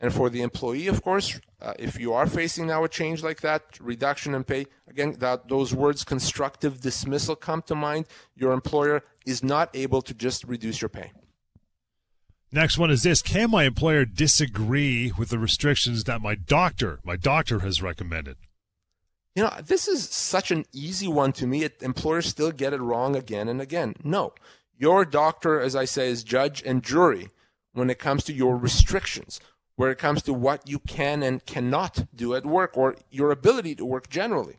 And 0.00 0.14
for 0.14 0.30
the 0.30 0.40
employee, 0.40 0.86
of 0.86 1.02
course, 1.02 1.38
uh, 1.60 1.74
if 1.78 2.00
you 2.00 2.14
are 2.14 2.26
facing 2.26 2.66
now 2.66 2.84
a 2.84 2.88
change 2.88 3.22
like 3.22 3.42
that, 3.42 3.78
reduction 3.80 4.34
in 4.34 4.44
pay, 4.44 4.66
again, 4.88 5.16
that 5.18 5.48
those 5.48 5.74
words 5.74 6.04
constructive 6.04 6.80
dismissal 6.80 7.36
come 7.36 7.60
to 7.62 7.74
mind. 7.74 8.06
Your 8.34 8.52
employer 8.52 9.02
is 9.26 9.44
not 9.44 9.68
able 9.74 10.00
to 10.02 10.14
just 10.14 10.44
reduce 10.44 10.80
your 10.80 10.88
pay. 10.88 11.12
Next 12.50 12.78
one 12.78 12.90
is 12.90 13.02
this: 13.02 13.20
Can 13.20 13.50
my 13.50 13.64
employer 13.64 14.06
disagree 14.06 15.12
with 15.16 15.28
the 15.28 15.38
restrictions 15.38 16.04
that 16.04 16.22
my 16.22 16.34
doctor, 16.34 17.00
my 17.04 17.16
doctor, 17.16 17.60
has 17.60 17.82
recommended? 17.82 18.36
You 19.36 19.44
know, 19.44 19.52
this 19.64 19.86
is 19.86 20.08
such 20.08 20.50
an 20.50 20.64
easy 20.72 21.06
one 21.06 21.32
to 21.34 21.46
me. 21.46 21.62
It, 21.62 21.82
employers 21.82 22.26
still 22.26 22.50
get 22.50 22.72
it 22.72 22.80
wrong 22.80 23.14
again 23.14 23.48
and 23.48 23.60
again. 23.60 23.94
No, 24.02 24.32
your 24.76 25.04
doctor, 25.04 25.60
as 25.60 25.76
I 25.76 25.84
say, 25.84 26.08
is 26.08 26.24
judge 26.24 26.62
and 26.64 26.82
jury 26.82 27.28
when 27.72 27.90
it 27.90 28.00
comes 28.00 28.24
to 28.24 28.32
your 28.32 28.56
restrictions 28.56 29.40
where 29.80 29.90
it 29.90 29.96
comes 29.96 30.20
to 30.20 30.34
what 30.34 30.68
you 30.68 30.78
can 30.78 31.22
and 31.22 31.46
cannot 31.46 32.04
do 32.14 32.34
at 32.34 32.44
work 32.44 32.76
or 32.76 32.96
your 33.10 33.30
ability 33.30 33.74
to 33.74 33.82
work 33.82 34.10
generally. 34.10 34.58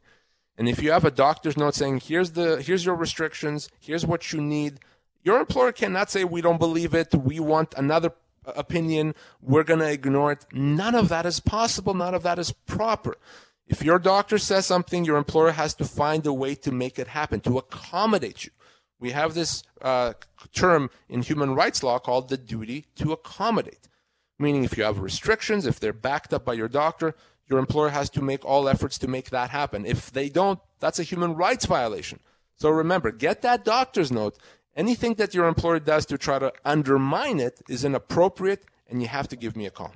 And 0.58 0.68
if 0.68 0.82
you 0.82 0.92
have 0.92 1.06
a 1.06 1.12
doctor's 1.12 1.56
note 1.56 1.76
saying, 1.76 2.00
here's 2.00 2.32
the 2.32 2.60
here's 2.60 2.84
your 2.84 2.96
restrictions, 2.96 3.70
here's 3.80 4.04
what 4.04 4.34
you 4.34 4.42
need, 4.42 4.80
your 5.22 5.40
employer 5.40 5.74
cannot 5.74 6.10
say 6.10 6.24
we 6.24 6.42
don't 6.42 6.58
believe 6.58 6.96
it, 6.96 7.14
we 7.14 7.40
want 7.40 7.76
another 7.78 8.14
opinion, 8.48 9.14
we're 9.44 9.64
going 9.64 9.82
to 9.82 9.92
ignore 9.92 10.32
it. 10.32 10.44
None 10.54 10.96
of 10.96 11.10
that 11.10 11.28
is 11.28 11.40
possible, 11.40 11.94
none 11.94 12.16
of 12.16 12.24
that 12.24 12.40
is 12.40 12.52
proper. 12.66 13.16
If 13.68 13.84
your 13.84 14.00
doctor 14.00 14.40
says 14.40 14.66
something, 14.66 15.06
your 15.06 15.18
employer 15.18 15.52
has 15.52 15.76
to 15.76 15.86
find 15.86 16.26
a 16.26 16.34
way 16.34 16.56
to 16.56 16.72
make 16.72 16.98
it 16.98 17.10
happen, 17.10 17.42
to 17.42 17.60
accommodate 17.60 18.46
you. 18.46 18.52
We 19.00 19.12
have 19.12 19.36
this 19.36 19.62
uh, 19.84 20.14
term 20.52 20.90
in 21.10 21.22
human 21.22 21.54
rights 21.54 21.84
law 21.84 22.00
called 22.00 22.30
the 22.30 22.38
duty 22.38 22.88
to 22.96 23.12
accommodate 23.12 23.88
meaning 24.42 24.64
if 24.64 24.78
you 24.78 24.84
have 24.84 25.00
restrictions, 25.00 25.66
if 25.66 25.80
they're 25.80 25.94
backed 25.94 26.34
up 26.34 26.44
by 26.44 26.54
your 26.54 26.68
doctor, 26.68 27.16
your 27.48 27.60
employer 27.60 27.90
has 27.90 28.10
to 28.12 28.22
make 28.22 28.44
all 28.46 28.68
efforts 28.68 28.98
to 29.00 29.08
make 29.08 29.30
that 29.30 29.50
happen. 29.50 29.86
If 29.86 30.12
they 30.12 30.30
don't, 30.30 30.60
that's 30.80 31.00
a 31.00 31.04
human 31.04 31.36
rights 31.36 31.66
violation. 31.66 32.20
So 32.56 32.70
remember, 32.70 33.12
get 33.12 33.42
that 33.42 33.66
doctor's 33.66 34.12
note. 34.12 34.38
Anything 34.76 35.16
that 35.16 35.34
your 35.34 35.48
employer 35.48 35.80
does 35.80 36.06
to 36.08 36.18
try 36.18 36.40
to 36.40 36.54
undermine 36.64 37.40
it 37.40 37.62
is 37.68 37.84
inappropriate, 37.84 38.66
and 38.88 39.02
you 39.02 39.08
have 39.08 39.28
to 39.30 39.36
give 39.36 39.56
me 39.56 39.66
a 39.66 39.72
call. 39.72 39.94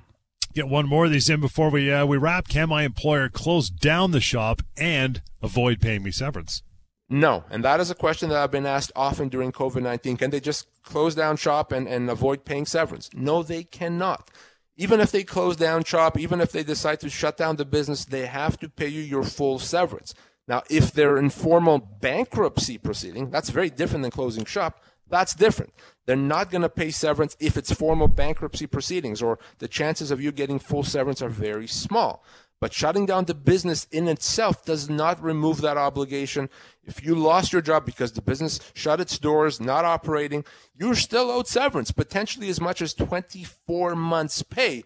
Get 0.52 0.68
one 0.68 0.86
more 0.86 1.06
of 1.06 1.10
these 1.10 1.28
in 1.28 1.40
before 1.40 1.70
we 1.70 1.92
uh, 1.92 2.06
we 2.06 2.16
wrap. 2.16 2.48
Can 2.48 2.68
my 2.68 2.82
employer 2.82 3.28
close 3.28 3.68
down 3.68 4.10
the 4.10 4.20
shop 4.20 4.62
and 4.76 5.22
avoid 5.42 5.80
paying 5.80 6.02
me 6.02 6.10
severance? 6.10 6.62
No, 7.08 7.44
and 7.50 7.62
that 7.64 7.78
is 7.78 7.90
a 7.90 7.94
question 7.94 8.30
that 8.30 8.38
I've 8.38 8.50
been 8.50 8.66
asked 8.66 8.90
often 8.96 9.28
during 9.28 9.52
COVID 9.52 9.82
19. 9.82 10.16
Can 10.16 10.30
they 10.30 10.40
just 10.40 10.66
close 10.82 11.14
down 11.14 11.36
shop 11.36 11.70
and, 11.70 11.86
and 11.86 12.10
avoid 12.10 12.44
paying 12.44 12.66
severance? 12.66 13.10
No, 13.14 13.42
they 13.42 13.62
cannot. 13.62 14.30
Even 14.76 15.00
if 15.00 15.10
they 15.10 15.22
close 15.22 15.56
down 15.56 15.84
shop, 15.84 16.18
even 16.18 16.40
if 16.40 16.52
they 16.52 16.62
decide 16.62 17.00
to 17.00 17.08
shut 17.08 17.36
down 17.36 17.56
the 17.56 17.64
business, 17.64 18.04
they 18.04 18.26
have 18.26 18.58
to 18.58 18.68
pay 18.68 18.88
you 18.88 19.00
your 19.00 19.22
full 19.22 19.58
severance. 19.58 20.14
Now, 20.48 20.62
if 20.68 20.92
they're 20.92 21.16
in 21.16 21.30
formal 21.30 21.78
bankruptcy 21.78 22.78
proceeding, 22.78 23.30
that's 23.30 23.50
very 23.50 23.70
different 23.70 24.02
than 24.02 24.10
closing 24.10 24.44
shop. 24.44 24.82
That's 25.08 25.34
different. 25.34 25.72
They're 26.04 26.16
not 26.16 26.50
going 26.50 26.62
to 26.62 26.68
pay 26.68 26.90
severance 26.90 27.36
if 27.40 27.56
it's 27.56 27.72
formal 27.72 28.08
bankruptcy 28.08 28.66
proceedings, 28.66 29.22
or 29.22 29.38
the 29.58 29.68
chances 29.68 30.10
of 30.10 30.20
you 30.20 30.32
getting 30.32 30.58
full 30.58 30.82
severance 30.82 31.22
are 31.22 31.28
very 31.28 31.66
small. 31.66 32.24
But 32.60 32.72
shutting 32.72 33.04
down 33.04 33.26
the 33.26 33.34
business 33.34 33.86
in 33.90 34.08
itself 34.08 34.64
does 34.64 34.88
not 34.88 35.22
remove 35.22 35.60
that 35.60 35.76
obligation. 35.76 36.48
If 36.84 37.04
you 37.04 37.14
lost 37.14 37.52
your 37.52 37.60
job 37.60 37.84
because 37.84 38.12
the 38.12 38.22
business 38.22 38.60
shut 38.72 39.00
its 39.00 39.18
doors, 39.18 39.60
not 39.60 39.84
operating, 39.84 40.44
you're 40.74 40.94
still 40.94 41.30
owed 41.30 41.46
severance, 41.46 41.90
potentially 41.90 42.48
as 42.48 42.60
much 42.60 42.80
as 42.80 42.94
24 42.94 43.94
months' 43.94 44.42
pay. 44.42 44.84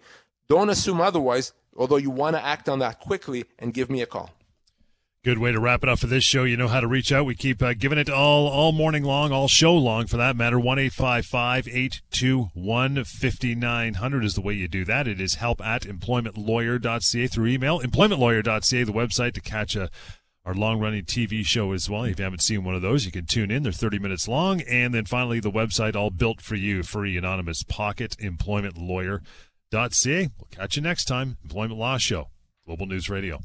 Don't 0.48 0.70
assume 0.70 1.00
otherwise, 1.00 1.52
although 1.76 1.96
you 1.96 2.10
want 2.10 2.34
to 2.34 2.44
act 2.44 2.68
on 2.68 2.80
that 2.80 2.98
quickly 2.98 3.44
and 3.58 3.72
give 3.72 3.88
me 3.88 4.02
a 4.02 4.06
call. 4.06 4.30
Good 5.22 5.36
way 5.36 5.52
to 5.52 5.60
wrap 5.60 5.82
it 5.82 5.88
up 5.90 5.98
for 5.98 6.06
this 6.06 6.24
show. 6.24 6.44
You 6.44 6.56
know 6.56 6.68
how 6.68 6.80
to 6.80 6.86
reach 6.86 7.12
out. 7.12 7.26
We 7.26 7.34
keep 7.34 7.62
uh, 7.62 7.74
giving 7.74 7.98
it 7.98 8.08
all 8.08 8.48
all 8.48 8.72
morning 8.72 9.04
long, 9.04 9.32
all 9.32 9.48
show 9.48 9.74
long 9.74 10.06
for 10.06 10.16
that 10.16 10.34
matter. 10.34 10.58
One 10.58 10.78
eight 10.78 10.94
five 10.94 11.26
five 11.26 11.68
eight 11.68 12.00
two 12.10 12.48
one 12.54 13.04
fifty 13.04 13.54
nine 13.54 13.92
hundred 13.94 14.24
is 14.24 14.34
the 14.34 14.40
way 14.40 14.54
you 14.54 14.66
do 14.66 14.82
that. 14.86 15.06
It 15.06 15.20
is 15.20 15.34
help 15.34 15.60
at 15.60 15.82
employmentlawyer.ca 15.82 17.26
through 17.26 17.46
email. 17.48 17.80
Employmentlawyer.ca, 17.80 18.84
the 18.84 18.92
website 18.94 19.34
to 19.34 19.42
catch 19.42 19.76
a 19.76 19.90
our 20.46 20.54
long 20.54 20.80
running 20.80 21.04
TV 21.04 21.44
show 21.44 21.72
as 21.72 21.90
well. 21.90 22.04
If 22.04 22.18
you 22.18 22.24
haven't 22.24 22.40
seen 22.40 22.64
one 22.64 22.74
of 22.74 22.80
those, 22.80 23.04
you 23.04 23.12
can 23.12 23.26
tune 23.26 23.50
in. 23.50 23.62
They're 23.62 23.72
30 23.72 23.98
minutes 23.98 24.26
long. 24.26 24.62
And 24.62 24.94
then 24.94 25.04
finally, 25.04 25.38
the 25.38 25.50
website 25.50 25.94
all 25.94 26.08
built 26.08 26.40
for 26.40 26.54
you, 26.54 26.82
free, 26.82 27.18
anonymous 27.18 27.62
pocket, 27.62 28.16
employmentlawyer.ca. 28.18 30.30
We'll 30.38 30.48
catch 30.50 30.76
you 30.76 30.82
next 30.82 31.04
time. 31.04 31.36
Employment 31.44 31.78
Law 31.78 31.98
Show, 31.98 32.30
Global 32.64 32.86
News 32.86 33.10
Radio. 33.10 33.40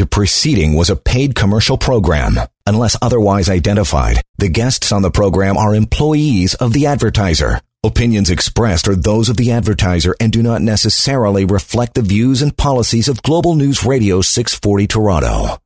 The 0.00 0.06
preceding 0.06 0.76
was 0.76 0.88
a 0.88 0.96
paid 0.96 1.34
commercial 1.34 1.76
program. 1.76 2.40
Unless 2.66 2.96
otherwise 3.02 3.50
identified, 3.50 4.22
the 4.38 4.48
guests 4.48 4.92
on 4.92 5.02
the 5.02 5.10
program 5.10 5.58
are 5.58 5.74
employees 5.74 6.54
of 6.54 6.72
the 6.72 6.86
advertiser. 6.86 7.60
Opinions 7.84 8.30
expressed 8.30 8.88
are 8.88 8.96
those 8.96 9.28
of 9.28 9.36
the 9.36 9.52
advertiser 9.52 10.16
and 10.18 10.32
do 10.32 10.42
not 10.42 10.62
necessarily 10.62 11.44
reflect 11.44 11.92
the 11.92 12.00
views 12.00 12.40
and 12.40 12.56
policies 12.56 13.08
of 13.08 13.22
Global 13.22 13.56
News 13.56 13.84
Radio 13.84 14.22
640 14.22 14.86
Toronto. 14.86 15.58